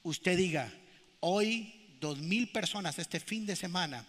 usted 0.02 0.36
diga, 0.36 0.70
hoy 1.20 1.96
dos 2.00 2.18
mil 2.18 2.50
personas 2.50 2.98
este 2.98 3.20
fin 3.20 3.46
de 3.46 3.54
semana 3.54 4.04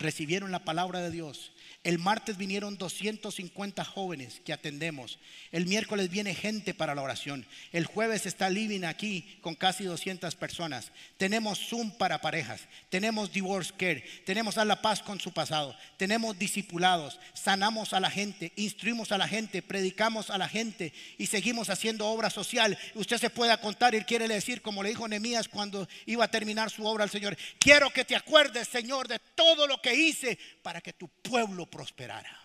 recibieron 0.00 0.50
la 0.50 0.64
palabra 0.64 1.00
de 1.00 1.10
Dios 1.10 1.52
el 1.82 1.98
martes 1.98 2.36
vinieron 2.36 2.76
250 2.76 3.86
jóvenes 3.86 4.42
que 4.44 4.52
atendemos. 4.52 5.18
El 5.50 5.64
miércoles 5.64 6.10
viene 6.10 6.34
gente 6.34 6.74
para 6.74 6.94
la 6.94 7.00
oración. 7.00 7.46
El 7.72 7.86
jueves 7.86 8.26
está 8.26 8.50
Living 8.50 8.84
aquí 8.84 9.38
con 9.40 9.54
casi 9.54 9.84
200 9.84 10.34
personas. 10.34 10.92
Tenemos 11.16 11.58
Zoom 11.58 11.90
para 11.92 12.20
parejas. 12.20 12.60
Tenemos 12.90 13.32
Divorce 13.32 13.72
Care. 13.78 14.04
Tenemos 14.26 14.58
a 14.58 14.66
la 14.66 14.82
paz 14.82 15.00
con 15.00 15.20
su 15.20 15.32
pasado. 15.32 15.74
Tenemos 15.96 16.38
discipulados. 16.38 17.18
Sanamos 17.32 17.94
a 17.94 18.00
la 18.00 18.10
gente. 18.10 18.52
Instruimos 18.56 19.10
a 19.10 19.16
la 19.16 19.26
gente. 19.26 19.62
Predicamos 19.62 20.28
a 20.28 20.36
la 20.36 20.50
gente. 20.50 20.92
Y 21.16 21.28
seguimos 21.28 21.70
haciendo 21.70 22.08
obra 22.08 22.28
social. 22.28 22.76
Usted 22.94 23.16
se 23.16 23.30
pueda 23.30 23.58
contar 23.58 23.94
y 23.94 24.04
quiere 24.04 24.28
decir, 24.28 24.60
como 24.60 24.82
le 24.82 24.90
dijo 24.90 25.08
Nehemías 25.08 25.48
cuando 25.48 25.88
iba 26.04 26.26
a 26.26 26.30
terminar 26.30 26.70
su 26.70 26.84
obra 26.84 27.04
al 27.04 27.10
Señor. 27.10 27.38
Quiero 27.58 27.88
que 27.88 28.04
te 28.04 28.16
acuerdes, 28.16 28.68
Señor, 28.68 29.08
de 29.08 29.18
todo 29.34 29.66
lo 29.66 29.80
que 29.80 29.89
hice 29.94 30.38
para 30.62 30.80
que 30.80 30.92
tu 30.92 31.08
pueblo 31.08 31.66
prosperara. 31.66 32.36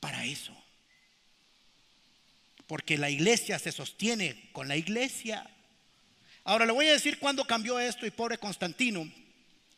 Para 0.00 0.24
eso. 0.24 0.56
Porque 2.66 2.96
la 2.96 3.10
iglesia 3.10 3.58
se 3.58 3.72
sostiene 3.72 4.50
con 4.52 4.68
la 4.68 4.76
iglesia. 4.76 5.48
Ahora 6.44 6.66
le 6.66 6.72
voy 6.72 6.86
a 6.86 6.92
decir 6.92 7.18
cuándo 7.18 7.44
cambió 7.44 7.78
esto 7.78 8.06
y 8.06 8.10
pobre 8.10 8.38
Constantino, 8.38 9.10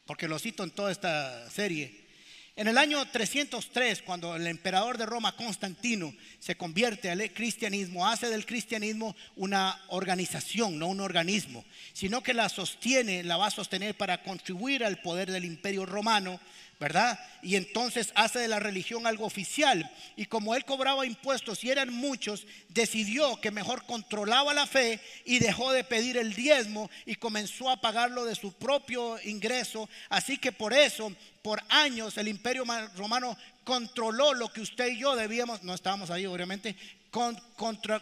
porque 0.07 0.29
lo 0.29 0.39
cito 0.39 0.63
en 0.63 0.71
toda 0.71 0.93
esta 0.93 1.51
serie. 1.51 2.02
En 2.55 2.69
el 2.69 2.77
año 2.77 3.03
303, 3.11 4.03
cuando 4.03 4.37
el 4.37 4.47
emperador 4.47 4.99
de 4.99 5.07
Roma, 5.07 5.35
Constantino, 5.35 6.13
se 6.39 6.55
convierte 6.55 7.11
al 7.11 7.33
cristianismo, 7.33 8.07
hace 8.07 8.29
del 8.29 8.45
cristianismo 8.45 9.17
una 9.37 9.81
organización, 9.89 10.79
no 10.79 10.89
un 10.89 11.01
organismo, 11.01 11.65
sino 11.95 12.23
que 12.23 12.35
la 12.35 12.51
sostiene, 12.51 13.23
la 13.23 13.39
va 13.39 13.47
a 13.47 13.51
sostener 13.51 13.97
para 13.97 14.23
contribuir 14.23 14.85
al 14.85 15.01
poder 15.01 15.31
del 15.31 15.47
imperio 15.47 15.87
romano, 15.87 16.39
¿verdad? 16.83 17.17
Y 17.43 17.55
entonces 17.55 18.11
hace 18.17 18.41
de 18.41 18.49
la 18.49 18.59
religión 18.59 19.07
algo 19.07 19.25
oficial. 19.25 19.89
Y 20.17 20.27
como 20.27 20.57
él 20.57 20.65
cobraba 20.65 21.07
impuestos 21.07 21.63
y 21.63 21.71
eran 21.71 21.95
muchos, 21.95 22.45
decidió 22.71 23.41
que 23.41 23.53
mejor 23.53 23.87
controlaba 23.87 24.53
la 24.53 24.67
fe 24.67 25.01
y 25.25 25.39
dejó 25.39 25.71
de 25.71 25.85
pedir 25.85 26.17
el 26.17 26.35
diezmo 26.35 26.91
y 27.07 27.15
comenzó 27.15 27.71
a 27.71 27.81
pagarlo 27.81 28.25
de 28.25 28.35
su 28.35 28.53
propio 28.53 29.17
ingreso. 29.23 29.89
Así 30.09 30.39
que 30.39 30.51
por 30.51 30.73
eso, 30.73 31.13
por 31.41 31.63
años, 31.69 32.19
el 32.19 32.27
imperio 32.27 32.65
romano 32.97 33.39
controló 33.63 34.35
lo 34.35 34.53
que 34.53 34.61
usted 34.61 34.89
y 34.89 34.99
yo 34.99 35.15
debíamos, 35.15 35.63
no 35.63 35.75
estábamos 35.75 36.11
ahí 36.11 36.27
obviamente, 36.27 36.75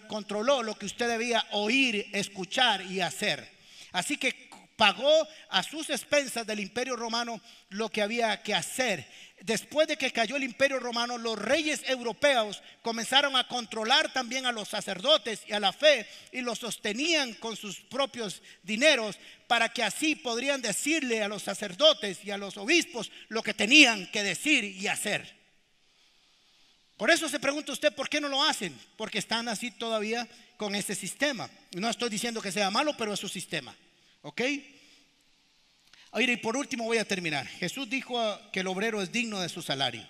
controló 0.09 0.62
lo 0.62 0.74
que 0.78 0.87
usted 0.87 1.07
debía 1.07 1.45
oír, 1.51 2.07
escuchar 2.12 2.81
y 2.81 3.03
hacer. 3.03 3.47
Así 3.93 4.16
que 4.16 4.49
pagó 4.81 5.28
a 5.51 5.62
sus 5.62 5.91
expensas 5.91 6.47
del 6.47 6.59
imperio 6.59 6.97
romano 6.97 7.39
lo 7.68 7.91
que 7.91 8.01
había 8.01 8.43
que 8.43 8.55
hacer. 8.55 9.07
Después 9.43 9.87
de 9.87 9.99
que 9.99 10.11
cayó 10.11 10.37
el 10.37 10.43
imperio 10.43 10.78
romano, 10.78 11.18
los 11.18 11.39
reyes 11.39 11.83
europeos 11.87 12.62
comenzaron 12.81 13.37
a 13.37 13.47
controlar 13.47 14.11
también 14.11 14.47
a 14.47 14.53
los 14.53 14.68
sacerdotes 14.68 15.43
y 15.47 15.53
a 15.53 15.61
la 15.61 15.74
fe 15.74 16.07
y 16.33 16.41
los 16.41 16.61
sostenían 16.61 17.35
con 17.35 17.59
sus 17.59 17.76
propios 17.76 18.41
dineros 18.62 19.18
para 19.47 19.68
que 19.68 19.83
así 19.83 20.14
podrían 20.14 20.62
decirle 20.62 21.22
a 21.22 21.28
los 21.28 21.43
sacerdotes 21.43 22.24
y 22.24 22.31
a 22.31 22.39
los 22.39 22.57
obispos 22.57 23.12
lo 23.28 23.43
que 23.43 23.53
tenían 23.53 24.11
que 24.11 24.22
decir 24.22 24.64
y 24.64 24.87
hacer. 24.87 25.31
Por 26.97 27.11
eso 27.11 27.28
se 27.28 27.39
pregunta 27.39 27.72
usted 27.72 27.95
por 27.95 28.09
qué 28.09 28.18
no 28.18 28.31
lo 28.31 28.43
hacen, 28.43 28.74
porque 28.97 29.18
están 29.18 29.47
así 29.49 29.72
todavía 29.72 30.26
con 30.57 30.74
ese 30.74 30.95
sistema. 30.95 31.51
No 31.72 31.91
estoy 31.91 32.09
diciendo 32.09 32.41
que 32.41 32.51
sea 32.51 32.70
malo, 32.70 32.97
pero 32.97 33.12
es 33.12 33.20
su 33.20 33.28
sistema. 33.28 33.76
¿Ok? 34.23 34.43
Oye, 36.12 36.33
y 36.33 36.37
por 36.37 36.57
último 36.57 36.85
voy 36.85 36.99
a 36.99 37.05
terminar. 37.05 37.47
Jesús 37.47 37.89
dijo 37.89 38.18
que 38.53 38.61
el 38.61 38.66
obrero 38.66 39.01
es 39.01 39.12
digno 39.12 39.41
de 39.41 39.49
su 39.49 39.62
salario. 39.62 40.07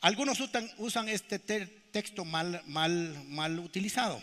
Algunos 0.00 0.38
usan, 0.78 1.08
este 1.08 1.38
texto 1.38 2.24
mal, 2.24 2.62
mal, 2.66 3.24
mal 3.26 3.58
utilizado. 3.58 4.22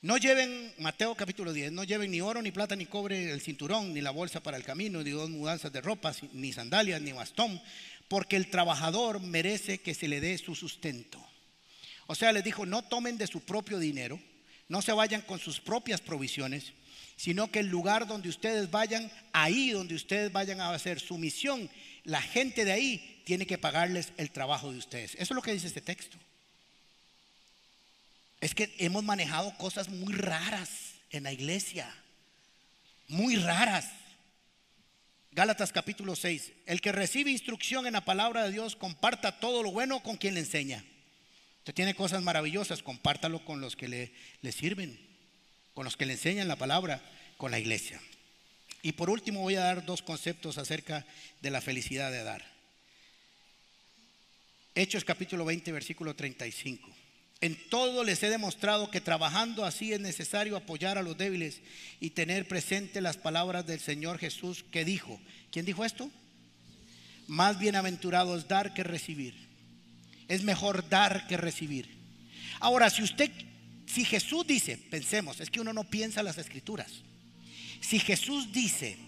No 0.00 0.16
lleven, 0.16 0.72
Mateo 0.78 1.14
capítulo 1.14 1.52
10, 1.52 1.72
no 1.72 1.84
lleven 1.84 2.10
ni 2.10 2.20
oro, 2.20 2.40
ni 2.40 2.50
plata, 2.50 2.74
ni 2.76 2.86
cobre, 2.86 3.30
el 3.30 3.40
cinturón, 3.40 3.92
ni 3.92 4.00
la 4.00 4.10
bolsa 4.10 4.42
para 4.42 4.56
el 4.56 4.64
camino, 4.64 5.02
ni 5.02 5.10
dos 5.10 5.28
mudanzas 5.28 5.72
de 5.72 5.80
ropa, 5.80 6.12
ni 6.32 6.52
sandalias, 6.52 7.00
ni 7.02 7.12
bastón, 7.12 7.60
porque 8.08 8.36
el 8.36 8.48
trabajador 8.48 9.20
merece 9.20 9.78
que 9.78 9.94
se 9.94 10.08
le 10.08 10.20
dé 10.20 10.38
su 10.38 10.54
sustento. 10.54 11.24
O 12.06 12.14
sea, 12.14 12.32
les 12.32 12.44
dijo, 12.44 12.64
no 12.64 12.82
tomen 12.82 13.18
de 13.18 13.26
su 13.26 13.40
propio 13.40 13.78
dinero, 13.78 14.20
no 14.68 14.82
se 14.82 14.92
vayan 14.92 15.22
con 15.22 15.38
sus 15.38 15.60
propias 15.60 16.00
provisiones, 16.00 16.72
sino 17.18 17.50
que 17.50 17.58
el 17.58 17.66
lugar 17.66 18.06
donde 18.06 18.28
ustedes 18.28 18.70
vayan, 18.70 19.10
ahí 19.32 19.70
donde 19.70 19.96
ustedes 19.96 20.30
vayan 20.30 20.60
a 20.60 20.72
hacer 20.72 21.00
su 21.00 21.18
misión, 21.18 21.68
la 22.04 22.22
gente 22.22 22.64
de 22.64 22.70
ahí 22.70 23.22
tiene 23.24 23.44
que 23.44 23.58
pagarles 23.58 24.12
el 24.18 24.30
trabajo 24.30 24.70
de 24.70 24.78
ustedes. 24.78 25.14
Eso 25.14 25.24
es 25.24 25.30
lo 25.32 25.42
que 25.42 25.52
dice 25.52 25.66
este 25.66 25.80
texto. 25.80 26.16
Es 28.40 28.54
que 28.54 28.72
hemos 28.78 29.02
manejado 29.02 29.52
cosas 29.58 29.88
muy 29.88 30.14
raras 30.14 30.70
en 31.10 31.24
la 31.24 31.32
iglesia, 31.32 31.92
muy 33.08 33.34
raras. 33.34 33.90
Gálatas 35.32 35.72
capítulo 35.72 36.14
6, 36.14 36.52
el 36.66 36.80
que 36.80 36.92
recibe 36.92 37.32
instrucción 37.32 37.88
en 37.88 37.94
la 37.94 38.04
palabra 38.04 38.44
de 38.44 38.52
Dios, 38.52 38.76
comparta 38.76 39.40
todo 39.40 39.64
lo 39.64 39.72
bueno 39.72 40.04
con 40.04 40.18
quien 40.18 40.34
le 40.34 40.40
enseña. 40.40 40.84
Usted 41.58 41.74
tiene 41.74 41.96
cosas 41.96 42.22
maravillosas, 42.22 42.84
compártalo 42.84 43.44
con 43.44 43.60
los 43.60 43.74
que 43.74 43.88
le, 43.88 44.12
le 44.40 44.52
sirven 44.52 45.07
con 45.78 45.84
los 45.84 45.96
que 45.96 46.06
le 46.06 46.14
enseñan 46.14 46.48
la 46.48 46.56
palabra, 46.56 47.00
con 47.36 47.52
la 47.52 47.58
iglesia. 47.60 48.00
Y 48.82 48.94
por 48.94 49.10
último 49.10 49.42
voy 49.42 49.54
a 49.54 49.60
dar 49.60 49.86
dos 49.86 50.02
conceptos 50.02 50.58
acerca 50.58 51.06
de 51.40 51.52
la 51.52 51.60
felicidad 51.60 52.10
de 52.10 52.24
dar. 52.24 52.44
Hechos 54.74 55.04
capítulo 55.04 55.44
20, 55.44 55.70
versículo 55.70 56.16
35. 56.16 56.90
En 57.40 57.56
todo 57.68 58.02
les 58.02 58.20
he 58.24 58.28
demostrado 58.28 58.90
que 58.90 59.00
trabajando 59.00 59.64
así 59.64 59.92
es 59.92 60.00
necesario 60.00 60.56
apoyar 60.56 60.98
a 60.98 61.02
los 61.02 61.16
débiles 61.16 61.60
y 62.00 62.10
tener 62.10 62.48
presente 62.48 63.00
las 63.00 63.16
palabras 63.16 63.64
del 63.64 63.78
Señor 63.78 64.18
Jesús 64.18 64.64
que 64.72 64.84
dijo. 64.84 65.20
¿Quién 65.52 65.64
dijo 65.64 65.84
esto? 65.84 66.10
Más 67.28 67.60
bienaventurado 67.60 68.36
es 68.36 68.48
dar 68.48 68.74
que 68.74 68.82
recibir. 68.82 69.36
Es 70.26 70.42
mejor 70.42 70.88
dar 70.88 71.28
que 71.28 71.36
recibir. 71.36 71.88
Ahora, 72.58 72.90
si 72.90 73.04
usted 73.04 73.30
si 73.88 74.04
Jesús 74.04 74.46
dice, 74.46 74.76
pensemos, 74.76 75.40
es 75.40 75.50
que 75.50 75.62
uno 75.62 75.72
no 75.72 75.84
piensa 75.84 76.22
las 76.22 76.36
escrituras. 76.36 76.92
Si 77.80 77.98
Jesús 77.98 78.52
dice 78.52 78.98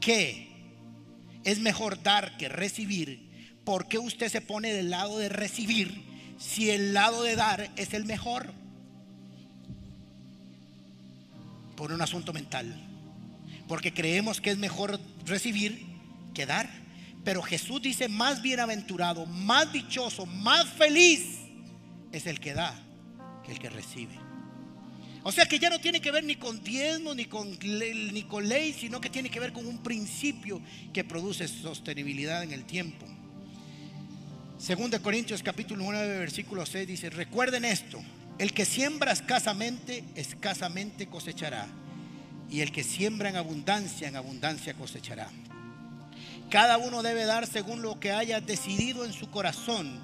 que 0.00 0.48
es 1.44 1.60
mejor 1.60 2.02
dar 2.02 2.36
que 2.36 2.48
recibir, 2.48 3.30
¿por 3.64 3.86
qué 3.86 3.98
usted 3.98 4.28
se 4.28 4.40
pone 4.40 4.72
del 4.72 4.90
lado 4.90 5.18
de 5.18 5.28
recibir 5.28 6.02
si 6.38 6.70
el 6.70 6.92
lado 6.92 7.22
de 7.22 7.36
dar 7.36 7.70
es 7.76 7.94
el 7.94 8.04
mejor? 8.04 8.52
Por 11.76 11.92
un 11.92 12.02
asunto 12.02 12.32
mental. 12.32 12.74
Porque 13.68 13.94
creemos 13.94 14.40
que 14.40 14.50
es 14.50 14.58
mejor 14.58 14.98
recibir 15.24 15.86
que 16.34 16.46
dar. 16.46 16.68
Pero 17.22 17.42
Jesús 17.42 17.80
dice, 17.80 18.08
más 18.08 18.42
bienaventurado, 18.42 19.24
más 19.26 19.72
dichoso, 19.72 20.26
más 20.26 20.68
feliz 20.68 21.22
es 22.10 22.26
el 22.26 22.40
que 22.40 22.54
da 22.54 22.89
el 23.50 23.58
que 23.58 23.70
recibe. 23.70 24.14
O 25.22 25.32
sea 25.32 25.46
que 25.46 25.58
ya 25.58 25.68
no 25.68 25.78
tiene 25.78 26.00
que 26.00 26.10
ver 26.10 26.24
ni 26.24 26.36
con 26.36 26.62
diezmo, 26.62 27.14
ni 27.14 27.26
con, 27.26 27.58
ni 27.60 28.22
con 28.22 28.48
ley, 28.48 28.72
sino 28.72 29.00
que 29.00 29.10
tiene 29.10 29.28
que 29.28 29.40
ver 29.40 29.52
con 29.52 29.66
un 29.66 29.78
principio 29.78 30.62
que 30.92 31.04
produce 31.04 31.46
sostenibilidad 31.46 32.42
en 32.42 32.52
el 32.52 32.64
tiempo. 32.64 33.06
Según 34.58 34.90
de 34.90 35.00
Corintios 35.00 35.42
capítulo 35.42 35.84
9 35.84 36.18
versículo 36.18 36.64
6 36.64 36.86
dice, 36.86 37.10
recuerden 37.10 37.64
esto, 37.64 38.00
el 38.38 38.54
que 38.54 38.64
siembra 38.64 39.12
escasamente, 39.12 40.04
escasamente 40.14 41.06
cosechará. 41.06 41.66
Y 42.48 42.62
el 42.62 42.72
que 42.72 42.82
siembra 42.82 43.28
en 43.28 43.36
abundancia, 43.36 44.08
en 44.08 44.16
abundancia 44.16 44.74
cosechará. 44.74 45.28
Cada 46.50 46.78
uno 46.78 47.02
debe 47.02 47.26
dar 47.26 47.46
según 47.46 47.80
lo 47.80 48.00
que 48.00 48.12
haya 48.12 48.40
decidido 48.40 49.04
en 49.04 49.12
su 49.12 49.30
corazón. 49.30 50.00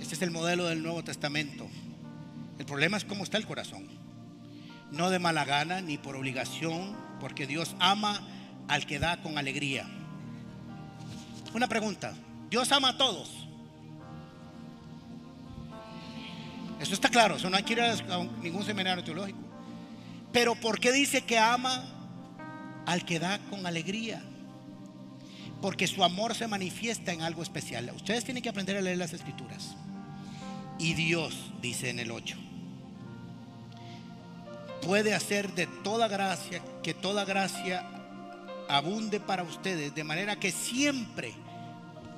Este 0.00 0.14
es 0.14 0.22
el 0.22 0.30
modelo 0.30 0.64
del 0.64 0.82
Nuevo 0.82 1.04
Testamento. 1.04 1.68
El 2.58 2.66
problema 2.66 2.96
es 2.96 3.04
cómo 3.04 3.24
está 3.24 3.38
el 3.38 3.46
corazón. 3.46 3.86
No 4.90 5.10
de 5.10 5.18
mala 5.18 5.44
gana 5.44 5.80
ni 5.80 5.98
por 5.98 6.16
obligación, 6.16 6.96
porque 7.20 7.46
Dios 7.46 7.76
ama 7.78 8.20
al 8.68 8.86
que 8.86 8.98
da 8.98 9.22
con 9.22 9.38
alegría. 9.38 9.86
Una 11.54 11.68
pregunta. 11.68 12.14
Dios 12.50 12.70
ama 12.72 12.90
a 12.90 12.96
todos. 12.96 13.30
Eso 16.80 16.92
está 16.92 17.08
claro, 17.08 17.36
eso 17.36 17.48
no 17.48 17.56
hay 17.56 17.62
que 17.62 17.72
ir 17.72 17.80
a 17.80 17.96
ningún 18.42 18.64
seminario 18.64 19.02
teológico. 19.02 19.38
Pero 20.32 20.54
¿por 20.54 20.78
qué 20.78 20.92
dice 20.92 21.22
que 21.22 21.38
ama 21.38 21.84
al 22.84 23.04
que 23.04 23.18
da 23.18 23.38
con 23.50 23.66
alegría? 23.66 24.22
porque 25.60 25.86
su 25.86 26.04
amor 26.04 26.34
se 26.34 26.46
manifiesta 26.46 27.12
en 27.12 27.22
algo 27.22 27.42
especial. 27.42 27.90
Ustedes 27.94 28.24
tienen 28.24 28.42
que 28.42 28.48
aprender 28.48 28.76
a 28.76 28.80
leer 28.80 28.98
las 28.98 29.12
escrituras. 29.12 29.76
Y 30.78 30.94
Dios, 30.94 31.34
dice 31.60 31.90
en 31.90 31.98
el 31.98 32.10
8, 32.10 32.36
puede 34.82 35.14
hacer 35.14 35.52
de 35.54 35.66
toda 35.66 36.08
gracia, 36.08 36.62
que 36.82 36.94
toda 36.94 37.24
gracia 37.24 37.86
abunde 38.68 39.20
para 39.20 39.42
ustedes, 39.42 39.94
de 39.94 40.04
manera 40.04 40.38
que 40.38 40.52
siempre, 40.52 41.32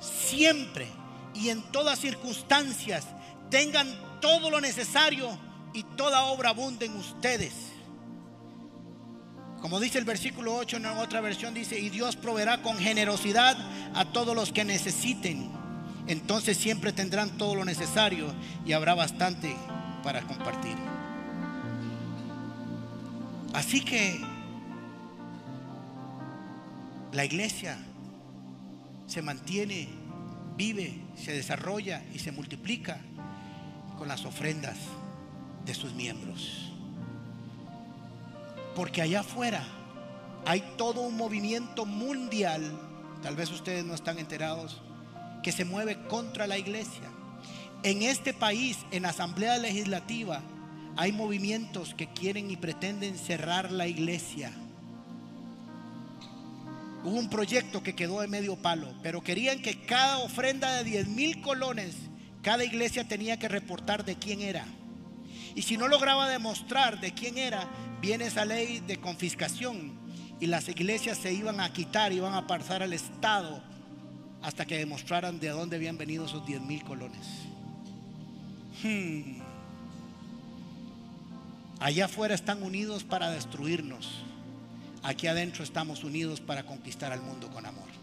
siempre 0.01 0.89
y 1.35 1.51
en 1.51 1.63
todas 1.71 1.99
circunstancias 1.99 3.07
tengan 3.51 3.89
todo 4.21 4.51
lo 4.51 4.61
necesario 4.61 5.39
y 5.73 5.83
toda 5.83 6.25
obra 6.25 6.51
abunde 6.51 6.87
en 6.87 6.97
ustedes 6.97 7.53
como 9.61 9.81
dice 9.81 9.99
el 9.99 10.05
versículo 10.05 10.55
8 10.55 10.77
en 10.77 10.87
otra 10.87 11.21
versión, 11.21 11.53
dice, 11.53 11.79
y 11.79 11.91
Dios 11.91 12.17
proveerá 12.17 12.63
con 12.63 12.79
generosidad 12.79 13.57
a 13.95 14.05
todos 14.05 14.35
los 14.35 14.53
que 14.53 14.65
necesiten. 14.65 15.51
Entonces 16.09 16.57
siempre 16.57 16.93
tendrán 16.93 17.37
todo 17.37 17.55
lo 17.55 17.65
necesario 17.67 18.33
y 18.65 18.73
habrá 18.73 18.95
bastante 18.95 19.55
para 20.03 20.23
compartir. 20.23 20.77
Así 23.53 23.83
que 23.83 24.19
la 27.13 27.25
iglesia 27.25 27.77
se 29.07 29.21
mantiene, 29.21 29.89
vive, 30.57 31.03
se 31.17 31.33
desarrolla 31.33 32.03
y 32.15 32.19
se 32.19 32.33
multiplica 32.33 33.01
con 33.99 34.09
las 34.09 34.25
ofrendas 34.25 34.77
de 35.67 35.75
sus 35.75 35.93
miembros. 35.93 36.73
Porque 38.75 39.03
allá 39.03 39.21
afuera 39.21 39.63
hay 40.47 40.63
todo 40.79 41.03
un 41.03 41.17
movimiento 41.17 41.85
mundial, 41.85 42.63
tal 43.23 43.37
vez 43.37 43.51
ustedes 43.51 43.85
no 43.85 43.95
están 43.95 44.19
enterados, 44.19 44.81
que 45.49 45.53
se 45.53 45.65
mueve 45.65 45.97
contra 46.09 46.47
la 46.47 46.59
iglesia. 46.59 47.11
En 47.83 48.03
este 48.03 48.35
país, 48.35 48.77
en 48.91 49.07
asamblea 49.07 49.57
legislativa, 49.57 50.43
hay 50.95 51.11
movimientos 51.11 51.95
que 51.95 52.07
quieren 52.07 52.51
y 52.51 52.59
pretenden 52.59 53.17
cerrar 53.17 53.73
la 53.73 53.87
iglesia. 53.87 54.53
Hubo 57.03 57.17
un 57.17 57.31
proyecto 57.31 57.83
que 57.83 57.97
quedó 57.97 58.21
de 58.21 58.29
medio 58.29 58.57
palo, 58.57 58.93
pero 59.03 59.23
querían 59.23 59.63
que 59.63 59.81
cada 59.87 60.19
ofrenda 60.19 60.71
de 60.77 60.85
10 60.85 61.09
mil 61.09 61.41
colones, 61.41 61.97
cada 62.43 62.63
iglesia 62.63 63.09
tenía 63.09 63.39
que 63.39 63.49
reportar 63.49 64.05
de 64.05 64.17
quién 64.17 64.43
era. 64.43 64.67
Y 65.55 65.63
si 65.63 65.79
no 65.79 65.89
lograba 65.89 66.29
demostrar 66.29 67.01
de 67.01 67.15
quién 67.15 67.39
era, 67.39 67.67
viene 68.03 68.27
esa 68.27 68.45
ley 68.45 68.81
de 68.81 69.01
confiscación 69.01 69.99
y 70.41 70.47
las 70.47 70.69
iglesias 70.69 71.17
se 71.17 71.33
iban 71.33 71.59
a 71.59 71.73
quitar, 71.73 72.13
iban 72.13 72.35
a 72.35 72.47
pasar 72.47 72.83
al 72.83 72.93
Estado 72.93 73.67
hasta 74.43 74.67
que 74.67 74.79
demostraran 74.79 75.41
de 75.41 75.49
dónde 75.49 75.77
habían 75.77 75.99
venido 75.99 76.27
esos 76.27 76.47
10 76.47 76.63
mil 76.63 76.85
colones. 76.85 77.27
Hmm. 78.83 79.41
Allá 81.81 82.07
afuera 82.07 82.35
están 82.35 82.63
unidos 82.63 83.05
para 83.05 83.31
destruirnos. 83.31 84.23
Aquí 85.03 85.27
adentro 85.27 85.63
estamos 85.63 86.05
unidos 86.05 86.41
para 86.41 86.65
conquistar 86.65 87.13
al 87.13 87.23
mundo 87.23 87.49
con 87.51 87.67
amor. 87.67 87.98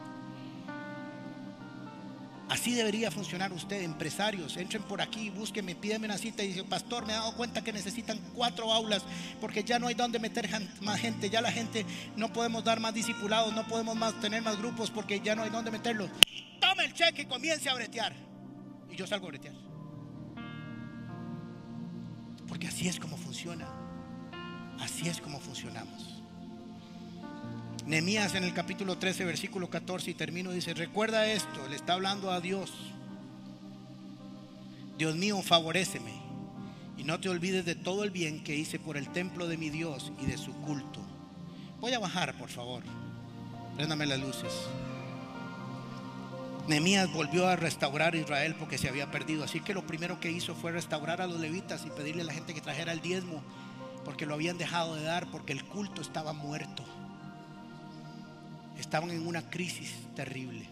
Así 2.47 2.75
debería 2.75 3.09
funcionar 3.09 3.51
usted, 3.53 3.81
empresarios. 3.81 4.55
Entren 4.57 4.83
por 4.83 5.01
aquí, 5.01 5.31
búsquenme, 5.31 5.73
pídenme 5.73 6.05
una 6.05 6.17
cita 6.17 6.43
y 6.43 6.49
dicen, 6.49 6.67
pastor, 6.67 7.05
me 7.05 7.13
he 7.13 7.15
dado 7.15 7.35
cuenta 7.35 7.63
que 7.63 7.73
necesitan 7.73 8.19
cuatro 8.35 8.71
aulas 8.71 9.03
porque 9.41 9.63
ya 9.63 9.79
no 9.79 9.87
hay 9.87 9.95
donde 9.95 10.19
meter 10.19 10.47
más 10.81 10.99
gente. 10.99 11.29
Ya 11.29 11.41
la 11.41 11.51
gente 11.51 11.85
no 12.15 12.31
podemos 12.31 12.63
dar 12.63 12.79
más 12.79 12.93
discipulados, 12.93 13.53
no 13.53 13.67
podemos 13.67 13.95
más 13.95 14.19
tener 14.19 14.43
más 14.43 14.57
grupos 14.59 14.91
porque 14.91 15.19
ya 15.19 15.35
no 15.35 15.41
hay 15.41 15.49
donde 15.49 15.71
meterlos. 15.71 16.11
Tome 16.61 16.85
el 16.85 16.93
cheque 16.93 17.23
y 17.23 17.25
comience 17.25 17.67
a 17.67 17.73
bretear. 17.73 18.15
Y 18.91 18.95
yo 18.95 19.07
salgo 19.07 19.25
a 19.25 19.29
bretear. 19.29 19.55
Porque 22.47 22.67
así 22.67 22.87
es 22.87 22.99
como 22.99 23.17
funciona. 23.17 23.67
Así 24.79 25.09
es 25.09 25.19
como 25.19 25.39
funcionamos. 25.39 26.14
Nehemías 27.85 28.33
en 28.33 28.43
el 28.43 28.53
capítulo 28.55 28.97
13, 28.97 29.25
versículo 29.25 29.69
14 29.69 30.09
y 30.09 30.13
termino, 30.15 30.51
dice, 30.51 30.73
recuerda 30.73 31.27
esto, 31.27 31.67
le 31.69 31.75
está 31.75 31.93
hablando 31.93 32.31
a 32.31 32.41
Dios. 32.41 32.73
Dios 34.97 35.15
mío, 35.15 35.39
favoréceme 35.43 36.13
y 36.97 37.03
no 37.03 37.19
te 37.19 37.29
olvides 37.29 37.63
de 37.63 37.75
todo 37.75 38.03
el 38.03 38.09
bien 38.09 38.43
que 38.43 38.55
hice 38.55 38.79
por 38.79 38.97
el 38.97 39.09
templo 39.09 39.47
de 39.47 39.57
mi 39.57 39.69
Dios 39.69 40.11
y 40.19 40.25
de 40.25 40.39
su 40.39 40.51
culto. 40.61 40.99
Voy 41.79 41.93
a 41.93 41.99
bajar, 41.99 42.35
por 42.39 42.49
favor. 42.49 42.81
Préndame 43.75 44.07
las 44.07 44.19
luces. 44.19 44.51
Nehemías 46.67 47.13
volvió 47.13 47.47
a 47.47 47.55
restaurar 47.55 48.15
Israel 48.15 48.55
porque 48.57 48.79
se 48.79 48.89
había 48.89 49.11
perdido. 49.11 49.43
Así 49.43 49.59
que 49.59 49.75
lo 49.75 49.85
primero 49.85 50.19
que 50.19 50.31
hizo 50.31 50.55
fue 50.55 50.71
restaurar 50.71 51.21
a 51.21 51.27
los 51.27 51.39
levitas 51.39 51.85
y 51.85 51.91
pedirle 51.91 52.23
a 52.23 52.25
la 52.25 52.33
gente 52.33 52.55
que 52.55 52.61
trajera 52.61 52.93
el 52.93 53.01
diezmo 53.01 53.43
porque 54.03 54.25
lo 54.25 54.33
habían 54.33 54.57
dejado 54.57 54.95
de 54.95 55.03
dar 55.03 55.29
porque 55.29 55.53
el 55.53 55.63
culto 55.65 56.01
estaba 56.01 56.33
muerto 56.33 56.83
estaban 58.79 59.09
en 59.11 59.25
una 59.25 59.49
crisis 59.49 59.93
terrible. 60.15 60.67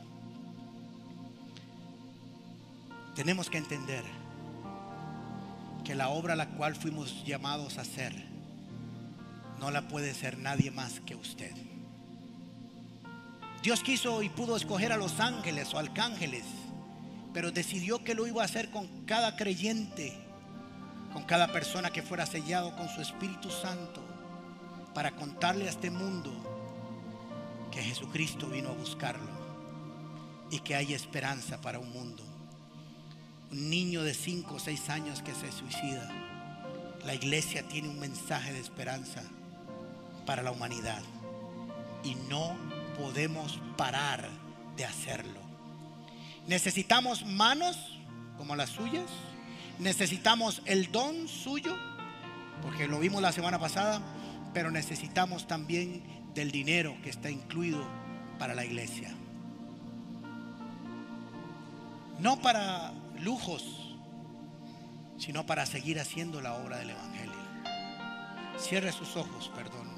Tenemos 3.16 3.50
que 3.50 3.58
entender 3.58 4.04
que 5.84 5.96
la 5.96 6.10
obra 6.10 6.34
a 6.34 6.38
la 6.38 6.50
cual 6.50 6.76
fuimos 6.76 7.24
llamados 7.26 7.78
a 7.78 7.82
hacer 7.82 8.14
no 9.60 9.72
la 9.72 9.88
puede 9.88 10.14
ser 10.14 10.38
nadie 10.38 10.72
más 10.72 11.00
que 11.02 11.16
usted. 11.16 11.54
Dios 13.62 13.82
quiso 13.82 14.22
y 14.22 14.30
pudo 14.30 14.58
escoger 14.58 14.92
a 14.92 14.98
los 14.98 15.22
ángeles 15.22 15.74
o 15.74 15.80
arcángeles, 15.80 16.44
pero 17.34 17.52
decidió 17.52 18.04
que 18.04 18.14
lo 18.14 18.28
iba 18.28 18.42
a 18.42 18.46
hacer 18.46 18.70
con 18.72 19.06
cada 19.06 19.38
creyente, 19.38 20.18
con 21.14 21.24
cada 21.24 21.54
persona 21.54 21.92
que 21.92 22.02
fuera 22.02 22.26
sellado 22.26 22.76
con 22.76 22.90
su 22.90 23.00
Espíritu 23.00 23.50
Santo, 23.50 24.04
para 24.94 25.12
contarle 25.12 25.68
a 25.68 25.70
este 25.70 25.90
mundo 25.90 26.53
que 27.74 27.82
Jesucristo 27.82 28.48
vino 28.48 28.70
a 28.70 28.74
buscarlo 28.74 29.32
y 30.52 30.60
que 30.60 30.76
hay 30.76 30.94
esperanza 30.94 31.60
para 31.60 31.80
un 31.80 31.92
mundo. 31.92 32.24
Un 33.52 33.70
niño 33.70 34.04
de 34.04 34.14
5 34.14 34.54
o 34.54 34.60
6 34.60 34.90
años 34.90 35.24
que 35.24 35.34
se 35.34 35.52
suicida. 35.52 36.08
La 37.04 37.16
iglesia 37.16 37.68
tiene 37.68 37.90
un 37.90 38.00
mensaje 38.00 38.54
de 38.54 38.60
esperanza 38.60 39.24
para 40.26 40.44
la 40.44 40.52
humanidad 40.52 41.02
y 42.04 42.16
no 42.30 42.56
podemos 42.98 43.60
parar 43.76 44.30
de 44.78 44.86
hacerlo. 44.86 45.40
Necesitamos 46.48 47.26
manos 47.26 47.98
como 48.38 48.56
las 48.56 48.70
suyas. 48.70 49.10
Necesitamos 49.80 50.62
el 50.66 50.92
don 50.92 51.28
suyo, 51.28 51.76
porque 52.62 52.88
lo 52.88 53.00
vimos 53.00 53.22
la 53.22 53.32
semana 53.32 53.58
pasada, 53.58 54.02
pero 54.54 54.70
necesitamos 54.70 55.48
también 55.48 56.13
del 56.34 56.52
dinero 56.52 56.96
que 57.04 57.10
está 57.10 57.30
incluido 57.30 57.84
para 58.40 58.56
la 58.56 58.66
iglesia. 58.66 59.14
No 62.20 62.42
para 62.42 62.94
lujos, 63.20 63.96
sino 65.18 65.46
para 65.46 65.66
seguir 65.66 66.00
haciendo 66.00 66.42
la 66.42 66.56
obra 66.56 66.78
del 66.78 66.92
Evangelio. 66.92 67.34
Cierre 68.58 68.92
sus 68.92 69.16
ojos, 69.16 69.52
perdón. 69.56 69.93